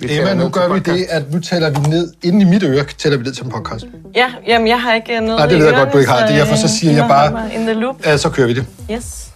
Vi 0.00 0.18
Emma, 0.18 0.34
nu 0.34 0.48
gør 0.48 0.68
vi 0.74 0.78
det, 0.78 1.06
at 1.10 1.32
nu 1.32 1.40
tæller 1.40 1.70
vi 1.70 1.88
ned, 1.88 2.12
inden 2.22 2.40
i 2.40 2.44
mit 2.44 2.62
øre 2.62 2.84
tæller 2.98 3.18
vi 3.18 3.24
ned 3.24 3.32
til 3.32 3.44
en 3.44 3.50
podcast. 3.50 3.86
Ja, 4.14 4.30
jamen 4.46 4.68
jeg 4.68 4.82
har 4.82 4.94
ikke 4.94 5.20
noget 5.20 5.26
Nej, 5.38 5.46
det 5.46 5.58
ved 5.58 5.66
jeg 5.66 5.74
godt, 5.74 5.92
du 5.92 5.98
ikke 5.98 6.10
har. 6.10 6.26
Det 6.26 6.34
er 6.34 6.38
derfor, 6.38 6.56
så 6.56 6.66
øh, 6.66 6.70
siger 6.70 6.92
jeg 6.92 7.02
Emma 7.04 7.30
bare- 7.30 7.54
In 7.54 7.60
the 7.60 7.72
loop. 7.72 8.06
Ja, 8.06 8.16
så 8.16 8.30
kører 8.30 8.46
vi 8.46 8.54
det. 8.54 8.66
Yes. 8.92 9.30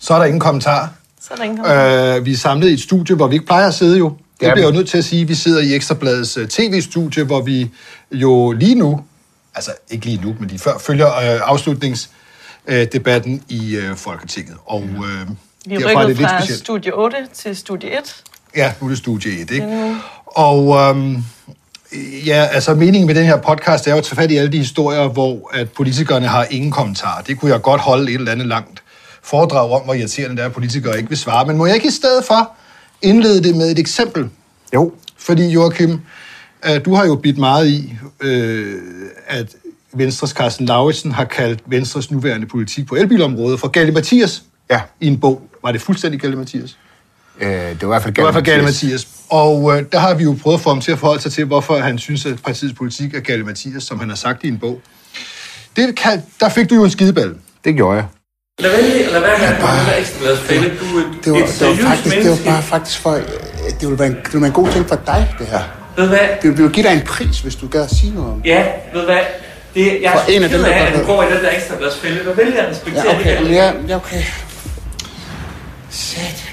Så 0.00 0.14
er 0.14 0.18
der 0.18 0.24
ingen 0.24 0.40
kommentar. 0.40 0.92
Så 1.20 1.28
er 1.32 1.36
der 1.36 1.44
ingen 1.44 1.58
kommentar. 1.58 2.16
Øh, 2.16 2.24
vi 2.26 2.32
er 2.32 2.36
samlet 2.36 2.68
i 2.68 2.72
et 2.72 2.80
studie, 2.80 3.16
hvor 3.16 3.26
vi 3.26 3.34
ikke 3.34 3.46
plejer 3.46 3.68
at 3.68 3.74
sidde 3.74 3.98
jo. 3.98 4.08
Det 4.08 4.16
bliver 4.38 4.56
jeg 4.56 4.64
jo 4.64 4.70
nødt 4.70 4.88
til 4.88 4.98
at 4.98 5.04
sige. 5.04 5.26
Vi 5.28 5.34
sidder 5.34 5.60
i 5.60 5.74
Ekstrabladets 5.74 6.36
øh, 6.36 6.48
tv-studie, 6.48 7.24
hvor 7.24 7.40
vi 7.40 7.70
jo 8.12 8.52
lige 8.52 8.74
nu, 8.74 9.00
altså 9.54 9.70
ikke 9.90 10.06
lige 10.06 10.20
nu, 10.24 10.34
men 10.38 10.48
lige 10.48 10.58
før, 10.58 10.78
følger 10.78 11.06
øh, 12.68 12.74
afslutningsdebatten 12.74 13.42
i 13.48 13.76
øh, 13.76 13.96
Folketinget. 13.96 14.56
Og 14.66 14.82
øh, 14.82 15.28
Vi 15.66 15.74
er 15.74 15.86
rykket 15.86 16.06
lidt 16.06 16.28
fra 16.28 16.40
specielt. 16.40 16.60
studie 16.60 16.94
8 16.94 17.16
til 17.34 17.56
studie 17.56 17.98
1. 17.98 18.22
Ja, 18.56 18.72
nu 18.80 18.86
er 18.86 18.88
det 18.88 18.98
studie 18.98 19.32
1, 19.42 19.50
ikke? 19.50 19.66
nu. 19.66 19.96
Og 20.26 20.76
øhm, 20.76 21.24
ja, 22.26 22.46
altså 22.52 22.74
meningen 22.74 23.06
med 23.06 23.14
den 23.14 23.24
her 23.24 23.36
podcast 23.36 23.86
er 23.86 23.90
jo 23.92 23.98
at 23.98 24.04
tage 24.04 24.16
fat 24.16 24.30
i 24.30 24.36
alle 24.36 24.52
de 24.52 24.58
historier, 24.58 25.08
hvor 25.08 25.50
at 25.54 25.70
politikerne 25.70 26.26
har 26.26 26.46
ingen 26.50 26.70
kommentar. 26.70 27.22
Det 27.26 27.38
kunne 27.38 27.50
jeg 27.52 27.62
godt 27.62 27.80
holde 27.80 28.12
et 28.12 28.18
eller 28.18 28.32
andet 28.32 28.46
langt 28.46 28.82
foredrag 29.22 29.70
om, 29.70 29.82
hvor 29.82 29.94
irriterende 29.94 30.36
det 30.36 30.42
er, 30.42 30.46
at 30.46 30.52
politikere 30.52 30.96
ikke 30.96 31.08
vil 31.08 31.18
svare. 31.18 31.46
Men 31.46 31.56
må 31.56 31.66
jeg 31.66 31.74
ikke 31.74 31.88
i 31.88 31.90
stedet 31.90 32.24
for 32.24 32.50
indlede 33.02 33.42
det 33.42 33.56
med 33.56 33.70
et 33.70 33.78
eksempel? 33.78 34.28
Jo. 34.74 34.92
Fordi 35.18 35.48
Joachim, 35.48 36.00
øh, 36.66 36.84
du 36.84 36.94
har 36.94 37.06
jo 37.06 37.14
bidt 37.16 37.38
meget 37.38 37.68
i, 37.68 37.94
øh, 38.20 38.80
at 39.26 39.56
Venstres 39.94 40.30
Carsten 40.30 40.66
Lauritsen 40.66 41.12
har 41.12 41.24
kaldt 41.24 41.60
Venstres 41.66 42.10
nuværende 42.10 42.46
politik 42.46 42.86
på 42.86 42.94
elbilområdet 42.94 43.60
for 43.60 43.68
Galle 43.68 43.92
Mathias 43.92 44.42
Ja. 44.70 44.80
i 45.00 45.06
en 45.06 45.20
bog. 45.20 45.42
Var 45.64 45.72
det 45.72 45.80
fuldstændig 45.80 46.20
Galle 46.20 46.36
Mathias? 46.36 46.76
Øh, 47.40 47.48
det 47.50 47.80
var 47.80 47.86
i 47.86 47.86
hvert 47.86 48.02
fald 48.02 48.14
Det 48.14 48.24
var 48.24 48.40
Galle 48.40 48.64
Mathias. 48.64 49.08
Og 49.30 49.76
øh, 49.76 49.84
der 49.92 49.98
har 49.98 50.14
vi 50.14 50.24
jo 50.24 50.36
prøvet 50.42 50.56
at 50.56 50.60
få 50.62 50.68
ham 50.70 50.80
til 50.80 50.92
at 50.92 50.98
forholde 50.98 51.22
sig 51.22 51.32
til, 51.32 51.44
hvorfor 51.44 51.78
han 51.78 51.98
synes, 51.98 52.26
at 52.26 52.42
partiets 52.44 52.74
politik 52.74 53.14
er 53.14 53.20
Galle 53.20 53.44
Mathias, 53.44 53.82
som 53.82 53.98
han 53.98 54.08
har 54.08 54.16
sagt 54.16 54.44
i 54.44 54.48
en 54.48 54.58
bog. 54.58 54.80
Det 55.76 55.96
kan, 55.96 56.22
der 56.40 56.48
fik 56.48 56.70
du 56.70 56.74
jo 56.74 56.84
en 56.84 56.90
skideball. 56.90 57.34
Det 57.64 57.74
gjorde 57.76 57.96
jeg. 57.96 58.06
Lad 58.60 58.70
være 58.70 59.12
lad 59.12 59.20
være 59.20 59.38
med 59.38 59.92
at 59.92 60.00
ekstra 60.00 60.18
glas 60.24 60.38
fælde. 60.38 60.68
Du 60.80 60.98
er 60.98 61.00
et, 61.00 61.24
Det 61.24 61.32
var, 61.32 61.38
et 61.38 61.56
det 61.60 61.68
var 61.68 61.88
faktisk, 61.88 62.16
det 62.16 62.30
var 62.30 62.52
bare 62.52 62.62
faktisk 62.62 62.98
for, 63.00 63.10
det 63.10 63.24
ville, 63.80 63.98
være 63.98 64.08
en, 64.08 64.14
det 64.14 64.32
ville 64.32 64.40
være 64.40 64.46
en 64.48 64.52
god 64.52 64.68
ting 64.72 64.88
for 64.88 64.96
dig, 65.06 65.34
det 65.38 65.46
her. 65.46 65.60
Ved 65.96 66.04
du 66.04 66.08
hvad? 66.08 66.18
Det 66.42 66.58
ville 66.58 66.72
give 66.72 66.86
dig 66.86 66.92
en 66.92 67.06
pris, 67.06 67.40
hvis 67.40 67.56
du 67.56 67.68
gad 67.68 67.82
at 67.82 67.90
sige 67.90 68.14
noget 68.14 68.32
om 68.32 68.40
det. 68.42 68.48
Ja, 68.48 68.66
ved 68.94 69.04
hvad? 69.04 69.18
Det, 69.74 70.02
jeg 70.02 70.12
er 70.12 70.24
For 70.24 70.30
en 70.30 70.42
af 70.42 70.50
dem, 70.50 70.60
der 70.60 70.72
af, 70.72 70.92
at 70.92 71.00
du 71.00 71.06
går 71.06 71.22
i 71.22 71.26
den 71.26 71.44
der 71.44 71.50
ekstra 71.50 71.76
glas 71.78 71.96
fælde. 71.96 72.24
Du 72.24 72.32
vælger 72.32 72.62
at 72.62 72.70
respektere 72.70 73.04
Ja, 73.06 73.20
okay. 73.20 73.44
det. 73.44 73.50
Ja, 73.50 73.72
ja, 73.88 73.96
okay. 73.96 74.22
Sæt. 75.90 76.52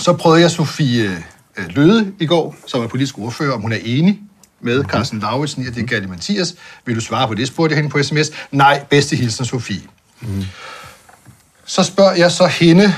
Så 0.00 0.12
prøvede 0.12 0.40
jeg 0.40 0.50
Sofie 0.50 1.24
øh, 1.56 1.64
Løde 1.68 2.12
i 2.20 2.26
går, 2.26 2.56
som 2.66 2.82
er 2.82 2.86
politisk 2.86 3.18
ordfører, 3.18 3.52
om 3.52 3.60
hun 3.60 3.72
er 3.72 3.78
enig 3.84 4.18
med 4.60 4.84
Carsten 4.84 5.20
Lauritsen 5.20 5.64
i, 5.64 5.66
at 5.66 5.74
det 5.74 5.82
er 5.82 5.86
Galle 5.86 6.08
Mathias. 6.08 6.54
Vil 6.86 6.96
du 6.96 7.00
svare 7.00 7.28
på 7.28 7.34
det, 7.34 7.48
spurgte 7.48 7.72
jeg 7.72 7.76
hende 7.82 7.90
på 7.90 8.02
sms. 8.02 8.30
Nej, 8.50 8.84
bedste 8.90 9.16
hilsen, 9.16 9.44
Sofie. 9.44 9.80
Mm. 10.20 10.44
Så 11.64 11.82
spørger 11.82 12.14
jeg 12.14 12.30
så 12.30 12.46
hende, 12.46 12.94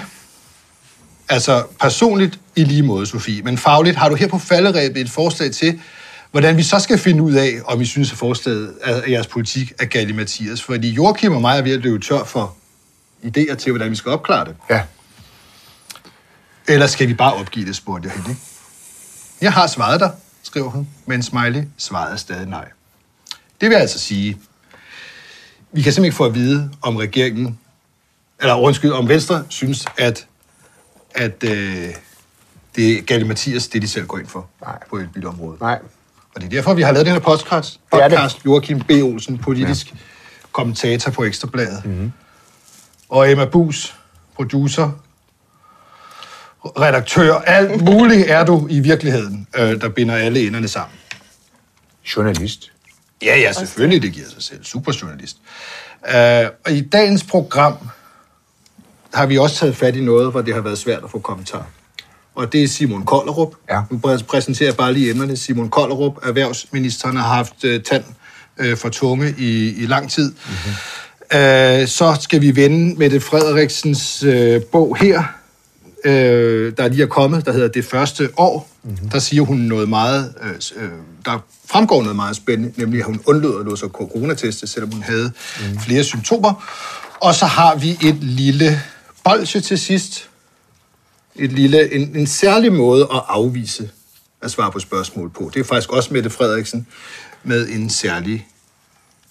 altså 1.29 1.65
personligt 1.81 2.39
i 2.57 2.65
lige 2.65 2.83
måde, 2.83 3.07
Sofie, 3.07 3.43
men 3.43 3.59
fagligt, 3.59 3.97
har 3.97 4.09
du 4.09 4.15
her 4.15 4.29
på 4.29 4.39
falderæbet 4.39 5.01
et 5.01 5.11
forslag 5.11 5.51
til, 5.51 5.81
hvordan 6.31 6.57
vi 6.57 6.63
så 6.63 6.79
skal 6.79 6.99
finde 6.99 7.23
ud 7.23 7.33
af, 7.33 7.53
om 7.65 7.81
I 7.81 7.85
synes, 7.85 8.13
at 8.13 8.19
forslaget 8.19 8.75
af 8.83 9.11
jeres 9.11 9.27
politik 9.27 9.73
er 9.79 9.85
Galle 9.85 10.13
Mathias? 10.13 10.63
Fordi 10.63 10.91
Joachim 10.91 11.33
og 11.33 11.41
mig 11.41 11.59
er 11.59 11.63
ved 11.63 11.73
at 11.73 11.81
løbe 11.81 11.99
tør 11.99 12.25
for 12.25 12.57
idéer 13.25 13.55
til, 13.55 13.73
hvordan 13.73 13.91
vi 13.91 13.97
skal 13.97 14.13
opklare 14.13 14.45
det. 14.45 14.57
Ja. 14.71 14.83
Eller 16.69 16.87
skal 16.87 17.09
vi 17.09 17.15
bare 17.15 17.35
opgive 17.35 17.67
det, 17.67 17.77
spurgte 17.77 18.09
jeg 18.09 18.15
hende. 18.17 18.31
ikke? 18.31 18.43
Jeg 19.41 19.53
har 19.53 19.67
svaret 19.67 20.01
dig, 20.01 20.13
skriver 20.43 20.71
hun, 20.71 20.89
men 21.07 21.23
Smiley 21.23 21.63
svarede 21.77 22.19
stadig 22.19 22.47
nej. 22.47 22.69
Det 23.61 23.71
vil 23.71 23.77
altså 23.77 23.99
sige, 23.99 24.39
vi 25.73 25.83
kan 25.83 25.93
simpelthen 25.93 26.05
ikke 26.05 26.17
få 26.17 26.25
at 26.25 26.35
vide, 26.35 26.71
om 26.83 26.97
regeringen, 26.97 27.59
eller 28.41 28.55
undskyld, 28.55 28.93
om 28.93 29.09
Venstre 29.09 29.45
synes, 29.49 29.85
at, 29.99 30.27
at 31.15 31.45
øh, 31.45 31.89
det 32.77 32.99
er 32.99 33.03
Galle 33.03 33.27
Mathias, 33.27 33.69
det 33.69 33.83
de 33.83 33.89
selv 33.89 34.07
går 34.07 34.19
ind 34.19 34.27
for 34.27 34.49
Nej. 34.61 34.79
på 34.91 34.97
et 34.97 35.09
bilområde. 35.15 35.57
Nej. 35.61 35.79
Og 36.39 36.43
det 36.43 36.49
er 36.49 36.51
derfor, 36.51 36.75
vi 36.75 36.83
har 36.83 36.93
lavet 36.93 37.07
den 37.07 37.15
her 37.15 37.21
podcast. 37.21 37.81
Det 37.93 38.03
er 38.03 38.09
det. 38.09 38.19
podcast 38.19 38.45
Joachim 38.45 38.81
B. 38.81 38.91
Olsen, 38.91 39.39
politisk 39.39 39.91
ja. 39.91 39.97
kommentator 40.53 41.11
på 41.11 41.25
Ekstrabladet. 41.25 41.85
Mm-hmm. 41.85 42.13
Og 43.09 43.31
Emma 43.31 43.45
Bus, 43.45 43.97
producer, 44.37 44.91
redaktør, 46.65 47.35
alt 47.35 47.85
muligt 47.85 48.31
er 48.31 48.45
du 48.45 48.67
i 48.71 48.81
virkeligheden, 48.81 49.49
øh, 49.57 49.81
der 49.81 49.89
binder 49.89 50.17
alle 50.17 50.47
enderne 50.47 50.69
sammen. 50.69 50.99
Journalist. 52.17 52.73
Ja, 53.23 53.37
ja, 53.39 53.53
selvfølgelig, 53.53 54.03
det 54.03 54.13
giver 54.13 54.29
sig 54.29 54.43
selv. 54.43 54.65
Superjournalist. 54.65 55.37
Uh, 56.03 56.15
og 56.65 56.73
i 56.73 56.81
dagens 56.81 57.25
program 57.25 57.77
har 59.15 59.27
vi 59.27 59.39
også 59.39 59.57
taget 59.57 59.77
fat 59.77 59.97
i 59.97 60.01
noget, 60.01 60.31
hvor 60.31 60.43
det 60.43 60.55
har 60.55 60.61
været 60.61 60.79
svært 60.79 61.05
at 61.05 61.11
få 61.11 61.19
kommentar. 61.19 61.67
Og 62.39 62.53
det 62.53 62.63
er 62.63 62.69
Simon 62.69 63.05
Kollerup. 63.05 63.55
Ja. 63.71 63.81
Nu 63.91 64.01
præ- 64.07 64.25
præsenterer 64.25 64.69
jeg 64.69 64.77
bare 64.77 64.93
lige 64.93 65.11
emnerne. 65.11 65.37
Simon 65.37 65.69
Kollerup, 65.69 66.27
erhvervsministeren, 66.27 67.17
har 67.17 67.35
haft 67.35 67.65
uh, 67.65 67.71
tand 67.85 68.05
uh, 68.61 68.77
for 68.77 68.89
tunge 68.89 69.35
i, 69.39 69.75
i 69.83 69.87
lang 69.87 70.11
tid. 70.11 70.31
Mm-hmm. 70.33 70.73
Uh, 71.35 71.89
så 71.89 72.17
skal 72.21 72.41
vi 72.41 72.57
vende 72.57 72.99
Mette 72.99 73.21
Frederiksens 73.21 74.25
uh, 74.25 74.63
bog 74.73 74.97
her, 75.01 75.23
øh, 76.05 76.73
der 76.77 76.89
lige 76.89 77.03
er 77.03 77.07
kommet, 77.07 77.47
der 77.47 77.53
hedder 77.53 77.69
Det 77.69 77.85
første 77.85 78.29
år. 78.37 78.71
Mm-hmm. 78.83 79.09
Der 79.09 79.19
siger 79.19 79.43
hun 79.43 79.57
noget 79.57 79.89
meget, 79.89 80.35
øh, 80.43 80.85
øh, 80.85 80.91
der 81.25 81.45
fremgår 81.71 82.03
noget 82.03 82.17
meget 82.17 82.37
spændende, 82.37 82.73
nemlig 82.77 83.01
at 83.01 83.07
hun 83.07 83.21
undlod 83.27 83.73
at 83.73 83.79
sig 83.79 83.89
coronateste, 83.89 84.67
selvom 84.67 84.93
hun 84.93 85.03
havde 85.03 85.33
mm. 85.61 85.79
flere 85.79 86.05
symptomer. 86.05 86.69
Og 87.21 87.35
så 87.35 87.47
har 87.47 87.77
vi 87.77 87.91
et 87.91 88.17
lille 88.21 88.83
bolsje 89.25 89.61
til 89.61 89.79
sidst. 89.79 90.28
Et 91.39 91.53
lille, 91.53 91.95
en, 91.95 92.17
en 92.17 92.27
særlig 92.27 92.73
måde 92.73 93.03
at 93.03 93.23
afvise 93.29 93.91
at 94.43 94.51
svare 94.51 94.73
på 94.73 94.79
spørgsmål 94.79 95.31
på. 95.31 95.51
Det 95.55 95.61
er 95.61 95.65
faktisk 95.65 95.93
også 95.93 96.15
Mette 96.15 96.31
Frederiksen 96.31 96.87
med 97.45 97.69
en 97.69 97.91
særlig 97.91 98.47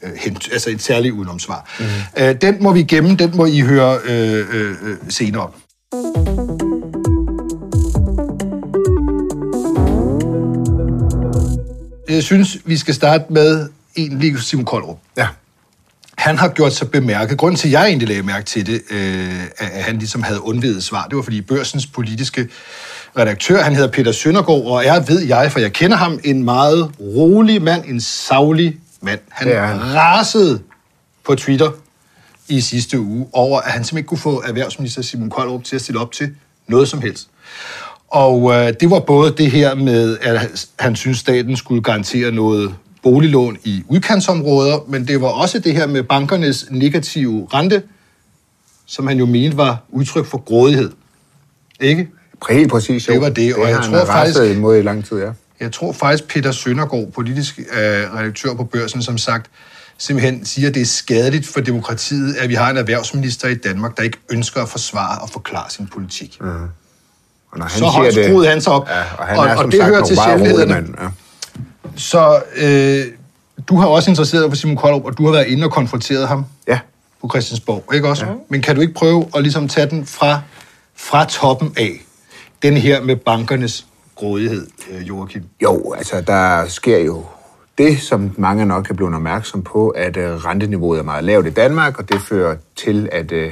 øh, 0.04 0.12
hent, 0.16 0.50
altså 0.52 0.70
et 0.70 0.82
særligt 0.82 1.14
udenomsvar. 1.14 1.70
Mm. 1.80 2.24
Øh, 2.24 2.36
den 2.42 2.64
må 2.64 2.74
vi 2.74 2.84
gemme, 2.84 3.16
den 3.16 3.38
må 3.38 3.46
I 3.46 3.60
høre 3.60 4.00
øh, 4.06 4.46
øh, 4.54 4.76
øh, 4.84 4.98
senere. 5.10 5.52
Jeg 12.10 12.24
synes, 12.24 12.58
vi 12.66 12.78
skal 12.78 12.94
starte 12.94 13.34
med 13.34 13.70
en 13.96 14.20
lige 14.20 14.42
Simon 14.42 14.66
Koldrup. 14.66 14.98
Ja. 15.18 15.28
Han 16.28 16.38
har 16.38 16.48
gjort 16.48 16.74
sig 16.74 16.92
bemærket. 16.92 17.38
Grunden 17.38 17.58
til, 17.58 17.68
at 17.68 17.72
jeg 17.72 17.88
egentlig 17.88 18.08
lagde 18.08 18.24
mærke 18.24 18.46
til 18.46 18.66
det, 18.66 18.82
øh, 18.92 19.44
at 19.58 19.84
han 19.84 19.98
ligesom 19.98 20.24
havde 20.24 20.42
undvidet 20.42 20.84
svar, 20.84 21.08
det 21.08 21.16
var 21.16 21.22
fordi 21.22 21.42
børsens 21.42 21.88
politiske 21.88 22.48
redaktør, 23.18 23.64
han 23.64 23.76
hedder 23.76 23.92
Peter 23.92 24.12
Søndergaard, 24.12 24.62
og 24.66 24.86
er, 24.86 25.00
ved 25.00 25.22
jeg, 25.22 25.52
for 25.52 25.60
jeg 25.60 25.74
kender 25.74 25.98
ham, 25.98 26.20
en 26.24 26.44
meget 26.44 26.92
rolig 27.00 27.62
mand, 27.62 27.86
en 27.86 28.02
savlig 28.02 28.78
mand. 29.02 29.20
Han, 29.30 29.48
han. 29.48 29.96
rasede 29.96 30.62
på 31.26 31.36
Twitter 31.36 31.72
i 32.48 32.62
sidste 32.62 33.00
uge 33.00 33.28
over, 33.34 33.60
at 33.60 33.72
han 33.72 33.84
simpelthen 33.84 33.98
ikke 33.98 34.08
kunne 34.08 34.18
få 34.18 34.44
erhvervsminister 34.48 35.02
Simon 35.02 35.30
Koldrup 35.30 35.64
til 35.64 35.76
at 35.76 35.82
stille 35.82 36.02
op 36.02 36.12
til 36.12 36.36
noget 36.68 36.88
som 36.88 37.02
helst. 37.02 37.28
Og 38.08 38.54
øh, 38.54 38.74
det 38.80 38.90
var 38.90 39.00
både 39.00 39.34
det 39.38 39.52
her 39.52 39.76
med, 39.76 40.18
at 40.22 40.66
han 40.80 40.96
synes, 40.96 41.18
staten 41.18 41.58
skulle 41.58 41.84
garantere 41.84 42.32
noget 42.32 42.76
boliglån 43.04 43.58
i 43.64 43.84
udkantsområder, 43.88 44.80
men 44.88 45.08
det 45.08 45.22
var 45.22 45.28
også 45.28 45.60
det 45.60 45.74
her 45.74 45.88
med 45.88 46.04
bankernes 46.04 46.66
negative 46.72 47.48
rente, 47.54 47.82
som 48.86 49.08
han 49.08 49.18
jo 49.18 49.26
mente 49.26 49.58
var 49.58 49.78
udtryk 49.90 50.26
for 50.26 50.38
grådighed. 50.38 50.92
Ikke? 51.80 52.08
Helt 52.50 52.72
præcis, 52.72 53.08
jo. 53.08 53.14
Det 53.14 53.22
var 53.22 53.30
det, 53.30 53.56
og 53.56 53.62
har 53.68 53.74
jeg 53.74 53.84
tror 53.84 54.06
faktisk- 54.06 54.40
imod 54.58 54.78
i 54.78 54.82
lang 54.82 55.06
tid, 55.06 55.18
ja. 55.18 55.30
Jeg 55.60 55.72
tror 55.72 55.94
faktisk, 55.94 56.28
Peter 56.28 56.52
Søndergaard, 56.52 57.12
politisk 57.12 57.60
øh, 57.60 57.66
redaktør 58.16 58.54
på 58.54 58.64
børsen, 58.64 59.02
som 59.02 59.18
sagt, 59.18 59.52
simpelthen 59.98 60.46
siger, 60.46 60.68
at 60.70 60.74
det 60.76 60.82
er 60.82 60.86
skadeligt 60.86 61.48
for 61.48 61.60
demokratiet, 61.62 62.36
at 62.36 62.50
vi 62.50 62.54
har 62.54 62.70
en 62.70 62.78
erhvervsminister 62.78 63.48
i 63.48 63.56
Danmark, 63.56 63.98
der 63.98 64.04
ikke 64.04 64.18
ønsker 64.30 64.62
at 64.62 64.70
forsvare 64.70 65.22
og 65.22 65.30
forklare 65.30 65.70
sin 65.70 65.88
politik. 65.88 66.38
Mm. 66.42 66.48
Og 67.52 67.58
når 67.58 67.66
han 67.66 67.80
Så 67.80 67.86
højt 67.86 68.14
skruede 68.14 68.48
han 68.50 68.62
sig 68.62 68.74
op. 68.74 68.88
Ja, 68.90 69.02
og 69.18 69.26
han 69.26 69.38
Og- 69.38 69.46
er 69.48 69.56
og 69.56 69.66
det 69.72 69.80
sagt 69.80 69.90
hører 69.90 70.04
til 70.06 70.18
sjældenhederne. 70.28 70.88
Ja. 71.02 71.08
Så 71.98 72.42
øh, 72.56 73.06
du 73.70 73.78
har 73.78 73.88
også 73.88 74.12
interesseret 74.12 74.44
dig 74.44 74.52
for 74.52 74.56
Simon 74.56 74.76
Koldrup, 74.76 75.06
og 75.06 75.18
du 75.18 75.26
har 75.26 75.32
været 75.32 75.48
inde 75.48 75.64
og 75.64 75.72
konfronteret 75.72 76.28
ham 76.28 76.46
ja. 76.68 76.80
på 77.22 77.30
Christiansborg, 77.30 77.94
ikke 77.94 78.08
også? 78.08 78.26
Ja. 78.26 78.32
Men 78.50 78.62
kan 78.62 78.76
du 78.76 78.82
ikke 78.82 78.94
prøve 78.94 79.26
at 79.36 79.42
ligesom 79.42 79.68
tage 79.68 79.90
den 79.90 80.06
fra, 80.06 80.42
fra 80.96 81.26
toppen 81.26 81.74
af, 81.78 81.92
den 82.62 82.78
her 82.78 83.02
med 83.02 83.16
bankernes 83.16 83.86
grådighed, 84.16 84.68
øh, 84.92 85.08
Joachim? 85.08 85.44
Jo, 85.64 85.94
altså 85.98 86.22
der 86.22 86.68
sker 86.68 86.98
jo 86.98 87.26
det, 87.78 88.02
som 88.02 88.36
mange 88.38 88.66
nok 88.66 88.90
er 88.90 88.94
blevet 88.94 89.16
opmærksom 89.16 89.62
på, 89.62 89.90
at 89.90 90.18
øh, 90.18 90.36
renteniveauet 90.36 91.00
er 91.00 91.04
meget 91.04 91.24
lavt 91.24 91.48
i 91.48 91.50
Danmark, 91.50 92.00
og 92.00 92.10
det 92.10 92.22
fører 92.22 92.56
til, 92.76 93.10
at 93.12 93.32
øh, 93.32 93.52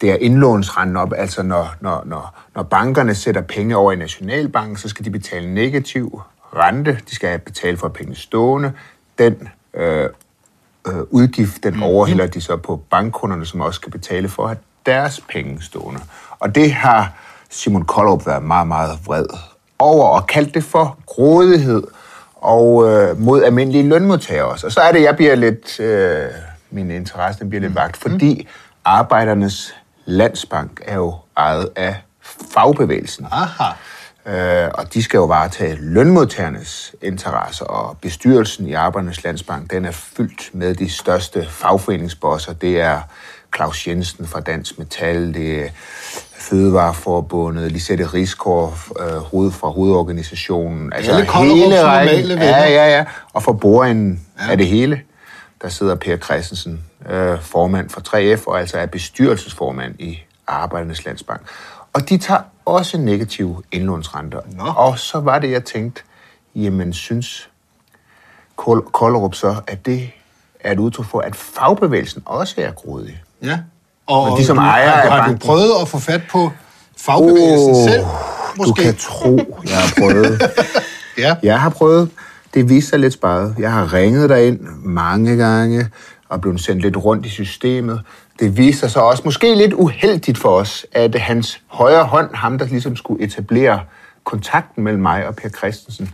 det 0.00 0.10
er 0.10 0.16
indlånsrenten 0.20 0.96
op. 0.96 1.12
Altså 1.16 1.42
når, 1.42 1.74
når, 1.80 2.02
når, 2.06 2.38
når 2.54 2.62
bankerne 2.62 3.14
sætter 3.14 3.40
penge 3.40 3.76
over 3.76 3.92
i 3.92 3.96
Nationalbanken, 3.96 4.76
så 4.76 4.88
skal 4.88 5.04
de 5.04 5.10
betale 5.10 5.54
negativ 5.54 6.22
rente. 6.56 6.98
De 7.10 7.14
skal 7.14 7.38
betale 7.38 7.76
for 7.76 7.88
penge 7.88 8.14
stående. 8.16 8.72
Den 9.18 9.48
øh, 9.74 10.08
øh, 10.88 11.00
udgift, 11.10 11.62
den 11.62 11.82
overhælder 11.82 12.26
de 12.26 12.40
så 12.40 12.56
på 12.56 12.82
bankkunderne, 12.90 13.46
som 13.46 13.60
også 13.60 13.76
skal 13.76 13.92
betale 13.92 14.28
for 14.28 14.42
at 14.42 14.48
have 14.48 14.58
deres 14.86 15.20
penge 15.28 15.62
stående. 15.62 16.00
Og 16.38 16.54
det 16.54 16.72
har 16.72 17.12
Simon 17.50 17.84
Koldrup 17.84 18.26
været 18.26 18.42
meget, 18.42 18.66
meget 18.66 18.98
vred 19.06 19.26
over 19.78 20.08
og 20.08 20.26
kaldt 20.26 20.54
det 20.54 20.64
for 20.64 20.98
grådighed 21.06 21.82
og 22.34 22.88
øh, 22.88 23.20
mod 23.20 23.42
almindelige 23.42 23.88
lønmodtagere 23.88 24.44
også. 24.44 24.66
Og 24.66 24.72
så 24.72 24.80
er 24.80 24.92
det, 24.92 25.02
jeg 25.02 25.16
bliver 25.16 25.34
lidt, 25.34 25.80
øh, 25.80 26.26
min 26.70 26.90
interesse 26.90 27.40
den 27.40 27.48
bliver 27.48 27.60
lidt 27.60 27.74
vagt, 27.74 27.96
fordi 27.96 28.48
Arbejdernes 28.84 29.74
Landsbank 30.04 30.80
er 30.86 30.94
jo 30.94 31.14
ejet 31.36 31.68
af 31.76 31.96
fagbevægelsen. 32.52 33.26
Aha. 33.30 33.72
Øh, 34.28 34.68
og 34.74 34.94
de 34.94 35.02
skal 35.02 35.18
jo 35.18 35.24
varetage 35.24 35.76
lønmodtagernes 35.80 36.94
interesser, 37.02 37.64
og 37.64 37.96
bestyrelsen 38.02 38.66
i 38.68 38.72
Arbejdernes 38.72 39.24
Landsbank, 39.24 39.70
den 39.70 39.84
er 39.84 39.90
fyldt 39.90 40.50
med 40.52 40.74
de 40.74 40.90
største 40.90 41.46
fagforeningsbosser. 41.50 42.52
Det 42.52 42.80
er 42.80 43.00
Claus 43.56 43.86
Jensen 43.86 44.26
fra 44.26 44.40
Dansk 44.40 44.78
Metal, 44.78 45.34
det 45.34 45.64
er 45.64 45.68
Fødevareforbundet, 46.38 47.72
Lisette 47.72 48.06
Rigsgaard 48.06 48.78
øh, 49.00 49.16
hoved 49.16 49.52
fra 49.52 49.68
hovedorganisationen. 49.68 50.92
Altså 50.92 51.24
Kollerups 51.28 51.74
normale 51.74 52.28
venner. 52.28 52.44
Ja, 52.44 52.68
ja, 52.68 52.96
ja. 52.96 53.04
Og 53.32 53.42
for 53.42 53.52
bordenden 53.52 54.26
ja. 54.40 54.52
er 54.52 54.56
det 54.56 54.66
hele. 54.66 55.00
Der 55.62 55.68
sidder 55.68 55.94
Per 55.94 56.16
Christensen, 56.16 56.84
øh, 57.10 57.40
formand 57.40 57.90
for 57.90 58.00
3F, 58.00 58.46
og 58.46 58.60
altså 58.60 58.78
er 58.78 58.86
bestyrelsesformand 58.86 59.94
i 60.00 60.22
Arbejdernes 60.46 61.04
Landsbank. 61.04 61.40
Og 61.98 62.08
de 62.08 62.18
tager 62.18 62.40
også 62.64 62.98
negative 62.98 63.62
indlånsrenter. 63.72 64.40
Nå. 64.56 64.64
Og 64.76 64.98
så 64.98 65.20
var 65.20 65.38
det, 65.38 65.50
jeg 65.50 65.64
tænkte, 65.64 66.02
jamen 66.54 66.92
synes 66.92 67.48
Kol- 68.60 68.90
Kollerup 68.92 69.34
så, 69.34 69.54
at 69.66 69.86
det 69.86 70.10
er 70.60 70.72
et 70.72 70.78
udtryk 70.78 71.06
for, 71.06 71.20
at 71.20 71.36
fagbevægelsen 71.36 72.22
også 72.26 72.54
er 72.58 72.70
grådig. 72.72 73.22
Ja. 73.42 73.58
Og, 74.06 74.28
Men 74.28 74.38
de, 74.38 74.44
som 74.44 74.56
du, 74.56 74.62
ejer 74.62 74.88
har, 74.90 75.10
har 75.10 75.16
du 75.18 75.22
banken- 75.22 75.38
prøvet 75.46 75.72
at 75.82 75.88
få 75.88 75.98
fat 75.98 76.20
på 76.30 76.50
fagbevægelsen 76.96 77.70
Åh, 77.70 77.88
selv? 77.88 78.04
Du 78.66 78.72
kan 78.72 78.96
tro, 78.96 79.62
jeg 79.64 79.76
har 79.78 79.92
prøvet. 79.98 80.42
Ja. 81.18 81.36
Jeg 81.42 81.60
har 81.60 81.70
prøvet. 81.70 82.10
Det 82.54 82.68
viste 82.68 82.90
sig 82.90 82.98
lidt 82.98 83.12
sparet. 83.12 83.54
Jeg 83.58 83.72
har 83.72 83.92
ringet 83.92 84.30
derind 84.30 84.60
mange 84.84 85.36
gange 85.36 85.88
og 86.28 86.40
blevet 86.40 86.60
sendt 86.60 86.82
lidt 86.82 86.96
rundt 86.96 87.26
i 87.26 87.28
systemet. 87.28 88.02
Det 88.40 88.56
viste 88.56 88.80
sig 88.80 88.90
så 88.90 89.00
også 89.00 89.22
måske 89.24 89.54
lidt 89.54 89.72
uheldigt 89.72 90.38
for 90.38 90.48
os, 90.48 90.86
at 90.92 91.14
hans 91.14 91.60
højre 91.66 92.04
hånd, 92.04 92.28
ham 92.34 92.58
der 92.58 92.66
ligesom 92.66 92.96
skulle 92.96 93.24
etablere 93.24 93.80
kontakten 94.24 94.84
mellem 94.84 95.02
mig 95.02 95.26
og 95.26 95.36
Per 95.36 95.48
Christensen, 95.48 96.10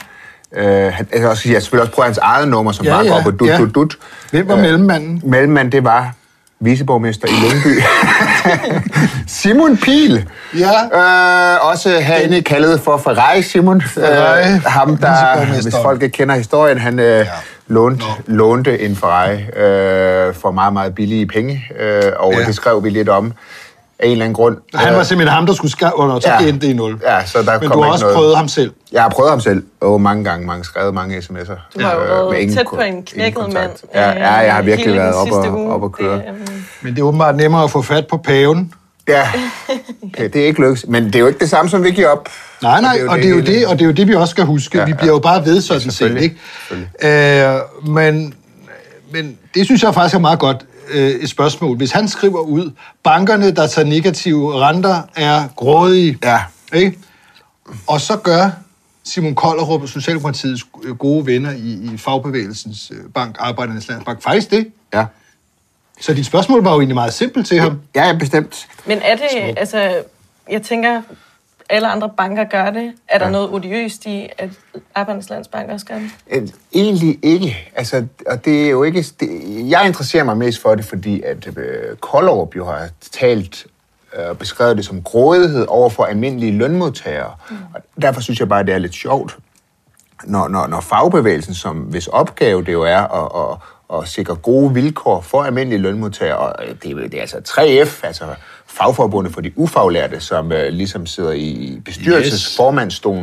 øh, 0.56 0.92
han, 0.92 1.06
altså 1.12 1.28
jeg 1.28 1.62
selvfølgelig 1.62 1.80
også 1.82 1.92
prøve 1.94 2.04
hans 2.04 2.18
eget 2.18 2.48
nummer, 2.48 2.72
som 2.72 2.86
Ja, 2.86 2.92
bare 2.92 3.08
går 3.08 3.16
ja, 3.16 3.22
på 3.22 3.30
dut, 3.30 3.48
ja. 3.48 3.58
dut, 3.58 3.74
dut. 3.74 3.96
Hvem 4.30 4.48
var 4.48 4.54
Øh, 4.56 4.60
mellemmanden? 4.60 5.20
Mellemmand, 5.24 5.72
det 5.72 5.84
var 5.84 6.12
viceborgmester 6.60 7.28
i 7.28 7.30
Lyngby. 7.30 7.80
Simon 9.26 9.76
Pil. 9.76 10.28
Ja. 10.58 11.54
Øh, 11.54 11.70
også 11.70 12.00
herinde 12.00 12.42
kaldet 12.42 12.80
for 12.80 12.96
Ferrari 12.96 13.42
Simon. 13.42 13.82
Ferrari, 13.82 14.54
Øh, 14.54 14.62
ham, 14.66 14.96
der, 14.96 15.44
hvis 15.62 15.74
folk 15.82 16.02
ikke 16.02 16.12
kender 16.16 16.34
historien, 16.34 16.78
han 16.78 16.98
øh, 16.98 17.06
ja. 17.06 17.26
Lånte, 17.66 18.04
lånte 18.26 18.80
en 18.80 18.96
Ferrari 18.96 19.32
øh, 19.42 20.34
for 20.34 20.50
meget, 20.50 20.72
meget 20.72 20.94
billige 20.94 21.26
penge. 21.26 21.64
Øh, 21.80 22.02
og 22.18 22.32
Ja. 22.32 22.38
det 22.46 22.54
skrev 22.54 22.84
vi 22.84 22.90
lidt 22.90 23.08
om 23.08 23.32
af 23.98 24.06
en 24.06 24.12
eller 24.12 24.24
anden 24.24 24.34
grund. 24.34 24.56
Han 24.74 24.94
var 24.94 25.02
simpelthen 25.02 25.34
ham, 25.34 25.46
der 25.46 25.52
skulle 25.52 25.70
skære 25.72 25.98
under, 25.98 26.20
så 26.20 26.28
Ja. 26.40 26.48
endte 26.48 26.66
det 26.66 26.72
i 26.72 26.76
nul. 26.76 27.00
Ja, 27.02 27.24
så 27.26 27.38
der 27.42 27.60
Men 27.60 27.68
kom 27.68 27.76
du 27.76 27.82
har 27.82 27.86
ikke 27.86 27.92
også 27.92 28.04
noget. 28.04 28.16
prøvet 28.16 28.36
ham 28.36 28.48
selv. 28.48 28.72
Jeg 28.92 29.02
har 29.02 29.08
prøvet 29.08 29.30
ham 29.30 29.40
selv. 29.40 29.62
Og 29.80 30.00
mange 30.00 30.24
gange, 30.24 30.46
mange 30.46 30.64
skrevet 30.64 30.94
mange 30.94 31.18
sms'er. 31.18 31.78
Du 31.78 31.84
har 31.84 31.94
jo 31.94 32.00
øh, 32.02 32.08
været 32.08 32.38
ingen 32.40 32.56
tæt 32.56 32.66
på 32.74 32.80
en 32.80 33.02
knækket 33.02 33.52
mand. 33.52 33.70
Ja, 33.94 34.10
øh, 34.10 34.16
ja, 34.16 34.32
jeg 34.34 34.54
har 34.54 34.62
virkelig 34.62 34.86
hele 34.86 34.96
den 34.98 35.02
været 35.06 35.14
op 35.14 35.26
sidste 35.26 35.38
og, 35.48 35.58
uge. 35.60 35.72
op 35.74 35.82
og 35.82 35.92
køre. 35.92 36.14
Det, 36.16 36.22
øhm, 36.28 36.62
Men 36.82 36.94
det 36.94 37.00
er 37.00 37.04
åbenbart 37.06 37.36
nemmere 37.36 37.64
at 37.64 37.70
få 37.70 37.82
fat 37.82 38.06
på 38.06 38.16
paven. 38.16 38.72
Ja, 39.08 39.28
okay, 40.02 40.28
det 40.32 40.36
er 40.42 40.46
ikke 40.46 40.60
lykkes. 40.60 40.84
Men 40.88 41.04
det 41.06 41.14
er 41.14 41.18
jo 41.18 41.26
ikke 41.26 41.38
det 41.40 41.50
samme, 41.50 41.70
som 41.70 41.84
vi 41.84 41.90
giver 41.90 42.08
op. 42.08 42.28
Nej, 42.62 42.80
nej, 42.80 42.98
og 43.08 43.18
det 43.18 43.24
er 43.24 43.30
jo 43.30 43.40
det, 43.40 43.66
og 43.66 43.72
det 43.78 43.82
er 43.82 43.86
jo 43.86 43.92
det, 43.92 44.08
vi 44.08 44.14
også 44.14 44.30
skal 44.30 44.44
huske. 44.44 44.78
Ja, 44.78 44.84
vi 44.84 44.90
ja. 44.90 44.96
bliver 44.96 45.12
jo 45.12 45.18
bare 45.18 45.44
ved 45.44 45.60
sådan 45.60 45.80
set, 45.80 45.92
selvfølgelig, 45.92 46.22
ikke? 47.02 47.54
Øh, 47.54 47.88
men, 47.88 48.34
men 49.12 49.38
det 49.54 49.64
synes 49.64 49.82
jeg 49.82 49.94
faktisk 49.94 50.14
er 50.14 50.18
meget 50.18 50.38
godt 50.38 50.66
øh, 50.90 51.10
et 51.10 51.28
spørgsmål. 51.30 51.76
Hvis 51.76 51.92
han 51.92 52.08
skriver 52.08 52.40
ud, 52.40 52.70
bankerne, 53.04 53.50
der 53.50 53.66
tager 53.66 53.88
negative 53.88 54.60
renter, 54.68 55.02
er 55.16 55.48
grådige, 55.56 56.18
Ja. 56.24 56.40
ikke? 56.72 56.98
Og 57.86 58.00
så 58.00 58.16
gør 58.16 58.50
Simon 59.04 59.34
Kollerup 59.34 59.82
og 59.82 59.88
Socialdemokratiets 59.88 60.64
gode 60.98 61.26
venner 61.26 61.50
i, 61.52 61.90
i 61.94 61.96
fagbevægelsens 61.98 62.90
øh, 62.94 63.10
bank, 63.14 63.36
Arbejdernes 63.38 63.88
Landsbank, 63.88 64.22
faktisk 64.22 64.50
det. 64.50 64.66
Ja. 64.94 65.04
Så 66.00 66.14
dit 66.14 66.26
spørgsmål 66.26 66.64
var 66.64 66.72
jo 66.72 66.78
egentlig 66.78 66.94
meget 66.94 67.12
simpelt 67.12 67.46
til 67.46 67.60
ham. 67.60 67.80
Ja, 67.94 68.06
ja, 68.06 68.12
bestemt. 68.18 68.66
Men 68.86 68.98
er 69.02 69.16
det, 69.16 69.58
altså, 69.58 70.02
jeg 70.50 70.62
tænker, 70.62 71.02
alle 71.70 71.88
andre 71.88 72.10
banker 72.16 72.44
gør 72.44 72.70
det. 72.70 72.92
Er 73.08 73.18
der 73.18 73.24
Ja. 73.24 73.30
noget 73.32 73.50
odiøst 73.50 74.06
i, 74.06 74.28
at 74.38 74.50
Arbejdernes 74.94 75.30
Landsbank 75.30 75.70
også 75.70 75.86
gør 75.86 75.94
det? 75.94 76.10
Øh, 76.30 76.48
Egentlig 76.74 77.18
ikke. 77.22 77.72
Altså, 77.76 78.06
og 78.26 78.44
det 78.44 78.64
er 78.66 78.70
jo 78.70 78.82
ikke... 78.82 79.04
Det, 79.20 79.28
jeg 79.70 79.86
interesserer 79.86 80.24
mig 80.24 80.36
mest 80.36 80.62
for 80.62 80.74
det, 80.74 80.84
fordi 80.84 81.22
at 81.22 81.48
øh, 81.56 81.96
Kollerup 81.96 82.56
jo 82.56 82.66
har 82.66 82.88
talt 83.12 83.66
øh, 84.18 84.28
og 84.28 84.38
beskrevet 84.38 84.76
det 84.76 84.84
som 84.84 85.02
grådighed 85.02 85.66
over 85.68 85.88
for 85.90 86.04
almindelige 86.04 86.52
lønmodtagere. 86.52 87.32
Mm. 87.50 87.56
Og 87.74 87.80
derfor 88.02 88.20
synes 88.20 88.40
jeg 88.40 88.48
bare, 88.48 88.60
at 88.60 88.66
det 88.66 88.74
er 88.74 88.78
lidt 88.78 88.94
sjovt, 88.94 89.36
når, 90.24 90.48
når, 90.48 90.66
når 90.66 90.80
fagbevægelsen, 90.80 91.54
som 91.54 91.76
hvis 91.76 92.06
opgave 92.06 92.64
det 92.64 92.72
jo 92.72 92.82
er 92.82 92.98
at, 92.98 93.52
at, 93.52 93.58
at 93.92 94.08
sikre 94.08 94.34
gode 94.36 94.74
vilkår 94.74 95.20
for 95.20 95.42
almindelige 95.42 95.78
lønmodtagere, 95.80 96.36
og 96.38 96.54
det, 96.82 96.90
er- 96.90 96.94
det 97.08 97.14
er 97.14 97.20
altså 97.20 97.36
3F, 97.48 98.06
altså 98.06 98.24
fagforbundet 98.66 99.32
for 99.34 99.40
de 99.40 99.52
ufaglærte, 99.56 100.20
som 100.20 100.52
øh, 100.52 100.68
ligesom 100.72 101.06
sidder 101.06 101.32
i 101.32 101.80
bestyrelses 101.84 102.32
Yes. 102.32 102.56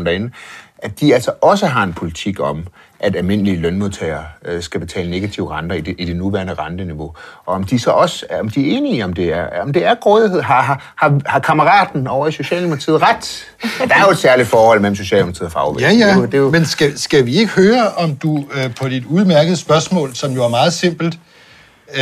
derinde, 0.05 0.31
at 0.77 0.99
de 0.99 1.13
altså 1.13 1.31
også 1.41 1.65
har 1.65 1.83
en 1.83 1.93
politik 1.93 2.39
om, 2.39 2.67
at 3.03 3.15
almindelige 3.15 3.57
lønmodtagere 3.57 4.23
øh, 4.45 4.61
skal 4.63 4.79
betale 4.79 5.09
negative 5.09 5.51
renter 5.57 5.75
i 5.75 5.81
det, 5.81 5.95
i 5.97 6.05
det 6.05 6.15
nuværende 6.15 6.53
renteniveau. 6.53 7.13
Og 7.45 7.53
om 7.53 7.63
de 7.63 7.79
så 7.79 7.91
også 7.91 8.25
om 8.39 8.49
de 8.49 8.71
er 8.73 8.77
enige 8.77 9.05
om 9.05 9.13
det 9.13 9.33
er, 9.33 9.47
om 9.61 9.73
det 9.73 9.85
er 9.85 9.95
grådighed, 9.95 10.41
har, 10.41 10.61
har, 10.61 10.93
har, 10.95 11.21
har 11.25 11.39
kammeraten 11.39 12.07
over 12.07 12.27
i 12.27 12.31
Socialdemokratiet 12.31 13.01
ret? 13.01 13.45
Der 13.89 13.95
er 13.95 14.01
jo 14.05 14.11
et 14.11 14.17
særligt 14.17 14.47
forhold 14.47 14.79
mellem 14.79 14.95
Socialdemokratiet 14.95 15.55
og 15.55 15.79
Ja, 15.81 15.87
fagbevægelsen. 15.87 15.99
ja. 15.99 16.07
Det 16.07 16.13
er 16.13 16.17
jo, 16.17 16.25
det 16.25 16.33
er 16.33 16.37
jo, 16.37 16.49
Men 16.49 16.65
skal, 16.65 16.99
skal 16.99 17.25
vi 17.25 17.35
ikke 17.35 17.51
høre, 17.51 17.87
om 17.97 18.15
du 18.15 18.45
øh, 18.55 18.75
på 18.75 18.89
dit 18.89 19.05
udmærkede 19.05 19.57
spørgsmål, 19.57 20.15
som 20.15 20.31
jo 20.31 20.43
er 20.43 20.49
meget 20.49 20.73
simpelt, 20.73 21.13
øh, 21.93 21.99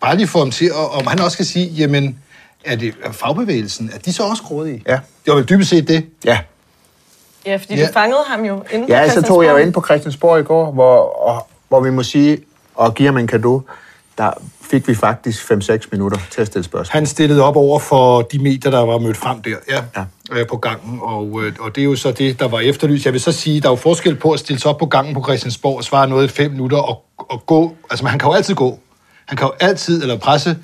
bare 0.00 0.16
lige 0.16 0.26
få 0.26 0.38
ham 0.38 0.50
til, 0.50 0.72
og, 0.72 0.90
om 0.92 1.06
han 1.06 1.20
også 1.20 1.36
kan 1.38 1.46
sige, 1.46 1.66
jamen, 1.66 2.18
er 2.64 2.76
det 2.76 2.94
er 3.04 3.12
fagbevægelsen, 3.12 3.90
er 3.94 3.98
de 3.98 4.12
så 4.12 4.22
også 4.22 4.42
grådige? 4.42 4.82
Ja. 4.88 4.92
Det 4.92 5.00
var 5.26 5.34
vel 5.34 5.48
dybest 5.48 5.70
set 5.70 5.88
det. 5.88 6.06
ja. 6.24 6.38
Ja, 7.46 7.56
fordi 7.56 7.74
Ja. 7.74 7.86
du 7.86 7.92
fangede 7.92 8.20
ham 8.26 8.44
jo 8.44 8.62
inden 8.72 8.88
Ja, 8.88 9.08
så 9.10 9.22
tog 9.22 9.44
jeg 9.44 9.52
jo 9.52 9.56
ind 9.56 9.72
på 9.72 9.82
Christiansborg 9.86 10.40
i 10.40 10.42
går, 10.42 10.72
hvor, 10.72 11.26
og, 11.28 11.46
hvor 11.68 11.80
vi 11.80 11.90
må 11.90 12.02
sige, 12.02 12.38
og 12.74 12.94
give 12.94 13.06
ham 13.08 13.16
en 13.18 13.26
gave, 13.26 13.62
der 14.18 14.30
fik 14.70 14.88
vi 14.88 14.94
faktisk 14.94 15.52
5-6 15.52 15.88
minutter 15.92 16.18
til 16.30 16.40
at 16.40 16.46
stille 16.46 16.64
spørgsmål. 16.64 16.92
Han 16.92 17.06
stillede 17.06 17.42
op 17.42 17.56
over 17.56 17.78
for 17.78 18.22
de 18.22 18.38
medier, 18.38 18.70
der 18.70 18.80
var 18.80 18.98
mødt 18.98 19.16
frem 19.16 19.42
der 19.42 19.50
ja, 19.70 19.82
Ja. 19.96 20.04
Øh, 20.40 20.46
på 20.46 20.56
gangen, 20.56 20.98
og, 21.02 21.42
øh, 21.42 21.52
og 21.60 21.74
det 21.76 21.80
er 21.80 21.84
jo 21.84 21.96
så 21.96 22.10
det, 22.10 22.40
der 22.40 22.48
var 22.48 22.60
efterlyst. 22.60 23.04
Jeg 23.04 23.12
vil 23.12 23.20
så 23.20 23.32
sige, 23.32 23.60
der 23.60 23.68
er 23.68 23.72
jo 23.72 23.76
forskel 23.76 24.16
på 24.16 24.30
at 24.32 24.38
stille 24.38 24.60
sig 24.60 24.70
op 24.70 24.78
på 24.78 24.86
gangen 24.86 25.14
på 25.14 25.22
Christiansborg 25.22 25.76
og 25.76 25.84
svare 25.84 26.08
noget 26.08 26.24
i 26.24 26.28
fem 26.28 26.50
minutter 26.50 26.78
og, 26.78 27.02
og 27.18 27.46
gå. 27.46 27.74
Altså, 27.90 28.04
men 28.04 28.10
han 28.10 28.18
kan 28.18 28.28
jo 28.28 28.34
altid 28.34 28.54
gå. 28.54 28.78
Han 29.26 29.36
kan 29.36 29.46
jo 29.46 29.52
altid, 29.60 30.02
eller 30.02 30.18
presse 30.18 30.56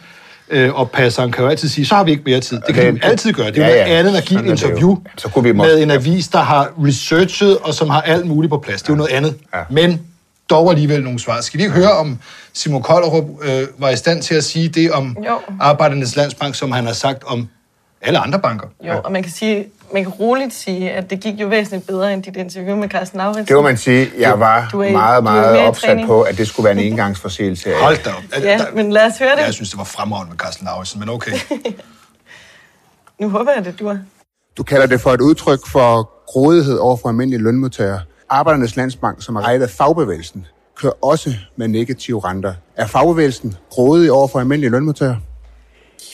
øh, 0.53 0.75
og 0.75 0.91
passer, 0.91 1.23
han 1.23 1.33
kan 1.33 1.45
jo 1.45 1.51
altid 1.51 1.69
sige, 1.69 1.87
så 1.87 1.95
har 1.95 2.05
vi 2.05 2.11
ikke 2.11 2.23
mere 2.27 2.41
tid. 2.41 2.61
Det 2.67 2.75
kan 2.75 2.83
Okay. 2.83 2.93
vi 2.93 3.01
altid 3.03 3.33
gøre. 3.33 3.47
Det 3.51 3.59
er 3.59 3.63
jo 3.67 3.73
Ja, 3.73 3.77
noget 3.79 3.93
ja. 3.93 3.99
andet 3.99 4.17
at 4.17 4.25
give 4.25 4.41
et 4.41 4.47
er 4.47 4.51
interview 4.51 4.97
Så 5.19 5.29
kunne 5.29 5.43
vi 5.45 5.53
med 5.53 5.57
måske- 5.65 5.83
en 5.83 5.91
avis, 5.91 6.29
der 6.29 6.39
har 6.39 6.73
researchet 6.79 7.59
og 7.59 7.75
som 7.75 7.91
har 7.91 8.01
alt 8.01 8.27
muligt 8.27 8.51
på 8.51 8.59
plads. 8.59 8.83
Det 8.83 8.89
er 8.89 8.93
jo 8.93 8.97
noget 8.97 9.11
andet. 9.13 9.35
Ja. 9.55 9.61
Men 9.71 10.01
dog 10.51 10.71
alligevel 10.71 11.03
nogle 11.05 11.19
svar. 11.19 11.41
Skal 11.41 11.59
vi 11.59 11.63
ikke 11.63 11.75
høre, 11.75 11.91
om 11.93 12.19
Simon 12.53 12.83
Kollerup 12.83 13.25
øh, 13.43 13.67
var 13.79 13.91
i 13.91 13.97
stand 13.97 14.23
til 14.23 14.35
at 14.35 14.45
sige 14.45 14.69
det 14.69 14.91
om 14.93 15.17
Jo. 15.27 15.39
Arbejdernes 15.61 16.17
Landsbank, 16.17 16.55
som 16.55 16.73
han 16.73 16.87
har 16.87 16.93
sagt 16.93 17.23
om 17.27 17.49
alle 18.03 18.19
andre 18.19 18.39
banker? 18.39 18.67
Jo, 18.87 18.93
og 19.05 19.13
man 19.13 19.23
kan, 19.23 19.33
sige, 19.33 19.65
man 19.93 20.03
kan 20.03 20.13
roligt 20.13 20.55
sige, 20.55 20.91
at 20.91 21.11
det 21.11 21.21
gik 21.21 21.41
jo 21.41 21.47
væsentligt 21.49 21.87
bedre 21.87 22.13
end 22.13 22.23
dit 22.23 22.37
interview 22.37 22.77
med 22.77 22.89
Carsten 22.89 23.19
Lauritsen. 23.19 23.47
Det 23.47 23.57
må 23.57 23.63
man 23.63 23.77
sige. 23.77 24.11
Jeg 24.19 24.41
var 24.41 24.69
Du 24.73 24.79
meget, 24.79 24.83
du 24.83 24.83
er 24.83 24.93
meget 24.93 25.25
mere 25.25 25.65
i 25.65 25.67
opsat 25.67 25.89
træning. 25.89 26.07
på, 26.07 26.23
at 26.23 26.39
det 26.39 26.49
skulle 26.49 26.65
være 26.65 26.73
en 26.73 26.93
engangsforseelse. 26.93 27.71
Hold 27.83 28.05
da 28.05 28.11
op. 28.11 28.43
Ja, 28.43 28.59
men 28.75 28.93
lad 28.93 29.07
os 29.07 29.19
høre 29.19 29.37
det. 29.37 29.43
Jeg 29.45 29.55
synes, 29.55 29.71
det 29.71 29.79
var 29.79 29.85
fremragende 29.85 30.31
med 30.31 30.39
Carsten 30.39 30.65
Lauritsen, 30.65 31.01
men 31.01 31.09
okay. 31.09 31.33
Nu 33.21 33.29
håber 33.29 33.53
jeg, 33.57 33.65
det 33.65 33.81
du 33.81 33.99
Du 34.57 34.63
kalder 34.63 34.87
det 34.87 35.01
for 35.01 35.11
et 35.11 35.21
udtryk 35.21 35.67
for 35.67 36.11
grådighed 36.27 36.79
over 36.79 36.97
for 36.97 37.09
almindelige 37.09 37.43
lønmodtagere. 37.43 38.01
Arbejdernes 38.31 38.77
Landsbank, 38.77 39.23
som 39.23 39.37
er 39.37 39.41
ejet 39.41 39.63
af 39.63 39.71
fagbevægelsen, 39.71 40.47
kører 40.77 40.93
også 41.05 41.35
med 41.57 41.69
negative 41.69 42.21
renter. 42.25 42.55
Er 42.77 42.87
fagbevægelsen 42.87 43.57
grådig 43.71 44.13
over 44.13 44.29
for 44.29 44.41
almindelige 44.41 44.71
lønmodtagere? 44.71 45.19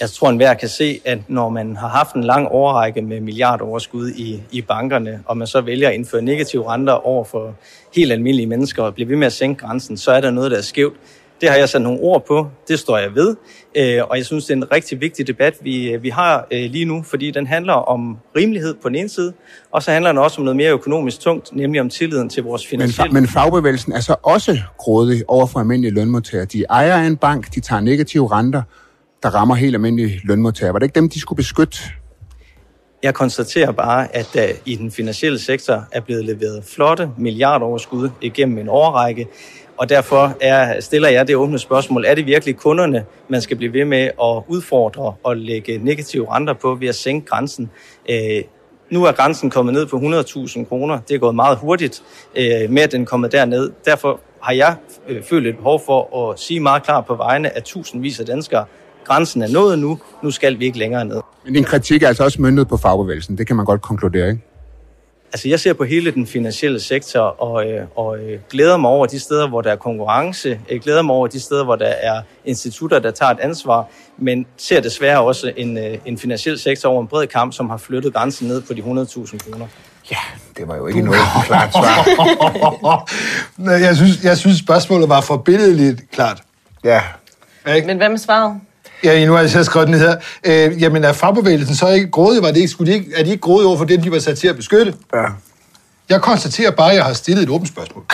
Jeg 0.01 0.11
tror, 0.11 0.31
enhver 0.31 0.55
kan 0.55 0.69
se, 0.69 1.01
at 1.05 1.19
når 1.29 1.49
man 1.49 1.77
har 1.77 1.89
haft 1.89 2.15
en 2.15 2.25
lang 2.25 2.49
overrække 2.49 3.03
med 3.03 3.21
milliardoverskud 3.21 4.11
i, 4.11 4.43
i 4.53 4.63
bankerne, 4.63 5.23
og 5.25 5.37
man 5.37 5.47
så 5.47 5.61
vælger 5.61 5.89
at 5.89 5.95
indføre 5.95 6.23
negative 6.23 6.73
renter 6.73 6.93
over 6.93 7.25
for 7.25 7.55
helt 7.95 8.13
almindelige 8.13 8.47
mennesker 8.47 8.83
og 8.83 8.95
bliver 8.95 9.09
ved 9.09 9.17
med 9.17 9.27
at 9.27 9.33
sænke 9.33 9.67
grænsen, 9.67 9.97
så 9.97 10.11
er 10.11 10.21
der 10.21 10.31
noget, 10.31 10.51
der 10.51 10.57
er 10.57 10.63
skævt. 10.63 10.97
Det 11.41 11.49
har 11.49 11.57
jeg 11.57 11.69
sat 11.69 11.83
nogle 11.83 12.01
ord 12.01 12.27
på, 12.27 12.47
det 12.69 12.79
står 12.79 12.99
jeg 12.99 13.15
ved, 13.15 13.37
øh, 13.75 14.01
og 14.11 14.17
jeg 14.17 14.27
synes, 14.27 14.45
det 14.45 14.53
er 14.53 14.57
en 14.57 14.73
rigtig 14.73 15.01
vigtig 15.01 15.27
debat, 15.27 15.55
vi, 15.63 15.97
vi 16.01 16.09
har 16.09 16.47
øh, 16.51 16.71
lige 16.71 16.85
nu, 16.85 17.03
fordi 17.03 17.31
den 17.31 17.47
handler 17.47 17.73
om 17.73 18.19
rimelighed 18.37 18.75
på 18.83 18.89
den 18.89 18.97
ene 18.97 19.09
side, 19.09 19.33
og 19.73 19.83
så 19.83 19.91
handler 19.91 20.13
den 20.13 20.19
også 20.19 20.39
om 20.39 20.45
noget 20.45 20.57
mere 20.57 20.73
økonomisk 20.73 21.21
tungt, 21.21 21.57
nemlig 21.57 21.81
om 21.81 21.91
tilliden 21.91 22.29
til 22.29 22.43
vores 22.43 22.63
Men, 22.63 22.69
finansielle... 22.71 23.11
fa- 23.11 23.13
men 23.13 23.29
fagbevægelsen 23.29 23.93
er 23.93 24.01
så 24.01 24.17
også 24.23 24.59
grådig 24.79 25.23
over 25.29 25.47
for 25.47 25.59
almindelige 25.61 25.95
lønmodtagere. 25.95 26.45
De 26.45 26.65
ejer 26.71 27.07
en 27.07 27.17
bank, 27.17 27.55
de 27.55 27.61
tager 27.61 27.81
negative 27.81 28.33
renter, 28.33 28.63
der 29.23 29.29
rammer 29.29 29.55
helt 29.55 29.75
almindelige 29.75 30.21
lønmodtagere. 30.25 30.73
Var 30.73 30.79
det 30.79 30.87
ikke 30.87 31.01
dem, 31.01 31.09
de 31.09 31.21
skulle 31.21 31.37
beskytte? 31.37 31.79
Jeg 33.03 33.15
konstaterer 33.15 33.73
bare, 33.73 34.17
at 34.17 34.31
der 34.35 34.47
i 34.65 34.77
den 34.77 34.91
finansielle 34.91 35.39
sektor 35.39 35.85
er 35.93 36.01
blevet 36.01 36.25
leveret 36.25 36.65
flotte 36.65 37.11
milliardoverskud 37.19 38.11
igennem 38.21 38.59
en 38.59 38.69
årrække, 38.69 39.29
og 39.77 39.89
derfor 39.89 40.37
er, 40.41 40.81
stiller 40.81 41.09
jeg 41.09 41.29
det 41.29 41.37
åbne 41.37 41.59
spørgsmål, 41.59 42.05
er 42.05 42.15
det 42.15 42.27
virkelig 42.27 42.57
kunderne, 42.57 43.05
man 43.29 43.41
skal 43.41 43.57
blive 43.57 43.73
ved 43.73 43.85
med 43.85 44.03
at 44.23 44.43
udfordre 44.49 45.15
og 45.25 45.37
lægge 45.37 45.79
negative 45.79 46.35
renter 46.35 46.53
på 46.53 46.75
ved 46.75 46.89
at 46.89 46.95
sænke 46.95 47.27
grænsen? 47.27 47.71
Øh, 48.11 48.43
nu 48.91 49.05
er 49.05 49.13
grænsen 49.13 49.51
kommet 49.51 49.75
ned 49.75 49.87
på 49.87 49.97
100.000 49.97 50.65
kroner. 50.65 51.01
Det 51.01 51.15
er 51.15 51.19
gået 51.19 51.35
meget 51.35 51.59
hurtigt 51.59 52.03
øh, 52.37 52.71
med, 52.71 52.83
at 52.83 52.93
den 52.93 53.03
er 53.03 53.07
kommet 53.07 53.33
derned. 53.33 53.71
Derfor 53.85 54.21
har 54.43 54.53
jeg 54.53 54.77
øh, 55.09 55.23
følt 55.23 55.47
et 55.47 55.57
behov 55.57 55.83
for 55.87 56.31
at 56.31 56.41
sige 56.41 56.61
meget 56.61 56.83
klart 56.83 57.07
på 57.07 57.15
vegne 57.15 57.57
af 57.57 57.63
tusindvis 57.63 58.21
af 58.21 58.27
danskere, 58.27 58.65
grænsen 59.09 59.43
er 59.43 59.49
nået 59.49 59.79
nu, 59.79 59.99
nu 60.23 60.31
skal 60.31 60.59
vi 60.59 60.65
ikke 60.65 60.79
længere 60.79 61.05
ned. 61.05 61.21
Men 61.45 61.55
din 61.55 61.65
kritik 61.65 62.03
er 62.03 62.09
altså 62.09 62.25
også 62.25 62.43
myndet 62.43 62.69
på 62.69 62.77
fagbevægelsen. 62.77 63.39
Det 63.39 63.47
kan 63.47 63.57
man 63.57 63.65
godt 63.65 63.83
konkludere, 63.83 64.29
ikke? 64.29 64.43
Altså, 65.33 65.49
jeg 65.49 65.61
ser 65.61 65.73
på 65.73 65.85
hele 65.85 66.11
den 66.11 66.27
finansielle 66.27 66.81
sektor 66.81 67.21
og, 67.21 67.71
øh, 67.71 67.87
og 67.97 68.19
øh, 68.19 68.39
glæder 68.51 68.77
mig 68.77 68.91
over 68.91 69.07
de 69.07 69.19
steder, 69.19 69.49
hvor 69.49 69.61
der 69.61 69.73
er 69.73 69.77
konkurrence. 69.77 70.61
Jeg 70.71 70.81
glæder 70.81 71.03
mig 71.03 71.15
over 71.15 71.27
de 71.27 71.41
steder, 71.41 71.65
hvor 71.65 71.77
der 71.77 71.87
er 71.87 72.23
institutter, 72.45 72.99
der 72.99 73.11
tager 73.11 73.33
et 73.33 73.41
ansvar, 73.41 73.89
men 74.19 74.47
ser 74.57 74.81
desværre 74.81 75.21
også 75.21 75.53
en, 75.57 75.79
øh, 75.79 75.99
en 76.07 76.19
finansiel 76.19 76.59
sektor 76.59 76.89
over 76.89 77.03
en 77.03 77.09
bred 77.09 77.27
kamp, 77.27 77.53
som 77.53 77.71
har 77.71 77.77
flyttet 77.77 78.15
grænsen 78.15 78.49
ned 78.49 78.63
på 78.63 78.75
de 78.75 78.81
100.000 78.81 79.39
kroner. 79.39 79.67
Ja, 80.11 80.17
det 80.57 80.69
var 80.69 80.77
jo 80.77 80.87
ikke 80.87 81.03
noget 81.03 81.21
klart 81.45 81.73
svar. 81.73 83.11
Nej, 83.67 83.75
jeg, 83.75 83.97
synes, 83.97 84.25
jeg 84.25 84.39
synes, 84.39 84.59
spørgsmålet 84.59 85.09
var 85.09 85.21
forbilledeligt 85.21 86.11
klart. 86.11 86.43
Ja, 86.85 87.03
Ikke? 87.75 87.87
Men 87.87 87.97
hvad 87.97 88.09
med 88.09 88.19
svaret? 88.19 88.61
Ja, 89.05 89.27
nu 89.27 89.33
har 89.33 89.41
jeg 89.41 89.51
selv 89.51 89.65
skrevet 89.65 89.89
den 89.89 89.99
her. 89.99 90.17
Øh, 90.45 90.83
jamen, 90.83 91.05
er 91.05 91.13
fagbevægelsen 91.13 91.75
så 91.75 91.89
ikke 91.89 92.11
grådig? 92.11 92.43
Var 92.43 92.49
det 92.49 92.57
ikke, 92.57 92.69
skulle 92.69 92.93
de 92.93 92.99
ikke, 92.99 93.13
er 93.17 93.25
de 93.25 93.31
ikke 93.31 93.41
grådige 93.41 93.69
over 93.69 93.79
for 93.79 93.85
dem, 93.85 94.03
de 94.03 94.11
var 94.13 94.19
sat 94.19 94.39
til 94.39 94.49
at 94.49 94.57
beskytte? 94.57 94.95
ja. 95.15 95.25
Jeg 96.09 96.21
konstaterer 96.21 96.71
bare, 96.71 96.91
at 96.91 96.97
jeg 96.97 97.05
har 97.05 97.13
stillet 97.13 97.43
et 97.43 97.49
åbent 97.49 97.69
spørgsmål. 97.69 98.05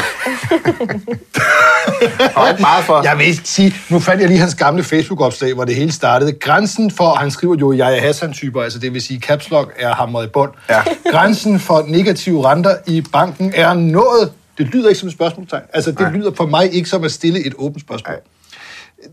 Og 2.35 2.49
ikke 2.51 2.61
meget 2.61 2.85
for. 2.85 3.03
Jeg 3.03 3.19
vil 3.19 3.27
ikke 3.27 3.41
sige, 3.45 3.75
nu 3.91 3.99
fandt 4.01 4.21
jeg 4.21 4.29
lige 4.29 4.41
hans 4.41 4.55
gamle 4.55 4.85
Facebook-opslag, 4.85 5.55
hvor 5.55 5.65
det 5.65 5.75
hele 5.75 5.93
startede. 5.93 6.33
Grænsen 6.33 6.91
for, 6.91 7.15
han 7.15 7.31
skriver 7.31 7.57
jo, 7.61 7.73
jeg 7.73 7.97
er 7.97 8.01
Hassan-typer, 8.01 8.63
altså 8.63 8.79
det 8.79 8.93
vil 8.95 9.03
sige, 9.03 9.21
caps 9.21 9.51
lock 9.51 9.73
er 9.79 9.95
hamret 9.95 10.27
i 10.27 10.29
bund. 10.29 10.51
Ja. 10.71 10.83
Grænsen 11.11 11.61
for 11.61 11.85
negative 11.89 12.51
renter 12.51 12.77
i 12.87 13.01
banken 13.13 13.53
er 13.55 13.75
nået. 13.75 14.33
Det 14.59 14.67
lyder 14.67 14.89
ikke 14.89 14.99
som 15.01 15.09
et 15.09 15.15
spørgsmålstegn. 15.15 15.63
Altså, 15.73 15.91
det 15.91 16.01
Nej. 16.01 16.11
lyder 16.13 16.31
for 16.37 16.47
mig 16.47 16.73
ikke 16.75 16.89
som 16.89 17.05
at 17.05 17.13
stille 17.13 17.47
et 17.47 17.55
åbent 17.59 17.81
spørgsmål. 17.81 18.13
Nej. 18.13 18.21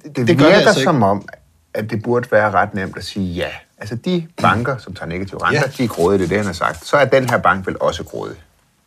Det, 0.04 0.16
det 0.16 0.28
det 0.28 0.38
gør 0.38 0.46
det 0.46 0.54
virker 0.54 0.68
altså 0.68 0.80
ikke. 0.80 0.84
som 0.84 1.04
om, 1.04 1.25
at 1.74 1.90
det 1.90 2.04
burde 2.04 2.28
være 2.32 2.51
ret 2.51 2.74
nemt 2.74 2.98
at 2.98 3.06
sige 3.06 3.34
ja. 3.34 3.50
Altså 3.78 3.96
de 3.96 4.28
banker, 4.42 4.78
som 4.78 4.94
tager 4.94 5.08
negative 5.08 5.44
renter, 5.44 5.62
Ja. 5.62 5.68
de 5.78 5.84
er 5.84 5.88
grådige, 5.88 6.18
det 6.18 6.24
er 6.24 6.28
det, 6.30 6.38
han 6.38 6.46
har 6.46 6.54
sagt. 6.54 6.88
Så 6.88 6.98
er 6.98 7.06
den 7.06 7.30
her 7.30 7.38
bank 7.38 7.68
vel 7.68 7.82
også 7.82 8.04
grådig. 8.04 8.36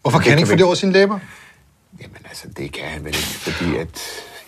Hvorfor 0.03 0.19
kan 0.19 0.31
han 0.31 0.39
ikke 0.39 0.51
få 0.51 0.57
det 0.57 0.65
over 0.65 0.75
sine 0.75 0.93
læber? 0.93 1.19
Jamen 2.03 2.17
altså, 2.29 2.45
det 2.57 2.73
kan 2.73 2.85
han 2.85 3.05
vel 3.05 3.15
ikke, 3.15 3.39
fordi 3.39 3.77
at... 3.77 3.89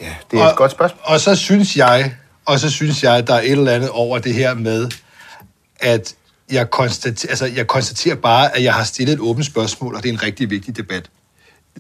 Ja, 0.01 0.15
det 0.31 0.39
er 0.39 0.45
og, 0.45 0.51
et 0.51 0.57
godt 0.57 0.71
spørgsmål. 0.71 1.01
Og 1.03 1.21
så 1.21 1.35
synes 1.35 1.77
jeg, 1.77 2.15
og 2.45 2.59
så 2.61 2.71
synes 2.71 3.03
jeg, 3.03 3.17
at 3.17 3.27
der 3.27 3.35
er 3.35 3.41
et 3.41 3.51
eller 3.51 3.73
andet 3.73 3.91
over 3.91 4.19
det 4.19 4.35
her 4.35 4.55
med, 4.55 4.91
at 5.81 6.15
jeg 6.51 6.71
konstaterer, 6.71 7.31
altså, 7.31 7.47
jeg 7.47 7.67
konstaterer 7.67 8.15
bare, 8.15 8.57
at 8.57 8.65
jeg 8.65 8.75
har 8.75 8.85
stillet 8.85 9.13
et 9.15 9.21
åbent 9.21 9.47
spørgsmål, 9.47 9.95
og 9.95 10.03
det 10.03 10.09
er 10.09 10.13
en 10.13 10.23
rigtig 10.23 10.51
vigtig 10.51 10.77
debat. 10.77 11.11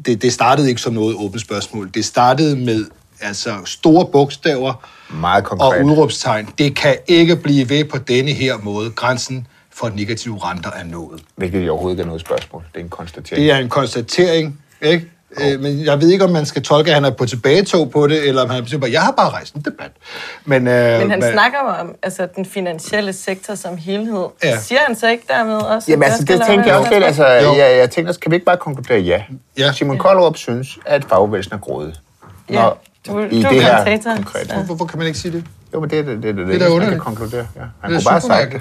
Det, 0.06 0.22
det 0.22 0.32
startede 0.32 0.68
ikke 0.68 0.80
som 0.80 0.92
noget 0.92 1.16
åbent 1.16 1.40
spørgsmål. 1.42 1.90
Det 1.94 2.04
startede 2.04 2.56
med 2.56 2.84
altså, 3.20 3.56
store 3.64 4.06
bogstaver 4.06 4.88
Meget 5.10 5.44
og 5.44 5.50
konkret. 5.50 5.82
udråbstegn. 5.84 6.48
Det 6.58 6.76
kan 6.76 6.96
ikke 7.06 7.36
blive 7.36 7.68
ved 7.68 7.84
på 7.84 7.98
denne 7.98 8.30
her 8.30 8.54
måde. 8.62 8.90
Grænsen 8.90 9.46
for 9.74 9.88
negative 9.88 10.38
renter 10.38 10.70
er 10.70 10.84
nået. 10.84 11.20
Hvilket 11.36 11.70
overhovedet 11.70 11.94
ikke 11.94 12.02
er 12.02 12.06
noget 12.06 12.20
spørgsmål. 12.20 12.62
Det 12.74 12.80
er 12.80 12.84
en 12.84 12.90
konstatering. 12.90 13.44
Det 13.44 13.52
er 13.52 13.56
en 13.58 13.68
konstatering, 13.68 14.60
ikke? 14.82 15.06
Øh, 15.40 15.60
men 15.60 15.84
jeg 15.84 16.00
ved 16.00 16.08
ikke, 16.08 16.24
om 16.24 16.30
man 16.30 16.46
skal 16.46 16.62
tolke, 16.62 16.90
at 16.90 16.94
han 16.94 17.04
er 17.04 17.10
på 17.10 17.26
tilbagetog 17.26 17.90
på 17.90 18.06
det, 18.06 18.28
eller 18.28 18.42
om 18.42 18.50
han 18.50 18.66
siger, 18.66 18.86
jeg 18.86 19.02
har 19.02 19.12
bare 19.12 19.30
rejst 19.30 19.54
en 19.54 19.60
debat. 19.62 19.90
Men, 20.44 20.66
øh, 20.68 21.00
Men 21.00 21.10
han 21.10 21.22
snakker 21.32 21.58
jo 21.64 21.68
om 21.80 21.94
altså, 22.02 22.28
den 22.36 22.44
finansielle 22.44 23.12
sektor 23.12 23.54
som 23.54 23.76
helhed. 23.76 24.26
Ja. 24.44 24.60
Siger 24.60 24.80
han 24.86 24.96
så 24.96 25.08
ikke 25.08 25.24
dermed 25.28 25.56
også? 25.56 25.90
Jamen 25.90 26.02
altså, 26.02 26.24
der 26.24 26.26
det 26.36 26.44
skal 26.44 26.54
tænkte 26.54 26.70
jeg 26.70 26.78
også 26.78 26.92
lidt. 26.92 27.04
Altså, 27.04 27.26
jeg, 27.26 27.76
jeg 27.78 27.90
tænkte 27.90 28.10
også, 28.10 28.20
kan 28.20 28.30
vi 28.30 28.36
ikke 28.36 28.46
bare 28.46 28.56
konkludere 28.56 29.00
ja? 29.00 29.22
Ja. 29.58 29.72
Simon 29.72 29.98
Koldrup 29.98 30.36
synes, 30.36 30.78
at 30.86 31.04
fagbevægelsen 31.04 31.54
er 31.54 31.58
grådig. 31.58 31.94
Ja. 32.50 32.54
Når- 32.54 32.82
Du- 33.06 33.18
i 33.20 33.42
du 33.42 33.48
det 33.48 33.62
her 33.62 33.98
konkret. 34.16 34.48
Ja. 34.48 34.62
Hvorfor 34.62 34.84
kan 34.84 34.98
man 34.98 35.06
ikke 35.06 35.18
sige 35.18 35.32
det? 35.32 35.44
Jo, 35.74 35.80
men 35.80 35.90
det 35.90 35.98
er 35.98 36.02
det, 36.02 36.22
det, 36.22 36.22
det, 36.22 36.36
det, 36.36 36.60
det, 36.60 36.60
det 36.70 36.78
man 36.78 36.88
kan 36.88 36.98
konkludere. 36.98 37.46
Ja. 37.56 37.60
Han 37.80 37.90
Det 37.94 38.04
kunne 38.04 38.10
bare 38.10 38.20
sagt 38.20 38.52
det. 38.52 38.60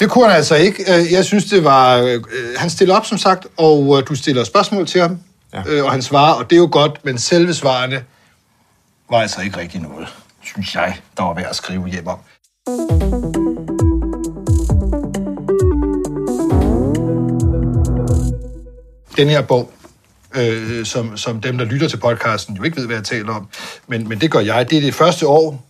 Det 0.00 0.10
kunne 0.10 0.26
han 0.26 0.36
altså 0.36 0.54
ikke. 0.54 0.82
Øh, 1.00 1.12
Jeg 1.12 1.24
synes, 1.24 1.44
det 1.44 1.64
var... 1.64 1.96
øh, 1.98 2.20
Han 2.56 2.70
stiller 2.70 2.96
op, 2.96 3.06
som 3.06 3.18
sagt, 3.18 3.46
og 3.56 3.98
øh, 3.98 4.08
du 4.08 4.14
stiller 4.14 4.44
spørgsmål 4.44 4.86
til 4.86 5.00
ham, 5.00 5.18
Ja. 5.54 5.82
og 5.82 5.90
han 5.92 6.02
svarer, 6.02 6.32
og 6.32 6.50
det 6.50 6.56
er 6.56 6.60
jo 6.60 6.68
godt, 6.72 7.04
men 7.04 7.18
selve 7.18 7.54
svarene 7.54 8.04
var 9.10 9.18
altså 9.20 9.40
ikke 9.42 9.58
rigtig 9.60 9.80
noget, 9.80 10.08
synes 10.42 10.74
jeg, 10.74 10.96
der 11.16 11.22
var 11.22 11.34
værd 11.34 11.46
at 11.50 11.56
skrive 11.56 11.88
hjem 11.88 12.06
om. 12.06 12.18
Den 19.16 19.28
her 19.28 19.42
bog, 19.42 19.70
øh, 20.36 20.86
som, 20.86 21.16
som 21.16 21.40
dem, 21.40 21.58
der 21.58 21.64
lytter 21.64 21.88
til 21.88 21.96
podcasten, 21.96 22.56
jo 22.56 22.62
ikke 22.62 22.76
ved, 22.76 22.86
hvad 22.86 22.96
jeg 22.96 23.04
taler 23.04 23.34
om, 23.34 23.48
men, 23.86 24.08
men 24.08 24.20
det 24.20 24.30
gør 24.30 24.40
jeg. 24.40 24.70
Det 24.70 24.78
er 24.78 24.82
det 24.82 24.94
første 24.94 25.26
år, 25.26 25.66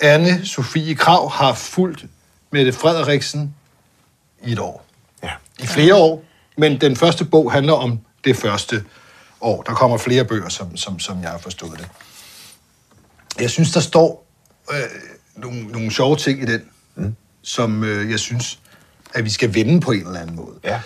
anne 0.00 0.46
Sofie 0.46 0.94
Krav 0.94 1.30
har 1.30 1.54
fulgt 1.54 2.04
Mette 2.50 2.72
Frederiksen 2.72 3.54
i 4.44 4.52
et 4.52 4.58
år. 4.58 4.86
Ja. 5.22 5.30
I 5.58 5.66
flere 5.66 5.94
år, 5.94 6.24
men 6.58 6.80
den 6.80 6.96
første 6.96 7.24
bog 7.24 7.52
handler 7.52 7.72
om 7.72 8.00
det 8.24 8.36
første 8.36 8.84
år. 9.40 9.62
Der 9.62 9.74
kommer 9.74 9.98
flere 9.98 10.24
bøger, 10.24 10.48
som, 10.48 10.76
som, 10.76 10.98
som 10.98 11.22
jeg 11.22 11.30
har 11.30 11.38
forstået 11.38 11.78
det. 11.78 11.88
Jeg 13.40 13.50
synes, 13.50 13.72
der 13.72 13.80
står 13.80 14.26
øh, 14.72 14.76
nogle, 15.36 15.62
nogle 15.62 15.90
sjove 15.90 16.16
ting 16.16 16.42
i 16.42 16.46
den, 16.46 16.62
mm. 16.94 17.14
som 17.42 17.84
øh, 17.84 18.10
jeg 18.10 18.18
synes, 18.18 18.58
at 19.14 19.24
vi 19.24 19.30
skal 19.30 19.54
vende 19.54 19.80
på 19.80 19.92
en 19.92 20.06
eller 20.06 20.20
anden 20.20 20.36
måde. 20.36 20.56
Ja. 20.64 20.80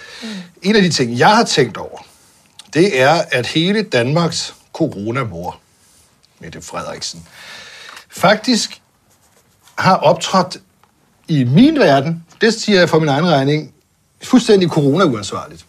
En 0.63 0.77
af 0.77 0.83
de 0.83 0.91
ting, 0.91 1.19
jeg 1.19 1.37
har 1.37 1.45
tænkt 1.45 1.77
over, 1.77 2.07
det 2.76 3.00
er, 3.00 3.23
at 3.30 3.47
hele 3.47 3.83
Danmarks 3.83 4.54
coronamor, 4.73 5.61
Mette 6.40 6.62
Frederiksen, 6.62 7.26
faktisk 8.11 8.83
har 9.78 9.97
optrådt 9.97 10.56
i 11.28 11.45
min 11.45 11.78
verden, 11.78 12.25
det 12.40 12.54
siger 12.54 12.78
jeg 12.78 12.88
for 12.88 12.99
min 12.99 13.09
egen 13.09 13.28
regning, 13.28 13.75
fuldstændig 14.23 14.68
corona-uansvarligt. 14.68 15.66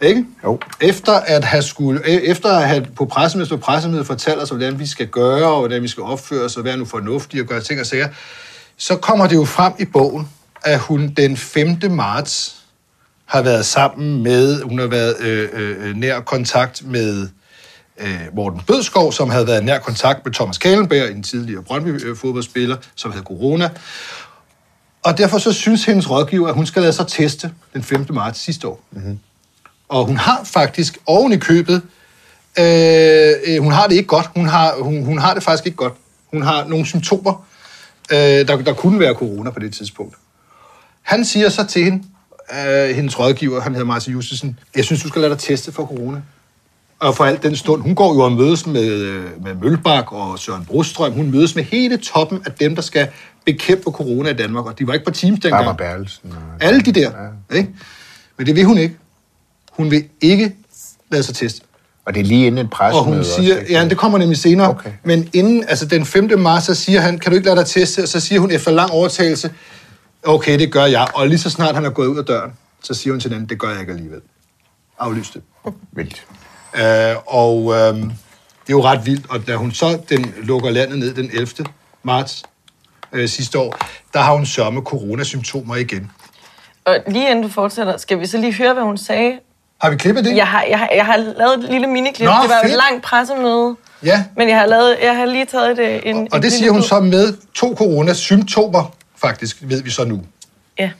Ikke? 0.00 0.26
Jo. 0.44 0.58
Efter 0.80 1.12
at 1.12 1.44
have 1.44 1.62
skulle, 1.62 2.00
e- 2.00 2.30
efter 2.30 2.48
at 2.48 2.68
have 2.68 2.86
på 2.96 3.04
pressemødet, 3.04 3.50
på 3.50 3.56
pressemødet 3.56 4.06
fortalt 4.06 4.42
os, 4.42 4.48
hvordan 4.48 4.78
vi 4.78 4.86
skal 4.86 5.06
gøre, 5.06 5.48
og 5.48 5.58
hvordan 5.58 5.82
vi 5.82 5.88
skal 5.88 6.02
opføre 6.02 6.44
os, 6.44 6.56
og 6.56 6.64
være 6.64 6.76
nu 6.76 6.84
fornuftige 6.84 7.42
og 7.42 7.46
gøre 7.46 7.60
ting 7.60 7.80
og 7.80 7.86
sager, 7.86 8.08
så 8.76 8.96
kommer 8.96 9.26
det 9.26 9.36
jo 9.36 9.44
frem 9.44 9.72
i 9.78 9.84
bogen, 9.84 10.28
at 10.62 10.78
hun 10.78 11.08
den 11.08 11.36
5. 11.36 11.78
marts 11.90 12.59
har 13.30 13.42
været 13.42 13.66
sammen 13.66 14.22
med, 14.22 14.62
hun 14.62 14.78
har 14.78 14.86
været 14.86 15.20
øh, 15.20 15.48
øh, 15.52 15.96
nær 15.96 16.20
kontakt 16.20 16.82
med 16.86 17.28
øh, 17.98 18.20
Morten 18.34 18.60
Bødskov, 18.66 19.12
som 19.12 19.30
havde 19.30 19.46
været 19.46 19.64
nær 19.64 19.78
kontakt 19.78 20.24
med 20.24 20.34
Thomas 20.34 20.58
Kalenberg, 20.58 21.10
en 21.10 21.22
tidligere 21.22 21.62
Brøndby-fodboldspiller, 21.62 22.76
som 22.94 23.10
havde 23.10 23.24
corona. 23.24 23.70
Og 25.02 25.18
derfor 25.18 25.38
så 25.38 25.52
synes 25.52 25.84
hendes 25.84 26.10
rådgiver, 26.10 26.48
at 26.48 26.54
hun 26.54 26.66
skal 26.66 26.82
lade 26.82 26.92
sig 26.92 27.06
teste 27.06 27.52
den 27.74 27.82
5. 27.82 28.06
marts 28.10 28.40
sidste 28.40 28.68
år. 28.68 28.82
Mm-hmm. 28.90 29.18
Og 29.88 30.04
hun 30.06 30.16
har 30.16 30.44
faktisk 30.44 30.98
oven 31.06 31.32
i 31.32 31.36
købet, 31.36 31.82
øh, 32.58 33.32
øh, 33.46 33.62
hun 33.62 33.72
har 33.72 33.86
det 33.86 33.94
ikke 33.94 34.08
godt. 34.08 34.30
Hun 34.36 34.46
har, 34.46 34.74
hun, 34.82 35.04
hun 35.04 35.18
har 35.18 35.34
det 35.34 35.42
faktisk 35.42 35.66
ikke 35.66 35.76
godt. 35.76 35.94
Hun 36.30 36.42
har 36.42 36.64
nogle 36.64 36.86
symptomer, 36.86 37.46
øh, 38.12 38.18
der, 38.18 38.56
der 38.56 38.72
kunne 38.72 39.00
være 39.00 39.14
corona 39.14 39.50
på 39.50 39.60
det 39.60 39.74
tidspunkt. 39.74 40.14
Han 41.02 41.24
siger 41.24 41.48
så 41.48 41.66
til 41.66 41.84
hende, 41.84 42.04
øh, 42.68 42.94
hendes 42.96 43.18
rådgiver, 43.18 43.60
han 43.60 43.72
hedder 43.72 43.86
Martin 43.86 44.12
Justesen, 44.12 44.58
jeg 44.76 44.84
synes, 44.84 45.02
du 45.02 45.08
skal 45.08 45.20
lade 45.20 45.32
dig 45.32 45.38
teste 45.38 45.72
for 45.72 45.86
corona. 45.86 46.20
Og 47.00 47.16
for 47.16 47.24
alt 47.24 47.42
den 47.42 47.56
stund, 47.56 47.82
hun 47.82 47.94
går 47.94 48.14
jo 48.14 48.20
og 48.20 48.32
mødes 48.32 48.66
med, 48.66 48.88
øh, 48.88 49.44
med 49.44 49.54
Mølbak 49.54 50.12
og 50.12 50.38
Søren 50.38 50.64
Brostrøm. 50.64 51.12
Hun 51.12 51.30
mødes 51.30 51.54
med 51.54 51.64
hele 51.64 51.96
toppen 51.96 52.42
af 52.46 52.52
dem, 52.52 52.74
der 52.74 52.82
skal 52.82 53.08
bekæmpe 53.44 53.90
corona 53.90 54.30
i 54.30 54.34
Danmark. 54.34 54.66
Og 54.66 54.78
de 54.78 54.86
var 54.86 54.92
ikke 54.92 55.04
på 55.04 55.10
Teams 55.10 55.40
dengang. 55.40 55.64
Barbara 55.64 55.94
Bertelsen. 55.94 56.30
Og... 56.32 56.66
Alle 56.66 56.80
de 56.80 56.92
der. 56.92 57.10
Ikke? 57.54 57.70
Men 58.38 58.46
det 58.46 58.56
vil 58.56 58.64
hun 58.64 58.78
ikke. 58.78 58.96
Hun 59.72 59.90
vil 59.90 60.04
ikke 60.20 60.52
lade 61.10 61.22
sig 61.22 61.34
teste. 61.34 61.60
Og 62.04 62.14
det 62.14 62.20
er 62.20 62.24
lige 62.24 62.46
inden 62.46 62.58
et 62.58 62.64
Og 62.64 62.70
pressemøde. 62.70 63.16
hun 63.16 63.24
siger, 63.24 63.60
også, 63.60 63.72
ja, 63.72 63.88
det 63.88 63.98
kommer 63.98 64.18
nemlig 64.18 64.38
senere, 64.38 64.68
okay. 64.68 64.90
men 65.04 65.28
inden, 65.32 65.64
altså 65.68 65.86
den 65.86 66.04
5. 66.04 66.30
marts, 66.38 66.66
så 66.66 66.74
siger 66.74 67.00
han, 67.00 67.18
kan 67.18 67.30
du 67.32 67.36
ikke 67.36 67.48
lade 67.48 67.56
dig 67.60 67.66
teste? 67.66 68.02
Og 68.02 68.08
så 68.08 68.20
siger 68.20 68.40
hun 68.40 68.50
efter 68.50 68.70
lang 68.70 68.90
overtagelse, 68.90 69.50
okay, 70.26 70.58
det 70.58 70.72
gør 70.72 70.84
jeg. 70.84 71.06
Og 71.14 71.28
lige 71.28 71.38
så 71.38 71.50
snart 71.50 71.74
han 71.74 71.84
er 71.84 71.90
gået 71.90 72.06
ud 72.06 72.18
af 72.18 72.24
døren, 72.24 72.52
så 72.82 72.94
siger 72.94 73.12
hun 73.12 73.20
til 73.20 73.30
den 73.30 73.46
det 73.46 73.58
gør 73.58 73.70
jeg 73.70 73.80
ikke 73.80 73.92
alligevel. 73.92 74.20
Aflys 74.98 75.30
det. 75.30 75.42
Vildt. 75.92 76.26
Øh, 76.74 77.16
og 77.26 77.72
øh, 77.74 77.94
det 77.98 78.68
er 78.68 78.70
jo 78.70 78.82
ret 78.84 79.06
vildt, 79.06 79.30
og 79.30 79.46
da 79.46 79.56
hun 79.56 79.72
så 79.72 79.98
den 80.08 80.34
lukker 80.42 80.70
landet 80.70 80.98
ned 80.98 81.14
den 81.14 81.30
11. 81.32 81.48
marts 82.02 82.42
øh, 83.12 83.28
sidste 83.28 83.58
år, 83.58 83.76
der 84.12 84.20
har 84.20 84.32
hun 84.32 84.46
sørme 84.46 84.80
coronasymptomer 84.80 85.76
igen. 85.76 86.10
Og 86.84 86.96
lige 87.08 87.30
inden 87.30 87.42
du 87.42 87.48
fortsætter, 87.48 87.96
skal 87.96 88.20
vi 88.20 88.26
så 88.26 88.38
lige 88.38 88.54
høre, 88.54 88.74
hvad 88.74 88.82
hun 88.82 88.98
sagde? 88.98 89.38
Har 89.80 89.90
vi 89.90 89.96
klippet 89.96 90.24
det? 90.24 90.36
Jeg 90.36 90.46
har, 90.46 90.62
jeg 90.62 90.78
har, 90.78 90.88
jeg 90.94 91.06
har 91.06 91.16
lavet 91.16 91.64
et 91.64 91.70
lille 91.70 91.86
miniklip. 91.86 92.26
Nå, 92.26 92.32
det 92.42 92.48
var 92.50 92.54
jo 92.54 92.60
et 92.60 92.70
fedt. 92.70 92.76
langt 92.90 93.04
pressemøde. 93.04 93.76
Ja. 94.04 94.24
Men 94.36 94.48
jeg 94.48 94.58
har, 94.58 94.66
lavet, 94.66 94.96
jeg 95.02 95.16
har 95.16 95.24
lige 95.24 95.44
taget 95.44 95.78
et, 95.78 96.08
en... 96.10 96.28
Og 96.32 96.36
et 96.36 96.42
det 96.42 96.52
siger 96.52 96.72
hun 96.72 96.82
så 96.82 97.00
med 97.00 97.34
to 97.54 97.74
coronasymptomer, 97.76 98.94
faktisk, 99.20 99.56
ved 99.60 99.82
vi 99.82 99.90
så 99.90 100.04
nu. 100.04 100.22
Ja. 100.78 100.90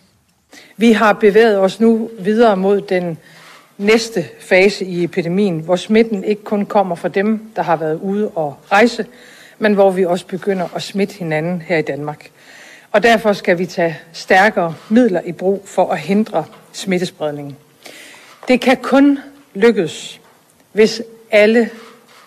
Vi 0.76 0.92
har 0.92 1.12
bevæget 1.12 1.58
os 1.58 1.80
nu 1.80 2.10
videre 2.18 2.56
mod 2.56 2.80
den 2.80 3.18
næste 3.78 4.28
fase 4.40 4.84
i 4.84 5.04
epidemien, 5.04 5.60
hvor 5.60 5.76
smitten 5.76 6.24
ikke 6.24 6.44
kun 6.44 6.66
kommer 6.66 6.94
fra 6.96 7.08
dem, 7.08 7.50
der 7.56 7.62
har 7.62 7.76
været 7.76 7.98
ude 8.00 8.28
og 8.28 8.56
rejse, 8.72 9.06
men 9.58 9.74
hvor 9.74 9.90
vi 9.90 10.04
også 10.04 10.26
begynder 10.26 10.68
at 10.74 10.82
smitte 10.82 11.14
hinanden 11.14 11.62
her 11.62 11.76
i 11.76 11.82
Danmark. 11.82 12.30
Og 12.92 13.02
derfor 13.02 13.32
skal 13.32 13.58
vi 13.58 13.66
tage 13.66 13.98
stærkere 14.12 14.74
midler 14.88 15.20
i 15.20 15.32
brug 15.32 15.62
for 15.66 15.92
at 15.92 15.98
hindre 15.98 16.44
smittespredningen. 16.72 17.56
Det 18.48 18.60
kan 18.60 18.76
kun 18.76 19.18
lykkes, 19.54 20.20
hvis 20.72 21.02
alle 21.30 21.70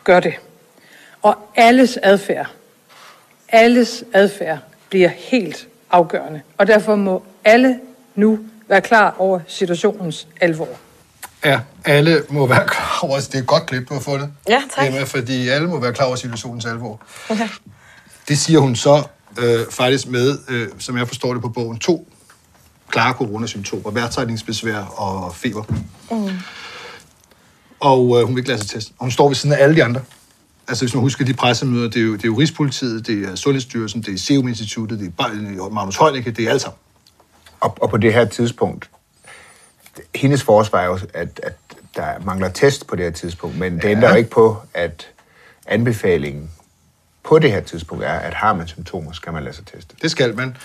gør 0.03 0.19
det. 0.19 0.33
Og 1.21 1.37
alles 1.55 1.99
adfærd, 2.03 2.51
alles 3.49 4.03
adfærd 4.13 4.57
bliver 4.89 5.09
helt 5.09 5.67
afgørende. 5.93 6.41
Og 6.57 6.67
derfor 6.67 6.95
må 6.95 7.23
alle 7.45 7.79
nu 8.15 8.39
være 8.69 8.81
klar 8.81 9.15
over 9.17 9.39
situationens 9.47 10.27
alvor. 10.41 10.69
Ja, 11.45 11.59
alle 11.85 12.23
må 12.29 12.47
være 12.47 12.67
klar 12.67 12.99
over, 13.01 13.17
det 13.17 13.35
er 13.35 13.39
et 13.39 13.47
godt 13.47 13.65
klip, 13.65 13.89
du 13.89 13.93
har 13.93 14.01
fundet. 14.01 14.31
Ja, 14.49 14.63
tak. 14.75 14.87
Emma, 14.87 15.03
fordi 15.03 15.49
alle 15.49 15.67
må 15.67 15.79
være 15.79 15.93
klar 15.93 16.05
over 16.05 16.15
situationens 16.15 16.65
alvor. 16.65 17.01
Det 18.27 18.37
siger 18.37 18.59
hun 18.59 18.75
så 18.75 19.03
øh, 19.37 19.59
faktisk 19.69 20.07
med, 20.07 20.37
øh, 20.49 20.67
som 20.79 20.97
jeg 20.97 21.07
forstår 21.07 21.33
det 21.33 21.41
på 21.41 21.49
bogen, 21.49 21.79
to 21.79 22.07
klare 22.89 23.13
coronasymptomer. 23.13 23.91
Vejrtrækningsbesvær 23.91 24.79
og 24.79 25.35
feber. 25.35 25.63
Mm. 26.11 26.29
Og 27.79 28.19
øh, 28.19 28.25
hun 28.25 28.35
vil 28.35 28.41
ikke 28.41 28.49
lade 28.49 28.61
sig 28.61 28.69
teste. 28.69 28.93
Og 28.97 29.05
hun 29.05 29.11
står 29.11 29.27
ved 29.27 29.35
siden 29.35 29.55
af 29.55 29.63
alle 29.63 29.75
de 29.75 29.83
andre. 29.83 30.01
Altså 30.67 30.85
hvis 30.85 30.93
man 30.93 31.01
husker 31.01 31.25
de 31.25 31.33
pressemøder, 31.33 31.89
det 31.89 31.99
er 31.99 32.03
jo, 32.03 32.13
det 32.13 32.23
er 32.23 32.27
jo 32.27 32.39
Rigspolitiet, 32.39 33.07
det 33.07 33.29
er 33.29 33.35
Sundhedsstyrelsen, 33.35 34.01
det 34.01 34.13
er 34.13 34.17
Serum 34.17 34.47
Instituttet, 34.47 34.99
det 34.99 35.07
er 35.07 35.11
Bar- 35.11 35.69
Magnus 35.69 35.97
Heunicke, 35.97 36.31
det 36.31 36.45
er 36.45 36.51
alt 36.51 36.61
sammen. 36.61 36.77
Og, 37.59 37.77
og 37.81 37.89
på 37.89 37.97
det 37.97 38.13
her 38.13 38.25
tidspunkt, 38.25 38.89
hendes 40.15 40.43
forsvar 40.43 40.79
er 40.79 40.85
jo, 40.85 40.99
at, 41.13 41.39
at 41.43 41.53
der 41.95 42.19
mangler 42.25 42.49
test 42.49 42.87
på 42.87 42.95
det 42.95 43.05
her 43.05 43.11
tidspunkt, 43.11 43.57
men 43.57 43.75
det 43.75 43.85
ændrer 43.85 44.09
jo 44.09 44.15
ikke 44.15 44.29
på, 44.29 44.57
at 44.73 45.07
anbefalingen 45.67 46.51
på 47.23 47.39
det 47.39 47.51
her 47.51 47.61
tidspunkt 47.61 48.03
er, 48.03 48.13
at 48.13 48.33
har 48.33 48.53
man 48.53 48.67
symptomer, 48.67 49.11
skal 49.11 49.33
man 49.33 49.43
lade 49.43 49.55
sig 49.55 49.65
teste. 49.65 49.95
Det 50.01 50.11
skal 50.11 50.35
man. 50.35 50.57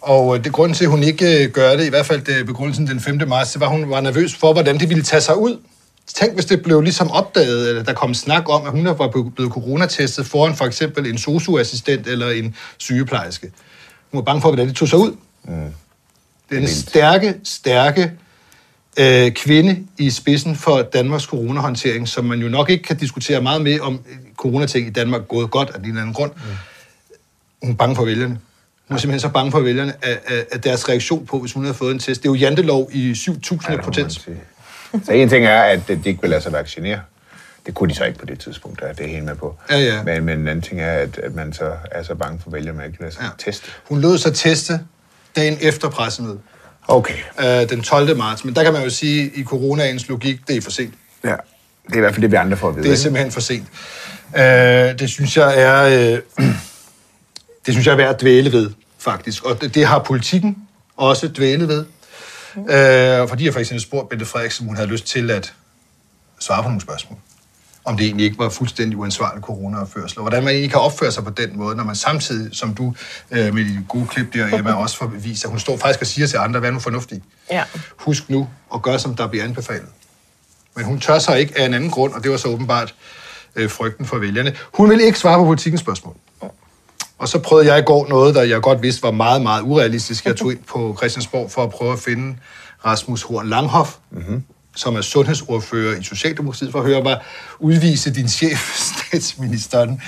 Og 0.00 0.36
øh, 0.36 0.44
det 0.44 0.52
grund 0.52 0.74
til, 0.74 0.84
at 0.84 0.90
hun 0.90 1.02
ikke 1.02 1.44
øh, 1.44 1.50
gør 1.50 1.76
det, 1.76 1.86
i 1.86 1.88
hvert 1.88 2.06
fald 2.06 2.44
begrundelsen 2.44 2.86
den 2.86 3.00
5. 3.00 3.28
marts, 3.28 3.52
det 3.52 3.60
var, 3.60 3.66
at 3.66 3.72
hun 3.72 3.90
var 3.90 4.00
nervøs 4.00 4.34
for, 4.34 4.52
hvordan 4.52 4.78
det 4.78 4.88
ville 4.88 5.02
tage 5.02 5.20
sig 5.20 5.36
ud. 5.36 5.58
Tænk, 6.14 6.34
hvis 6.34 6.44
det 6.44 6.62
blev 6.62 6.80
ligesom 6.80 7.10
opdaget, 7.10 7.68
eller 7.68 7.82
der 7.82 7.92
kom 7.92 8.14
snak 8.14 8.48
om, 8.48 8.66
at 8.66 8.70
hun 8.72 8.86
var 8.86 9.30
blevet 9.34 9.52
coronatestet 9.52 10.26
foran 10.26 10.56
for 10.56 10.64
eksempel 10.64 11.06
en 11.06 11.18
socioassistent 11.18 12.06
eller 12.06 12.30
en 12.30 12.54
sygeplejerske. 12.78 13.52
Hun 14.12 14.18
var 14.18 14.22
bange 14.22 14.42
for, 14.42 14.48
hvordan 14.48 14.68
det 14.68 14.76
tog 14.76 14.88
sig 14.88 14.98
ud. 14.98 15.16
Mm. 15.44 15.74
Den 16.50 16.68
stærke, 16.68 17.34
stærke 17.44 18.12
øh, 18.98 19.30
kvinde 19.30 19.86
i 19.98 20.10
spidsen 20.10 20.56
for 20.56 20.82
Danmarks 20.82 21.24
coronahåndtering, 21.24 22.08
som 22.08 22.24
man 22.24 22.40
jo 22.40 22.48
nok 22.48 22.70
ikke 22.70 22.84
kan 22.84 22.96
diskutere 22.96 23.40
meget 23.42 23.62
med, 23.62 23.80
om 23.80 24.00
øh, 24.10 24.16
coronating 24.36 24.86
i 24.86 24.90
Danmark 24.90 25.28
gået 25.28 25.50
godt 25.50 25.70
af 25.70 25.78
en 25.78 25.84
eller 25.84 26.00
anden 26.00 26.14
grund. 26.14 26.30
Mm. 26.34 26.40
Hun 27.62 27.70
er 27.70 27.76
bange 27.76 27.96
for 27.96 28.04
vælgerne. 28.04 28.38
Hun 28.88 28.96
er 28.96 29.00
simpelthen 29.00 29.20
så 29.20 29.28
bange 29.28 29.52
for 29.52 29.60
vælgerne, 29.60 29.92
at, 30.02 30.46
at, 30.50 30.64
deres 30.64 30.88
reaktion 30.88 31.26
på, 31.26 31.38
hvis 31.38 31.52
hun 31.52 31.64
havde 31.64 31.74
fået 31.74 31.92
en 31.92 31.98
test. 31.98 32.22
Det 32.22 32.28
er 32.28 32.32
jo 32.32 32.38
jantelov 32.38 32.90
i 32.92 33.12
7.000 33.12 33.72
Ja, 34.28 34.34
Så 35.04 35.12
en 35.12 35.28
ting 35.28 35.46
er, 35.46 35.62
at 35.62 35.88
de 35.88 36.00
ikke 36.04 36.20
vil 36.20 36.30
lade 36.30 36.40
sig 36.40 36.52
vaccinere. 36.52 37.00
Det 37.66 37.74
kunne 37.74 37.90
de 37.90 37.94
så 37.94 38.04
ikke 38.04 38.18
på 38.18 38.26
det 38.26 38.38
tidspunkt, 38.40 38.80
der 38.80 38.86
er 38.86 38.92
det 38.92 39.06
er 39.06 39.10
helt 39.10 39.24
med 39.24 39.34
på. 39.34 39.56
Ja, 39.70 39.78
ja. 39.78 40.02
Men, 40.02 40.24
men 40.24 40.38
en 40.38 40.48
anden 40.48 40.62
ting 40.62 40.80
er, 40.80 40.92
at, 40.92 41.18
at 41.18 41.34
man 41.34 41.52
så 41.52 41.72
er 41.90 42.02
så 42.02 42.14
bange 42.14 42.40
for 42.42 42.50
vælgerne, 42.50 42.70
at 42.70 42.76
man 42.76 42.86
ikke 42.86 42.98
vil 42.98 43.04
lade 43.04 43.14
sig 43.14 43.22
ja. 43.22 43.50
teste. 43.50 43.68
Hun 43.84 44.00
lød 44.00 44.18
sig 44.18 44.34
teste 44.34 44.80
dagen 45.36 45.58
efter 45.60 45.88
pressemødet, 45.88 46.40
Okay. 46.88 47.14
øh, 47.40 47.68
den 47.68 47.82
12. 47.82 48.16
marts. 48.16 48.44
Men 48.44 48.56
der 48.56 48.64
kan 48.64 48.72
man 48.72 48.82
jo 48.82 48.90
sige, 48.90 49.30
i 49.34 49.44
coronaens 49.44 50.08
logik, 50.08 50.48
det 50.48 50.56
er 50.56 50.60
for 50.60 50.70
sent. 50.70 50.94
Ja. 51.24 51.34
Det 51.86 51.92
er 51.92 51.96
i 51.96 52.00
hvert 52.00 52.14
fald 52.14 52.22
det, 52.22 52.30
vi 52.30 52.36
andre 52.36 52.56
får 52.56 52.68
at 52.68 52.76
vide. 52.76 52.86
Det 52.86 52.92
er 52.92 52.96
simpelthen 52.96 53.32
for 53.32 53.40
sent. 53.40 53.66
Øh, 54.36 54.42
det 54.98 55.10
synes 55.10 55.36
jeg 55.36 55.60
er... 55.60 55.82
Øh, 56.38 56.46
det 57.66 57.74
synes 57.74 57.86
jeg 57.86 57.92
er 57.92 57.96
værd 57.96 58.14
at 58.14 58.20
dvæle 58.20 58.52
ved, 58.52 58.70
faktisk. 58.98 59.44
Og 59.44 59.60
det, 59.60 59.74
det 59.74 59.86
har 59.86 59.98
politikken 59.98 60.56
også 60.96 61.28
dvælet 61.28 61.68
ved. 61.68 61.84
Øh, 62.56 63.28
fordi 63.28 63.44
jeg 63.44 63.52
for 63.52 63.60
eksempel 63.60 63.82
spurgte 63.82 64.08
Bente 64.08 64.26
Frederiksen, 64.26 64.64
om 64.64 64.68
hun 64.68 64.76
havde 64.76 64.88
lyst 64.88 65.06
til 65.06 65.30
at 65.30 65.54
svare 66.40 66.62
på 66.62 66.68
nogle 66.68 66.80
spørgsmål. 66.80 67.18
Om 67.84 67.96
det 67.96 68.06
egentlig 68.06 68.24
ikke 68.24 68.38
var 68.38 68.48
fuldstændig 68.48 68.98
uansvarlig 68.98 69.42
coronaopførsel. 69.42 70.18
Og 70.18 70.22
hvordan 70.22 70.44
man 70.44 70.52
egentlig 70.52 70.70
kan 70.70 70.80
opføre 70.80 71.12
sig 71.12 71.24
på 71.24 71.30
den 71.30 71.56
måde, 71.58 71.76
når 71.76 71.84
man 71.84 71.94
samtidig, 71.94 72.56
som 72.56 72.74
du 72.74 72.94
øh, 73.30 73.54
med 73.54 73.64
de 73.64 73.84
gode 73.88 74.06
klip 74.06 74.34
der, 74.34 74.58
Emma, 74.58 74.72
også 74.82 74.96
får 74.96 75.06
bevist, 75.06 75.44
at 75.44 75.50
hun 75.50 75.58
står 75.58 75.76
faktisk 75.76 76.00
og 76.00 76.06
siger 76.06 76.26
til 76.26 76.36
andre, 76.36 76.60
hvad 76.60 76.68
er 76.68 76.72
nu 76.74 76.80
fornuftigt. 76.80 77.24
Ja. 77.50 77.64
Husk 77.96 78.30
nu 78.30 78.48
at 78.74 78.82
gøre, 78.82 78.98
som 78.98 79.16
der 79.16 79.26
bliver 79.26 79.44
anbefalet. 79.44 79.88
Men 80.76 80.84
hun 80.84 81.00
tør 81.00 81.18
sig 81.18 81.40
ikke 81.40 81.58
af 81.58 81.66
en 81.66 81.74
anden 81.74 81.90
grund, 81.90 82.12
og 82.12 82.22
det 82.22 82.30
var 82.30 82.36
så 82.36 82.48
åbenbart 82.48 82.94
øh, 83.56 83.70
frygten 83.70 84.06
for 84.06 84.18
vælgerne. 84.18 84.56
Hun 84.74 84.90
vil 84.90 85.00
ikke 85.00 85.18
svare 85.18 85.38
på 85.38 85.44
politikens 85.44 85.80
spørgsmål. 85.80 86.16
Og 87.18 87.28
så 87.28 87.38
prøvede 87.38 87.72
jeg 87.72 87.78
i 87.78 87.82
går 87.82 88.08
noget, 88.08 88.34
der 88.34 88.42
jeg 88.42 88.62
godt 88.62 88.82
vidste 88.82 89.02
var 89.02 89.10
meget, 89.10 89.42
meget 89.42 89.62
urealistisk. 89.62 90.26
Jeg 90.26 90.36
tog 90.36 90.52
ind 90.52 90.62
på 90.68 90.94
Christiansborg 90.98 91.50
for 91.50 91.62
at 91.62 91.70
prøve 91.70 91.92
at 91.92 91.98
finde 91.98 92.36
Rasmus 92.84 93.22
Horn 93.22 93.48
Langhoff, 93.48 93.96
mm-hmm. 94.10 94.42
som 94.76 94.96
er 94.96 95.00
sundhedsordfører 95.00 96.00
i 96.00 96.02
Socialdemokratiet, 96.02 96.72
for 96.72 96.78
at 96.78 96.86
høre, 96.86 97.02
hvad 97.02 97.16
udvise 97.58 98.14
din 98.14 98.28
chef, 98.28 98.76
statsministeren, 98.94 100.02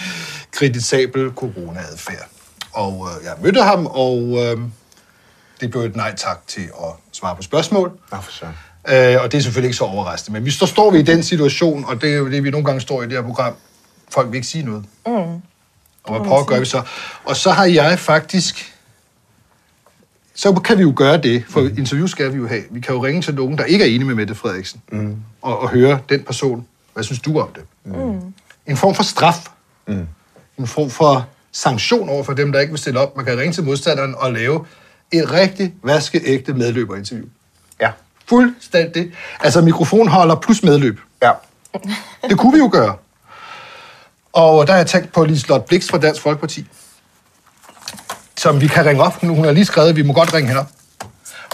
kritisabel 0.50 1.30
corona-adfærd. 1.30 2.28
Og 2.72 3.08
øh, 3.08 3.24
jeg 3.24 3.34
mødte 3.42 3.62
ham, 3.62 3.86
og 3.86 4.18
øh, 4.38 4.58
det 5.60 5.70
blev 5.70 5.82
et 5.82 5.96
nej 5.96 6.14
tak 6.14 6.46
til 6.46 6.62
at 6.62 6.92
svare 7.12 7.36
på 7.36 7.42
spørgsmål. 7.42 7.92
Nå, 8.12 8.18
for 8.20 8.32
søren. 8.32 8.54
Øh, 8.88 9.22
og 9.22 9.32
det 9.32 9.38
er 9.38 9.42
selvfølgelig 9.42 9.68
ikke 9.68 9.76
så 9.76 9.84
overraskende. 9.84 10.38
Men 10.38 10.44
vi 10.44 10.50
står, 10.50 10.66
står 10.66 10.90
vi 10.90 10.98
i 10.98 11.02
den 11.02 11.22
situation, 11.22 11.84
og 11.84 12.02
det 12.02 12.12
er 12.12 12.16
jo 12.16 12.30
det, 12.30 12.44
vi 12.44 12.50
nogle 12.50 12.64
gange 12.64 12.80
står 12.80 13.02
i 13.02 13.04
det 13.04 13.12
her 13.12 13.22
program. 13.22 13.54
Folk 14.10 14.28
vil 14.30 14.34
ikke 14.34 14.48
sige 14.48 14.64
noget. 14.64 14.84
Mm. 15.06 15.42
Og 16.08 16.18
hvad 16.18 16.28
pokker 16.28 16.54
gør 16.54 16.60
vi 16.60 16.66
så? 16.66 16.82
Og 17.24 17.36
så 17.36 17.50
har 17.50 17.64
jeg 17.64 17.98
faktisk... 17.98 18.74
Så 20.34 20.52
kan 20.52 20.78
vi 20.78 20.82
jo 20.82 20.92
gøre 20.96 21.16
det, 21.16 21.44
for 21.48 21.60
mm. 21.60 21.74
interview 21.78 22.06
skal 22.06 22.32
vi 22.32 22.36
jo 22.36 22.48
have. 22.48 22.62
Vi 22.70 22.80
kan 22.80 22.94
jo 22.94 23.04
ringe 23.04 23.22
til 23.22 23.34
nogen, 23.34 23.58
der 23.58 23.64
ikke 23.64 23.84
er 23.84 23.88
enige 23.88 24.04
med 24.04 24.14
Mette 24.14 24.34
Frederiksen, 24.34 24.82
mm. 24.92 25.16
og, 25.42 25.58
og 25.58 25.68
høre 25.68 26.00
den 26.08 26.22
person. 26.22 26.66
Hvad 26.94 27.04
synes 27.04 27.20
du 27.20 27.40
om 27.40 27.48
det? 27.54 27.62
Mm. 27.84 28.20
En 28.66 28.76
form 28.76 28.94
for 28.94 29.02
straf. 29.02 29.46
Mm. 29.86 30.06
En 30.58 30.66
form 30.66 30.90
for 30.90 31.26
sanktion 31.52 32.08
over 32.08 32.24
for 32.24 32.32
dem, 32.32 32.52
der 32.52 32.60
ikke 32.60 32.72
vil 32.72 32.78
stille 32.78 33.00
op. 33.00 33.16
Man 33.16 33.24
kan 33.24 33.38
ringe 33.38 33.52
til 33.52 33.64
modstanderen 33.64 34.14
og 34.18 34.32
lave 34.32 34.64
et 35.12 35.32
rigtig 35.32 35.74
vaskeægte 35.82 36.52
medløberinterview. 36.52 37.26
Ja. 37.80 37.90
Fuldstændig. 38.26 39.12
Altså 39.40 39.60
mikrofonholder 39.60 40.34
plus 40.34 40.62
medløb. 40.62 41.00
Ja. 41.22 41.32
Det 42.28 42.38
kunne 42.38 42.52
vi 42.52 42.58
jo 42.58 42.68
gøre. 42.72 42.96
Og 44.38 44.66
der 44.66 44.72
har 44.72 44.78
jeg 44.78 44.86
tænkt 44.86 45.12
på 45.12 45.24
Liselotte 45.24 45.66
Blix 45.68 45.88
fra 45.88 45.98
Dansk 45.98 46.22
Folkeparti, 46.22 46.66
som 48.36 48.60
vi 48.60 48.66
kan 48.66 48.86
ringe 48.86 49.02
op. 49.02 49.20
Hun 49.20 49.30
hun 49.34 49.44
har 49.44 49.52
lige 49.52 49.64
skrevet, 49.64 49.88
at 49.88 49.96
vi 49.96 50.02
må 50.02 50.12
godt 50.12 50.34
ringe 50.34 50.48
hende 50.48 50.60
op. 50.60 50.70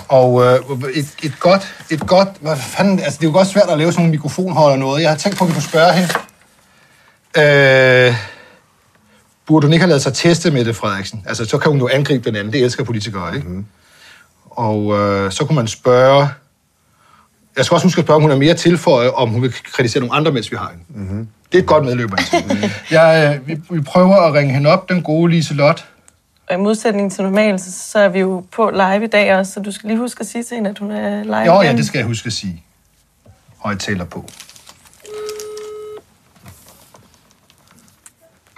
Og 0.09 0.45
øh, 0.45 0.61
et, 0.95 1.15
et 1.23 1.41
godt, 1.41 1.75
et 1.91 2.07
godt, 2.07 2.29
hvad 2.41 2.57
fanden, 2.57 3.01
altså 3.01 3.19
det 3.21 3.27
er 3.27 3.31
jo 3.31 3.33
godt 3.37 3.49
svært 3.49 3.69
at 3.71 3.79
lave 3.79 3.93
sådan 3.93 4.03
nogle 4.03 4.11
mikrofonholder 4.11 4.73
og 4.73 4.79
noget. 4.79 5.03
Jeg 5.03 5.11
har 5.11 5.17
tænkt 5.17 5.39
på, 5.39 5.45
at 5.45 5.49
vi 5.49 5.53
kunne 5.53 5.63
spørge 5.63 5.93
hende. 5.93 6.09
Øh, 7.39 8.15
burde 9.47 9.67
hun 9.67 9.73
ikke 9.73 9.83
have 9.83 9.89
lavet 9.89 10.03
sig 10.03 10.15
teste 10.15 10.51
med 10.51 10.65
det, 10.65 10.77
Frederiksen? 10.77 11.25
Altså, 11.27 11.45
så 11.45 11.59
kan 11.59 11.71
hun 11.71 11.81
jo 11.81 11.89
angribe 11.89 12.25
den 12.25 12.37
anden. 12.37 12.53
Det 12.53 12.65
elsker 12.65 12.85
politikere, 12.85 13.37
ikke? 13.37 13.49
Mm-hmm. 13.49 13.67
Og 14.51 14.99
øh, 14.99 15.33
så 15.33 15.45
kunne 15.45 15.57
man 15.57 15.69
spørge, 15.69 16.29
Jeg 17.57 17.65
skal 17.65 17.75
også 17.75 17.87
huske 17.87 17.99
at 17.99 18.05
spørge, 18.05 18.17
om 18.17 18.23
hun 18.23 18.31
er 18.31 18.37
mere 18.37 18.55
tilføje, 18.55 19.11
om 19.11 19.29
hun 19.31 19.43
vil 19.43 19.55
kritisere 19.73 20.01
nogle 20.01 20.15
andre, 20.15 20.33
mens 20.33 20.51
vi 20.51 20.57
har 20.57 20.71
hende. 20.71 20.85
Mm-hmm. 20.89 21.29
Det 21.55 21.61
er 21.61 21.63
et 21.63 21.69
godt 21.69 21.85
medløb, 21.85 22.11
Antje. 22.19 22.71
jeg, 23.01 23.41
øh, 23.41 23.49
vi, 23.49 23.57
vi 23.71 23.81
prøver 23.81 24.17
at 24.17 24.35
ringe 24.35 24.55
hende 24.55 24.71
op, 24.71 24.89
den 24.89 25.03
gode 25.03 25.31
Liselot. 25.31 25.85
Og 26.49 26.55
i 26.55 26.59
modsætning 26.59 27.13
til 27.13 27.25
normalt, 27.25 27.61
så, 27.61 27.73
så 27.73 27.99
er 27.99 28.09
vi 28.09 28.21
jo 28.21 28.45
på 28.53 28.71
live 28.71 29.05
i 29.05 29.07
dag 29.07 29.35
også, 29.35 29.53
så 29.53 29.61
du 29.61 29.73
skal 29.73 29.89
lige 29.89 29.99
huske 29.99 30.21
at 30.21 30.27
sige 30.27 30.45
til 30.45 30.55
hende, 30.55 30.71
at 30.71 30.79
hun 30.79 30.91
er 30.91 31.25
live 31.25 31.37
Jo, 31.39 31.53
ja, 31.55 31.61
igen. 31.61 31.77
det 31.77 31.87
skal 31.87 31.99
jeg 31.99 32.07
huske 32.07 32.27
at 32.27 32.33
sige. 32.33 32.63
Højtaler 33.59 34.05
på. 34.05 34.25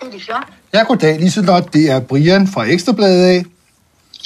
Det 0.01 0.15
er 0.15 0.25
flot. 0.25 0.47
Ja, 0.73 0.83
goddag, 0.83 1.21
Liselot. 1.21 1.73
Det 1.73 1.91
er 1.91 2.01
Brian 2.01 2.49
fra 2.49 2.65
Ekstrabladet 2.65 3.25
af. 3.25 3.45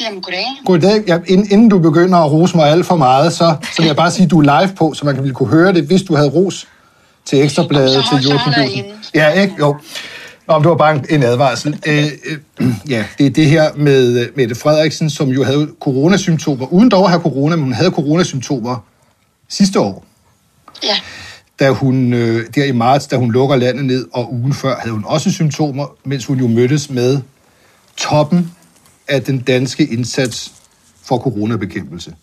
Jamen, 0.01 0.23
goddag. 0.23 0.45
Goddag. 0.65 1.05
Ja, 1.07 1.19
inden, 1.27 1.53
inden 1.53 1.69
du 1.69 1.79
begynder 1.79 2.19
at 2.19 2.33
rose 2.33 2.57
mig 2.57 2.71
alt 2.71 2.87
for 2.87 2.97
meget, 2.97 3.33
så, 3.33 3.57
så 3.63 3.83
vil 3.83 3.87
jeg 3.87 3.97
bare 3.97 4.11
sige, 4.11 4.25
at 4.25 4.31
du 4.31 4.41
er 4.41 4.61
live 4.61 4.75
på, 4.75 4.95
så 4.95 5.07
man 5.07 5.17
ville 5.17 5.35
kunne 5.35 5.49
høre 5.49 5.73
det, 5.73 5.85
hvis 5.85 6.03
du 6.03 6.17
havde 6.17 6.31
ros 6.31 6.67
til 7.25 7.43
Ekstrabladet, 7.43 8.05
til 8.05 8.33
Olsen. 8.33 8.53
Ja, 9.15 9.29
ikke? 9.31 9.55
Jo. 9.59 9.77
Nå, 10.49 10.59
det 10.59 10.69
var 10.69 10.77
bare 10.77 10.95
en, 10.95 11.05
en 11.09 11.23
advarsel. 11.23 11.81
Øh, 11.87 12.07
øh, 12.61 12.73
ja, 12.89 13.05
det 13.19 13.27
er 13.27 13.31
det 13.31 13.47
her 13.47 13.75
med 13.77 14.21
øh, 14.21 14.29
Mette 14.37 14.55
Frederiksen, 14.55 15.11
som 15.11 15.29
jo 15.29 15.45
havde 15.45 15.71
coronasymptomer, 15.81 16.67
uden 16.67 16.89
dog 16.89 17.05
at 17.05 17.11
have 17.11 17.23
corona, 17.23 17.57
men 17.57 17.63
hun 17.63 17.73
havde 17.73 17.91
coronasymptomer 17.91 18.85
sidste 19.49 19.81
år. 19.81 20.05
Ja. 20.83 20.97
Da 21.61 21.71
hun, 21.71 22.13
øh, 22.13 22.47
der 22.55 22.65
i 22.65 22.73
marts, 22.73 23.07
da 23.07 23.17
hun 23.17 23.33
lukker 23.33 23.57
landet 23.57 23.85
ned, 23.85 24.07
og 24.13 24.33
ugen 24.33 24.55
før 24.55 24.77
havde 24.77 24.93
hun 24.93 25.05
også 25.07 25.33
symptomer, 25.33 25.87
mens 26.05 26.27
hun 26.27 26.39
jo 26.39 26.47
mødtes 26.47 26.91
med 26.91 27.21
toppen 27.97 28.53
af 29.09 29.23
den 29.23 29.39
danske 29.39 29.87
indsats 29.87 30.53
for 31.05 31.19
coronabekæmpelse. 31.19 32.15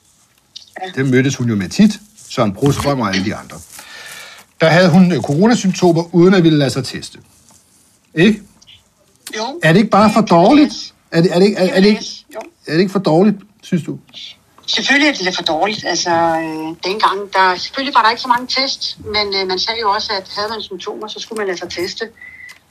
Ja. 0.82 1.02
Det 1.02 1.12
mødtes 1.12 1.36
hun 1.36 1.50
jo 1.50 1.56
med 1.56 1.70
tit, 1.70 2.00
Søren 2.30 2.54
Brostrøm 2.54 3.00
og 3.00 3.10
alle 3.10 3.26
de 3.26 3.36
andre. 3.36 3.58
Der 4.62 4.68
havde 4.68 4.90
hun 4.90 5.12
øh, 5.12 5.22
coronasymptomer, 5.22 6.16
uden 6.16 6.34
at 6.34 6.44
ville 6.44 6.58
lade 6.58 6.70
sig 6.70 6.86
teste. 6.86 7.20
Ikke? 8.14 8.42
Jo. 9.38 9.60
Er 9.64 9.74
det 9.74 9.80
ikke 9.80 9.90
bare 9.90 10.14
for 10.14 10.22
dårligt? 10.22 10.94
Er 11.12 11.22
det, 11.22 11.36
er 11.36 11.40
det, 11.40 11.46
ikke, 11.46 11.58
er, 11.58 11.68
er, 11.76 11.80
det 11.82 11.90
ikke, 11.90 12.06
er 12.68 12.72
det 12.72 12.80
ikke 12.80 12.92
for 12.92 13.00
dårligt, 13.00 13.38
synes 13.62 13.84
du? 13.84 14.00
Selvfølgelig 14.68 15.08
er 15.10 15.14
det 15.14 15.22
lidt 15.22 15.36
for 15.36 15.44
dårligt. 15.44 15.86
Altså, 15.86 16.10
øh, 16.10 16.68
dengang, 16.90 17.34
der, 17.34 17.56
selvfølgelig 17.56 17.96
var 17.96 18.02
der 18.04 18.10
ikke 18.10 18.22
så 18.22 18.28
mange 18.28 18.48
test, 18.48 18.98
men 19.16 19.26
øh, 19.38 19.48
man 19.48 19.60
sagde 19.60 19.80
jo 19.82 19.90
også, 19.90 20.10
at 20.20 20.26
havde 20.38 20.50
man 20.50 20.62
symptomer, 20.62 21.08
så 21.08 21.20
skulle 21.20 21.38
man 21.38 21.48
lade 21.48 21.60
sig 21.60 21.70
teste. 21.70 22.04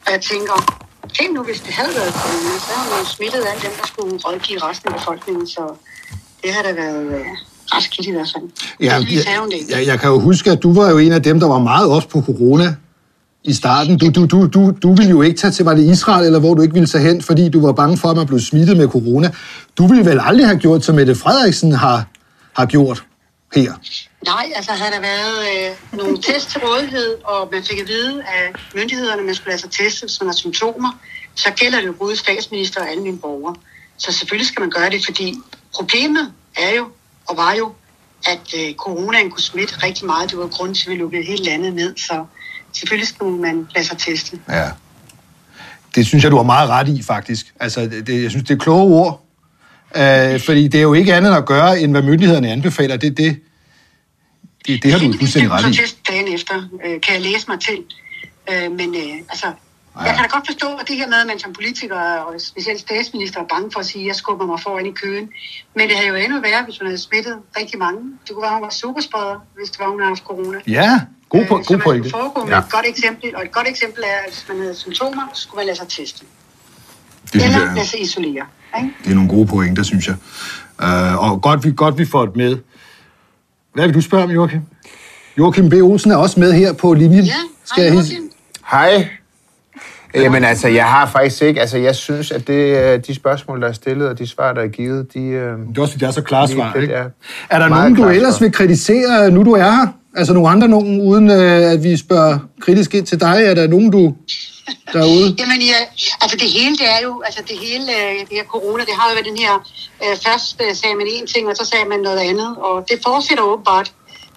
Og 0.06 0.12
jeg 0.12 0.20
tænker, 0.20 0.56
tænk 1.18 1.34
nu, 1.34 1.42
hvis 1.42 1.60
det 1.60 1.72
havde 1.72 1.92
været 1.98 2.12
corona, 2.12 2.58
så 2.66 2.70
havde 2.76 2.90
man 2.96 3.06
smittet 3.14 3.42
alle 3.50 3.62
dem, 3.66 3.72
der 3.80 3.86
skulle 3.86 4.18
rådgive 4.24 4.58
resten 4.68 4.88
af 4.88 4.94
befolkningen, 4.98 5.46
så 5.46 5.74
det 6.42 6.54
har 6.54 6.62
da 6.62 6.72
været 6.72 7.06
øh, 7.18 7.26
ret 7.74 7.82
skidt 7.82 8.06
i 8.06 8.10
hvert 8.10 8.28
fald. 8.34 8.44
Ja, 8.80 8.94
jeg, 8.94 9.70
jeg, 9.70 9.86
jeg 9.86 10.00
kan 10.00 10.10
jo 10.10 10.20
huske, 10.20 10.50
at 10.50 10.62
du 10.62 10.72
var 10.72 10.90
jo 10.90 10.98
en 10.98 11.12
af 11.12 11.22
dem, 11.22 11.40
der 11.40 11.48
var 11.48 11.58
meget 11.58 11.88
ops 11.88 12.06
på 12.06 12.22
corona 12.22 12.74
i 13.44 13.52
starten. 13.52 13.98
Du, 13.98 14.10
du, 14.10 14.26
du, 14.26 14.46
du, 14.46 14.72
du 14.82 14.94
ville 14.94 15.10
jo 15.10 15.22
ikke 15.22 15.38
tage 15.38 15.50
til, 15.50 15.64
var 15.64 15.74
det 15.74 15.90
Israel, 15.90 16.26
eller 16.26 16.38
hvor 16.38 16.54
du 16.54 16.62
ikke 16.62 16.74
ville 16.74 16.86
tage 16.86 17.04
hen, 17.04 17.22
fordi 17.22 17.48
du 17.48 17.60
var 17.66 17.72
bange 17.72 17.96
for, 17.96 18.08
at 18.08 18.16
man 18.16 18.26
blev 18.26 18.40
smittet 18.40 18.76
med 18.76 18.88
corona. 18.88 19.30
Du 19.78 19.86
ville 19.86 20.04
vel 20.04 20.20
aldrig 20.22 20.46
have 20.46 20.58
gjort, 20.58 20.84
som 20.84 20.94
Mette 20.94 21.14
Frederiksen 21.14 21.72
har, 21.72 22.04
har 22.56 22.66
gjort 22.66 23.04
her. 23.54 23.72
Nej, 24.24 24.52
altså 24.54 24.72
havde 24.72 24.92
der 24.92 25.00
været 25.00 25.36
øh, 25.50 25.98
nogle 25.98 26.22
test 26.22 26.50
til 26.50 26.60
rådighed, 26.60 27.14
og 27.24 27.48
man 27.52 27.62
fik 27.64 27.78
at 27.78 27.88
vide 27.88 28.22
af 28.22 28.52
myndighederne, 28.74 29.20
at 29.20 29.26
man 29.26 29.34
skulle 29.34 29.50
lade 29.50 29.60
sig 29.60 29.70
teste, 29.70 30.06
hvis 30.06 30.20
man 30.20 30.28
har 30.28 30.34
symptomer, 30.34 30.98
så 31.34 31.48
gælder 31.56 31.80
det 31.80 31.86
jo 31.86 31.92
både 31.92 32.16
statsminister 32.16 32.80
og 32.80 32.90
alle 32.90 33.02
mine 33.02 33.18
borgere. 33.18 33.54
Så 33.96 34.12
selvfølgelig 34.12 34.46
skal 34.46 34.60
man 34.60 34.70
gøre 34.70 34.90
det, 34.90 35.04
fordi 35.04 35.34
problemet 35.74 36.32
er 36.56 36.76
jo, 36.76 36.84
og 37.28 37.36
var 37.36 37.54
jo, 37.58 37.72
at 38.26 38.54
øh, 38.56 38.74
coronaen 38.74 39.30
kunne 39.30 39.42
smitte 39.42 39.74
rigtig 39.82 40.06
meget. 40.06 40.30
Det 40.30 40.38
var 40.38 40.46
grund 40.46 40.74
til, 40.74 40.86
at 40.86 40.90
vi 40.90 40.96
lukkede 40.96 41.22
hele 41.22 41.44
landet 41.44 41.74
ned, 41.74 41.96
så 41.96 42.24
selvfølgelig 42.72 43.08
skal 43.08 43.26
man 43.26 43.68
lade 43.74 43.86
sig 43.86 43.98
teste. 43.98 44.38
Ja. 44.48 44.70
Det 45.94 46.06
synes 46.06 46.24
jeg, 46.24 46.30
du 46.32 46.36
har 46.36 46.42
meget 46.44 46.68
ret 46.68 46.88
i, 46.88 47.02
faktisk. 47.02 47.54
Altså, 47.60 47.80
det, 48.06 48.22
jeg 48.22 48.30
synes, 48.30 48.48
det 48.48 48.54
er 48.54 48.58
kloge 48.58 48.94
ord. 48.94 49.22
Øh, 49.96 50.40
fordi 50.40 50.68
det 50.68 50.78
er 50.78 50.82
jo 50.82 50.94
ikke 50.94 51.14
andet 51.14 51.36
at 51.36 51.46
gøre, 51.46 51.80
end 51.80 51.90
hvad 51.92 52.02
myndighederne 52.02 52.48
anbefaler. 52.50 52.96
Det, 52.96 53.16
det, 53.16 53.40
det, 54.66 54.82
det 54.82 54.92
har 54.92 54.98
du 54.98 55.04
jo 55.04 55.12
fuldstændig 55.18 55.50
ret 55.50 55.62
Så 55.62 55.68
i. 55.68 55.72
test 55.72 55.98
dagen 56.08 56.34
efter, 56.34 56.54
øh, 56.84 57.00
kan 57.00 57.14
jeg 57.14 57.22
læse 57.22 57.44
mig 57.48 57.60
til. 57.60 57.78
Øh, 58.52 58.72
men 58.72 58.94
øh, 58.94 59.14
altså, 59.28 59.46
jeg 60.04 60.14
kan 60.14 60.22
da 60.24 60.28
godt 60.36 60.46
forstå, 60.46 60.66
at 60.80 60.88
det 60.88 60.96
her 60.96 61.06
med, 61.08 61.14
at 61.20 61.26
man 61.26 61.38
som 61.38 61.52
politiker 61.52 61.96
og 62.26 62.34
specielt 62.38 62.80
statsminister 62.80 63.40
er 63.40 63.44
bange 63.54 63.70
for 63.72 63.80
at 63.80 63.86
sige, 63.86 64.02
at 64.02 64.06
jeg 64.06 64.14
skubber 64.16 64.46
mig 64.46 64.60
foran 64.60 64.86
i 64.86 64.90
køen. 64.90 65.28
Men 65.76 65.88
det 65.88 65.96
havde 65.96 66.08
jo 66.08 66.14
endnu 66.14 66.40
værre, 66.40 66.64
hvis 66.64 66.78
hun 66.78 66.86
havde 66.86 66.98
smittet 66.98 67.36
rigtig 67.58 67.78
mange. 67.78 68.00
Det 68.26 68.30
kunne 68.34 68.42
være, 68.42 68.50
at 68.50 68.56
hun 68.56 68.62
var 68.62 68.70
superspreder, 68.70 69.36
hvis 69.58 69.70
det 69.70 69.78
var, 69.80 69.88
hun 69.88 70.00
havde 70.00 70.10
haft 70.10 70.22
corona. 70.24 70.58
Ja, 70.66 71.00
god, 71.28 71.44
po- 71.44 71.58
Øh, 71.58 71.64
så 71.64 71.68
god 71.68 71.76
man 71.76 71.84
pointe. 71.84 72.08
skulle 72.08 72.22
foregå 72.22 72.44
med 72.44 72.52
Ja. 72.52 72.58
et 72.58 72.70
godt 72.70 72.86
eksempel, 72.88 73.36
og 73.36 73.42
et 73.44 73.52
godt 73.52 73.68
eksempel 73.68 74.02
er, 74.06 74.16
at 74.26 74.32
hvis 74.32 74.44
man 74.48 74.58
havde 74.60 74.74
symptomer, 74.74 75.22
så 75.34 75.42
skulle 75.42 75.58
man 75.58 75.66
lade 75.66 75.76
sig 75.78 75.88
teste. 75.88 76.24
Det 77.32 77.44
Eller 77.44 77.58
jeg- 77.60 77.72
lade 77.76 77.86
sig 77.86 78.00
isolere. 78.02 78.46
Ikke? 78.76 78.94
Det 79.04 79.10
er 79.10 79.14
nogle 79.14 79.30
gode 79.30 79.46
pointer, 79.46 79.82
synes 79.82 80.06
jeg. 80.08 80.16
Uh, 80.82 81.30
og 81.30 81.42
godt 81.42 81.64
vi, 81.64 81.72
godt, 81.76 81.98
vi 81.98 82.06
får 82.06 82.26
det 82.26 82.36
med. 82.36 82.58
Hvad 83.74 83.86
vil 83.86 83.94
du 83.94 84.00
spørge 84.00 84.24
om, 84.24 84.30
Joachim? 84.30 84.60
Joachim 85.38 85.68
B. 85.70 85.72
Olsen 85.72 86.10
er 86.10 86.16
også 86.16 86.40
med 86.40 86.52
her 86.52 86.72
på 86.72 86.94
linjen. 86.94 87.24
Ja, 87.24 87.32
Skal 87.64 87.84
hej? 87.84 87.92
Joachim. 87.94 88.30
Hej. 88.70 89.08
Jamen 90.22 90.44
altså, 90.44 90.68
jeg 90.68 90.84
har 90.84 91.06
faktisk 91.06 91.42
ikke... 91.42 91.60
Altså, 91.60 91.78
jeg 91.78 91.94
synes, 91.94 92.30
at 92.30 92.46
det, 92.46 92.54
øh, 92.94 93.00
de 93.06 93.14
spørgsmål, 93.14 93.62
der 93.62 93.68
er 93.68 93.72
stillet, 93.72 94.08
og 94.08 94.18
de 94.18 94.26
svar, 94.26 94.52
der 94.52 94.62
er 94.62 94.68
givet, 94.68 95.14
de... 95.14 95.20
øh, 95.20 95.58
Det 95.68 95.78
er 95.78 95.82
også, 95.82 95.92
fordi 95.92 96.04
det 96.04 96.08
er 96.08 96.10
så 96.10 96.22
klare 96.22 96.48
svar, 96.48 96.74
ikke? 96.74 96.94
ja. 96.94 97.02
Er 97.50 97.58
der 97.58 97.68
nogen, 97.68 97.94
du 97.94 98.08
ellers 98.08 98.34
svar. 98.34 98.44
vil 98.44 98.52
kritisere, 98.52 99.30
nu 99.30 99.44
du 99.44 99.52
er 99.52 99.70
her? 99.70 99.86
Altså 100.16 100.32
nogle 100.32 100.48
andre 100.48 100.68
nogen, 100.68 101.00
uden 101.00 101.30
øh, 101.30 101.72
at 101.72 101.82
vi 101.82 101.96
spørger 101.96 102.38
kritisk 102.60 102.94
ind 102.94 103.06
til 103.06 103.20
dig? 103.20 103.36
Er 103.44 103.54
der 103.54 103.66
nogen, 103.68 103.90
du 103.90 104.14
derude? 104.92 105.28
Jamen, 105.40 105.60
ja, 105.72 105.80
altså 106.22 106.36
det 106.36 106.48
hele, 106.56 106.74
det 106.76 106.88
er 106.96 107.00
jo, 107.04 107.22
altså 107.26 107.42
det 107.48 107.56
hele, 107.66 107.86
det 108.28 108.34
her 108.38 108.44
corona, 108.44 108.82
det 108.84 108.94
har 108.98 109.06
jo 109.10 109.14
været 109.14 109.28
den 109.32 109.38
her, 109.44 109.54
øh, 110.02 110.16
først 110.26 110.46
sagde 110.80 110.94
man 111.00 111.06
en 111.10 111.26
ting, 111.26 111.48
og 111.48 111.56
så 111.56 111.64
sagde 111.72 111.86
man 111.88 112.00
noget 112.00 112.18
andet, 112.18 112.50
og 112.56 112.84
det 112.88 112.96
fortsætter 113.06 113.44
åbenbart 113.44 113.92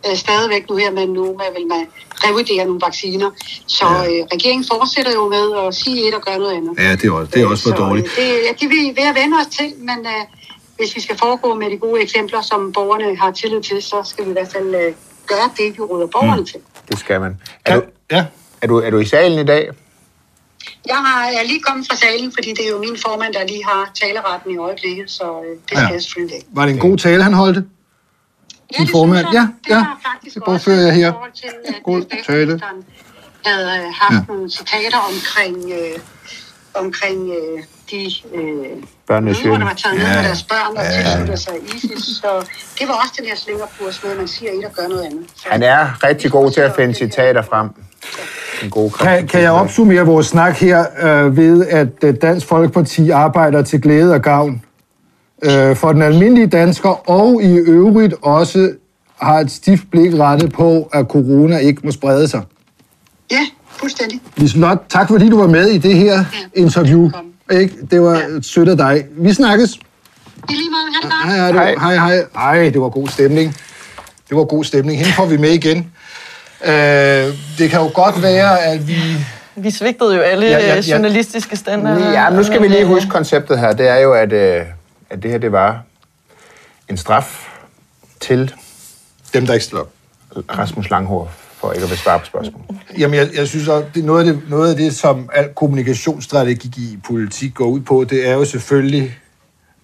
øh, 0.08 0.16
stadigvæk 0.18 0.70
nu 0.70 0.76
her, 0.76 0.92
med, 0.92 1.08
vil 1.58 1.68
man 1.68 1.88
revurdere 2.26 2.66
nogle 2.66 2.82
vacciner. 2.88 3.30
Så 3.68 3.86
øh, 3.86 4.20
regeringen 4.34 4.66
fortsætter 4.74 5.12
jo 5.20 5.24
med 5.36 5.46
at 5.68 5.76
sige 5.76 6.08
et 6.08 6.14
og 6.14 6.22
gøre 6.22 6.38
noget 6.38 6.54
andet. 6.58 6.74
Ja, 6.78 6.92
det 6.92 7.06
er 7.06 7.12
også, 7.12 7.32
det 7.34 7.42
er 7.42 7.48
også 7.48 7.64
for 7.64 7.70
Så, 7.70 7.76
øh, 7.76 7.88
dårligt. 7.90 8.08
Det, 8.16 8.28
ja, 8.48 8.52
det 8.60 8.64
er 8.64 8.70
vi 8.70 8.82
ved 9.02 9.08
at 9.12 9.16
vende 9.22 9.38
os 9.42 9.48
til, 9.58 9.74
men 9.80 10.00
øh, 10.14 10.24
hvis 10.78 10.96
vi 10.96 11.02
skal 11.02 11.18
foregå 11.18 11.54
med 11.54 11.70
de 11.72 11.78
gode 11.78 12.02
eksempler, 12.02 12.42
som 12.42 12.72
borgerne 12.74 13.18
har 13.18 13.32
tillid 13.32 13.62
til, 13.62 13.82
så 13.82 13.98
skal 14.06 14.26
vi 14.26 14.30
i 14.30 14.34
hvert 14.34 14.52
fald 14.52 14.76
øh, 14.76 14.94
gøre 15.28 15.50
det, 15.58 15.78
vi 15.78 15.82
råder 15.82 16.08
borgerne 16.08 16.42
mm. 16.42 16.46
til. 16.46 16.60
det 16.90 17.00
skal 17.00 17.20
man. 17.22 17.38
Er 17.66 17.72
Kan, 17.72 17.80
du, 17.82 17.86
ja, 18.12 18.26
er, 18.62 18.68
du, 18.68 18.78
er 18.78 18.90
du 18.90 19.00
i 19.00 19.06
salen 19.06 19.40
i 19.40 19.46
dag? 19.46 19.70
Jeg, 20.88 20.96
har, 20.96 21.28
jeg 21.30 21.40
er 21.44 21.48
lige 21.48 21.60
kommet 21.60 21.88
fra 21.90 21.96
salen, 21.96 22.32
fordi 22.34 22.50
det 22.50 22.66
er 22.66 22.70
jo 22.70 22.80
min 22.80 22.98
formand, 23.06 23.34
der 23.34 23.48
lige 23.48 23.66
har 23.66 23.92
taleretten 24.02 24.52
i 24.52 24.58
øjeblikket, 24.58 25.12
så 25.12 25.24
øh, 25.24 25.52
det 25.52 25.60
skal 25.68 25.78
Ja. 25.78 25.82
ja. 25.88 25.94
jeg 25.94 26.02
selvfølgelig 26.02 26.36
ikke. 26.36 26.48
var 26.52 26.66
det 26.66 26.74
en 26.74 26.80
god 26.80 26.98
tale, 26.98 27.24
han 27.24 27.34
holdte? 27.34 27.64
Ja, 28.78 28.84
det 28.84 28.92
formand. 28.92 29.26
Ja, 29.34 29.40
det 29.40 29.70
ja. 29.70 29.76
var 29.76 30.00
faktisk 30.12 30.36
Det 30.36 30.44
også 30.44 30.66
bogfører 30.66 30.86
jeg 30.86 30.94
her. 30.94 31.10
i 31.10 31.12
forhold 31.12 31.32
til, 31.42 31.50
at 31.68 31.74
God 31.84 32.02
øh, 32.02 32.24
tale. 32.24 32.62
havde 33.46 33.68
øh, 33.80 33.86
haft 34.02 34.14
ja. 34.30 34.34
nogle 34.34 34.50
citater 34.52 35.00
omkring, 35.12 35.72
øh, 35.72 36.00
omkring 36.74 37.20
øh, 37.30 37.64
de 37.92 38.02
øh, 38.36 38.66
Børnenes 39.08 39.44
mødre, 39.44 39.60
der 39.60 39.66
var 39.66 39.74
taget 39.74 39.98
ned 39.98 40.06
Ja. 40.08 40.16
med 40.16 40.24
deres 40.24 40.44
børn 40.44 40.78
og 40.78 40.84
Ja. 40.84 41.02
tilsluttede 41.02 41.38
sig 41.38 41.54
ISIS. 41.76 42.04
Så 42.22 42.30
det 42.80 42.88
var 42.88 42.94
også 42.94 43.14
den 43.20 43.26
her 43.26 43.36
slingerkurs 43.36 44.04
med, 44.04 44.12
at 44.12 44.18
man 44.18 44.28
siger 44.28 44.52
et 44.52 44.66
og 44.66 44.72
gør 44.72 44.88
noget 44.88 45.04
andet. 45.04 45.26
Så, 45.36 45.44
Han 45.52 45.64
er 45.64 46.04
rigtig 46.04 46.32
god 46.32 46.52
til 46.52 46.62
at 46.62 46.76
finde 46.76 46.94
citater 46.94 47.42
frem. 47.42 47.70
En 48.64 48.70
god 48.70 48.92
Kan, 48.92 49.28
kan 49.28 49.42
jeg 49.42 49.52
opsummere 49.52 50.06
vores 50.06 50.28
snak 50.28 50.56
her 50.58 50.86
øh, 51.02 51.38
ved, 51.38 51.68
at 51.68 51.88
øh, 52.04 52.16
Dansk 52.22 52.48
Folkeparti 52.48 53.10
arbejder 53.10 53.62
til 53.62 53.82
glæde 53.82 54.14
og 54.14 54.22
gavn 54.22 54.64
øh, 55.44 55.76
for 55.76 55.92
den 55.92 56.02
almindelige 56.02 56.48
dansker, 56.48 57.10
og 57.10 57.44
i 57.44 57.56
øvrigt 57.58 58.14
også 58.22 58.72
har 59.22 59.40
et 59.40 59.52
stift 59.52 59.84
blik 59.92 60.14
rettet 60.20 60.54
på, 60.54 60.90
at 60.94 61.06
corona 61.06 61.58
ikke 61.58 61.82
må 61.84 61.92
sprede 61.92 62.28
sig. 62.28 62.42
Ja, 63.32 63.40
fuldstændig. 63.68 64.22
Liselot, 64.38 64.78
tak 64.90 65.08
fordi 65.08 65.30
du 65.30 65.40
var 65.40 65.48
med 65.48 65.68
i 65.68 65.78
det 65.78 65.96
her 65.96 66.24
interview. 66.54 67.02
velkommen. 67.04 67.34
Ikke? 67.52 67.74
Det 67.92 68.02
var 68.02 68.40
sødt 68.42 68.70
af 68.70 68.78
dig. 68.78 69.06
Vi 69.18 69.34
snakkes. 69.34 69.70
I 70.50 70.54
lige 70.54 70.70
måde, 70.70 71.02
godt. 71.02 71.14
Hej, 71.24 71.38
hej, 71.38 71.48
det 71.48 71.56
var, 71.56 71.80
hej, 71.80 71.96
hej. 71.96 72.26
Ej, 72.36 72.70
det 72.70 72.82
var 72.82 72.90
god 72.90 73.08
stemning. 73.08 73.56
Det 74.30 74.38
var 74.38 74.44
god 74.44 74.64
stemning. 74.64 74.98
Hende 74.98 75.14
får 75.14 75.26
vi 75.26 75.38
med 75.38 75.50
igen. 75.50 75.78
Øh, 76.66 76.72
det 77.58 77.70
kan 77.70 77.80
jo 77.80 77.90
godt 77.94 78.22
være, 78.24 78.60
at 78.62 78.88
vi... 78.88 78.96
Vi 79.56 79.72
svigtede 79.72 80.16
jo 80.16 80.22
alle 80.22 80.46
Ja, 80.46 80.52
ja, 80.52 80.60
ja, 80.60 80.68
ja, 80.76 80.82
ja. 80.88 80.94
journalistiske 80.96 81.56
standarder. 81.56 82.12
Ja, 82.12 82.30
nu 82.30 82.44
skal 82.44 82.62
vi 82.62 82.68
lige 82.68 82.82
øh, 82.82 82.88
huske 82.88 83.10
konceptet 83.10 83.60
her. 83.60 83.74
Det 83.74 83.88
er 83.88 83.98
jo, 83.98 84.14
at, 84.14 84.34
øh, 84.34 84.62
at 85.10 85.24
det 85.24 85.32
her 85.32 85.38
det 85.38 85.52
var 85.52 85.84
en 86.90 86.98
straf 86.98 87.50
til 88.20 88.54
Dem, 89.34 89.46
der 89.46 89.54
ikke 89.54 89.66
stiller 89.66 89.82
op. 89.82 89.92
Rasmus 90.58 90.90
Langhår 90.90 91.32
for 91.60 91.72
ikke 91.72 91.84
at 91.84 91.90
vil 91.90 91.98
svare 91.98 92.20
på 92.20 92.26
spørgsmål. 92.26 92.62
Jamen, 92.98 93.20
jeg, 93.20 93.30
jeg 93.36 93.48
synes 93.48 93.68
også, 93.68 93.88
det 93.94 94.02
er 94.02 94.06
noget 94.06 94.28
af 94.28 94.34
det, 94.34 94.50
noget 94.50 94.70
af 94.70 94.76
det, 94.76 94.96
som 94.96 95.30
al 95.34 95.54
kommunikationsstrategi 95.56 96.94
i 96.94 96.98
politik 97.08 97.54
går 97.54 97.66
ud 97.66 97.80
på, 97.80 98.06
det 98.10 98.28
er 98.28 98.34
jo 98.34 98.46
selvfølgelig 98.46 99.18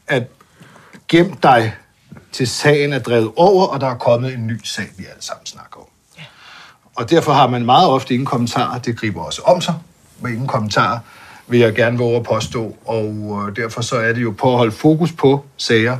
at 0.08 0.24
gem 1.08 1.34
dig 1.34 1.76
til 2.32 2.48
sagen 2.48 2.94
er 2.94 3.00
drevet 3.00 3.32
over, 3.36 3.68
og 3.68 3.82
der 3.82 3.88
er 3.88 3.98
kommet 3.98 4.34
en 4.34 4.48
ny 4.48 4.60
sag, 4.64 4.86
vi 4.98 5.06
alle 5.06 5.22
sammen 5.22 5.46
snakker 5.46 5.78
om. 5.80 5.86
Og 6.96 7.10
derfor 7.10 7.34
har 7.34 7.48
man 7.48 7.66
meget 7.66 7.88
ofte 7.90 8.14
ingen 8.14 8.26
kommentarer. 8.26 8.80
Det 8.80 8.98
griber 8.98 9.24
også 9.24 9.42
om 9.42 9.62
sig 9.62 9.76
med 10.22 10.32
ingen 10.32 10.48
kommentarer, 10.48 11.00
vil 11.48 11.60
jeg 11.60 11.74
gerne 11.76 11.98
våge 11.98 12.16
at 12.16 12.24
påstå. 12.24 12.76
Og 12.86 13.06
øh, 13.50 13.56
derfor 13.56 13.82
så 13.82 13.96
er 13.96 14.14
det 14.14 14.22
jo 14.22 14.34
på 14.38 14.52
at 14.52 14.58
holde 14.58 14.72
fokus 14.72 15.12
på 15.12 15.44
sager. 15.58 15.98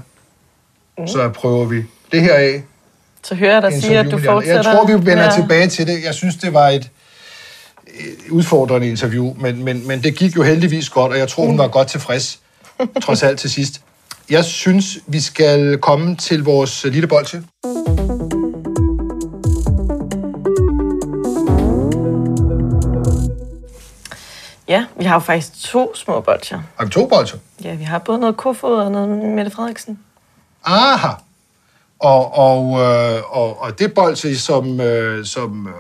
Mm. 0.98 1.08
Så 1.08 1.30
prøver 1.30 1.66
vi 1.66 1.84
det 2.12 2.22
her 2.22 2.34
af. 2.34 2.64
Så 3.24 3.36
hører 3.36 3.54
jeg 3.54 3.62
dig 3.72 3.82
sige, 3.82 4.00
at 4.00 4.12
du 4.12 4.18
fortsætter. 4.18 4.56
Jeg 4.56 4.66
tror, 4.66 4.86
vi 4.88 4.94
vender 4.94 5.28
at- 5.28 5.34
tilbage 5.36 5.68
til 5.68 5.88
det. 5.88 6.04
Jeg 6.04 6.14
synes, 6.14 6.36
det 6.36 6.54
var 6.54 6.68
et 6.70 6.90
øh, 8.00 8.32
udfordrende 8.32 8.88
interview, 8.90 9.36
men, 9.40 9.64
men, 9.64 9.88
men 9.88 10.04
det 10.04 10.16
gik 10.16 10.36
jo 10.36 10.44
heldigvis 10.44 10.90
godt, 10.90 11.12
og 11.12 11.18
jeg 11.18 11.28
tror, 11.28 11.46
hun 11.46 11.58
var 11.58 11.68
godt 11.68 11.88
tilfreds, 11.88 12.40
trods 13.04 13.24
alt 13.24 13.40
til 13.40 13.50
sidst. 13.50 13.82
Jeg 14.30 14.46
synes, 14.46 14.98
vi 15.08 15.20
skal 15.20 15.78
komme 15.78 16.16
til 16.16 16.44
vores 16.44 16.86
lille 16.86 17.08
bolsje. 17.08 17.44
Ja, 24.68 24.86
vi 24.98 25.04
har 25.04 25.14
jo 25.14 25.20
faktisk 25.20 25.64
to 25.64 25.96
små 25.96 26.22
bolcher. 26.22 26.62
Har 26.78 26.86
vi 26.86 26.92
to 26.92 27.08
bolsjer? 27.08 27.40
Ja, 27.64 27.76
vi 27.76 27.84
har 27.84 28.00
både 28.00 28.20
noget 28.20 28.38
Kofod 28.38 28.76
og 28.76 28.92
noget 28.92 29.10
Mette 29.10 29.52
Frederiksen. 29.52 30.00
Aha! 30.64 31.08
Og, 32.00 32.38
og, 32.38 32.82
øh, 32.82 33.38
og, 33.38 33.62
og 33.62 33.80
det 33.80 33.94
bolsje, 33.94 34.36
som, 34.36 34.82
øh, 34.82 35.26
som 35.26 35.68
øh, 35.68 35.74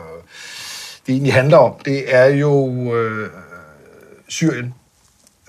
det 1.07 1.13
egentlig 1.13 1.33
handler 1.33 1.57
om, 1.57 1.73
det 1.85 2.15
er 2.15 2.25
jo 2.25 2.73
øh, 2.95 3.29
Syrien. 4.27 4.73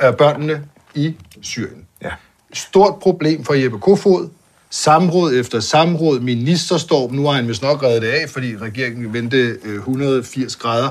Øh, 0.03 0.17
børnene 0.17 0.65
i 0.95 1.17
Syrien. 1.43 1.87
Ja. 2.03 2.11
Stort 2.53 2.99
problem 3.01 3.45
for 3.45 3.55
Jeppe 3.55 3.79
Kofod. 3.79 4.29
Samråd 4.71 5.35
efter 5.35 5.61
samråd, 5.61 6.21
ministerstorm. 6.21 7.13
Nu 7.13 7.27
har 7.27 7.33
han 7.33 7.49
vist 7.49 7.63
nok 7.63 7.83
reddet 7.83 8.03
det 8.03 8.09
af, 8.09 8.31
fordi 8.31 8.57
regeringen 8.57 9.13
vendte 9.13 9.59
øh, 9.65 9.75
180 9.75 10.57
grader 10.57 10.91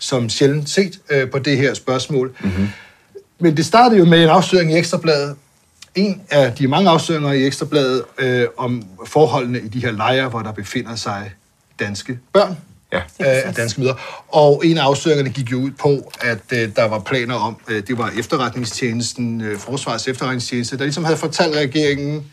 som 0.00 0.28
sjældent 0.28 0.70
set 0.70 0.98
øh, 1.10 1.30
på 1.30 1.38
det 1.38 1.56
her 1.56 1.74
spørgsmål. 1.74 2.36
Mm-hmm. 2.40 2.68
Men 3.38 3.56
det 3.56 3.66
startede 3.66 3.98
jo 3.98 4.04
med 4.04 4.22
en 4.22 4.28
afsløring 4.28 4.72
i 4.72 4.76
Ekstrabladet. 4.76 5.36
En 5.94 6.22
af 6.30 6.52
de 6.52 6.68
mange 6.68 6.90
afsløringer 6.90 7.32
i 7.32 7.46
Ekstrabladet 7.46 8.02
øh, 8.18 8.46
om 8.56 8.82
forholdene 9.06 9.60
i 9.60 9.68
de 9.68 9.80
her 9.80 9.90
lejre, 9.90 10.28
hvor 10.28 10.40
der 10.40 10.52
befinder 10.52 10.96
sig 10.96 11.32
danske 11.80 12.18
børn 12.32 12.56
Ja. 12.92 12.98
øh, 12.98 13.48
af 13.48 13.54
danske 13.54 13.80
møder. 13.80 13.94
Og 14.28 14.62
en 14.64 14.78
af 14.78 14.82
afsløringerne 14.82 15.30
gik 15.30 15.52
jo 15.52 15.56
ud 15.60 15.70
på, 15.70 16.12
at 16.20 16.38
øh, 16.52 16.76
der 16.76 16.84
var 16.84 16.98
planer 16.98 17.34
om, 17.34 17.56
øh, 17.68 17.82
det 17.86 17.98
var 17.98 18.12
efterretningstjenesten, 18.18 19.40
øh, 19.40 19.58
Forsvarets 19.58 20.08
efterretningstjeneste, 20.08 20.78
der 20.78 20.84
ligesom 20.84 21.04
havde 21.04 21.16
fortalt 21.16 21.56
regeringen, 21.56 22.24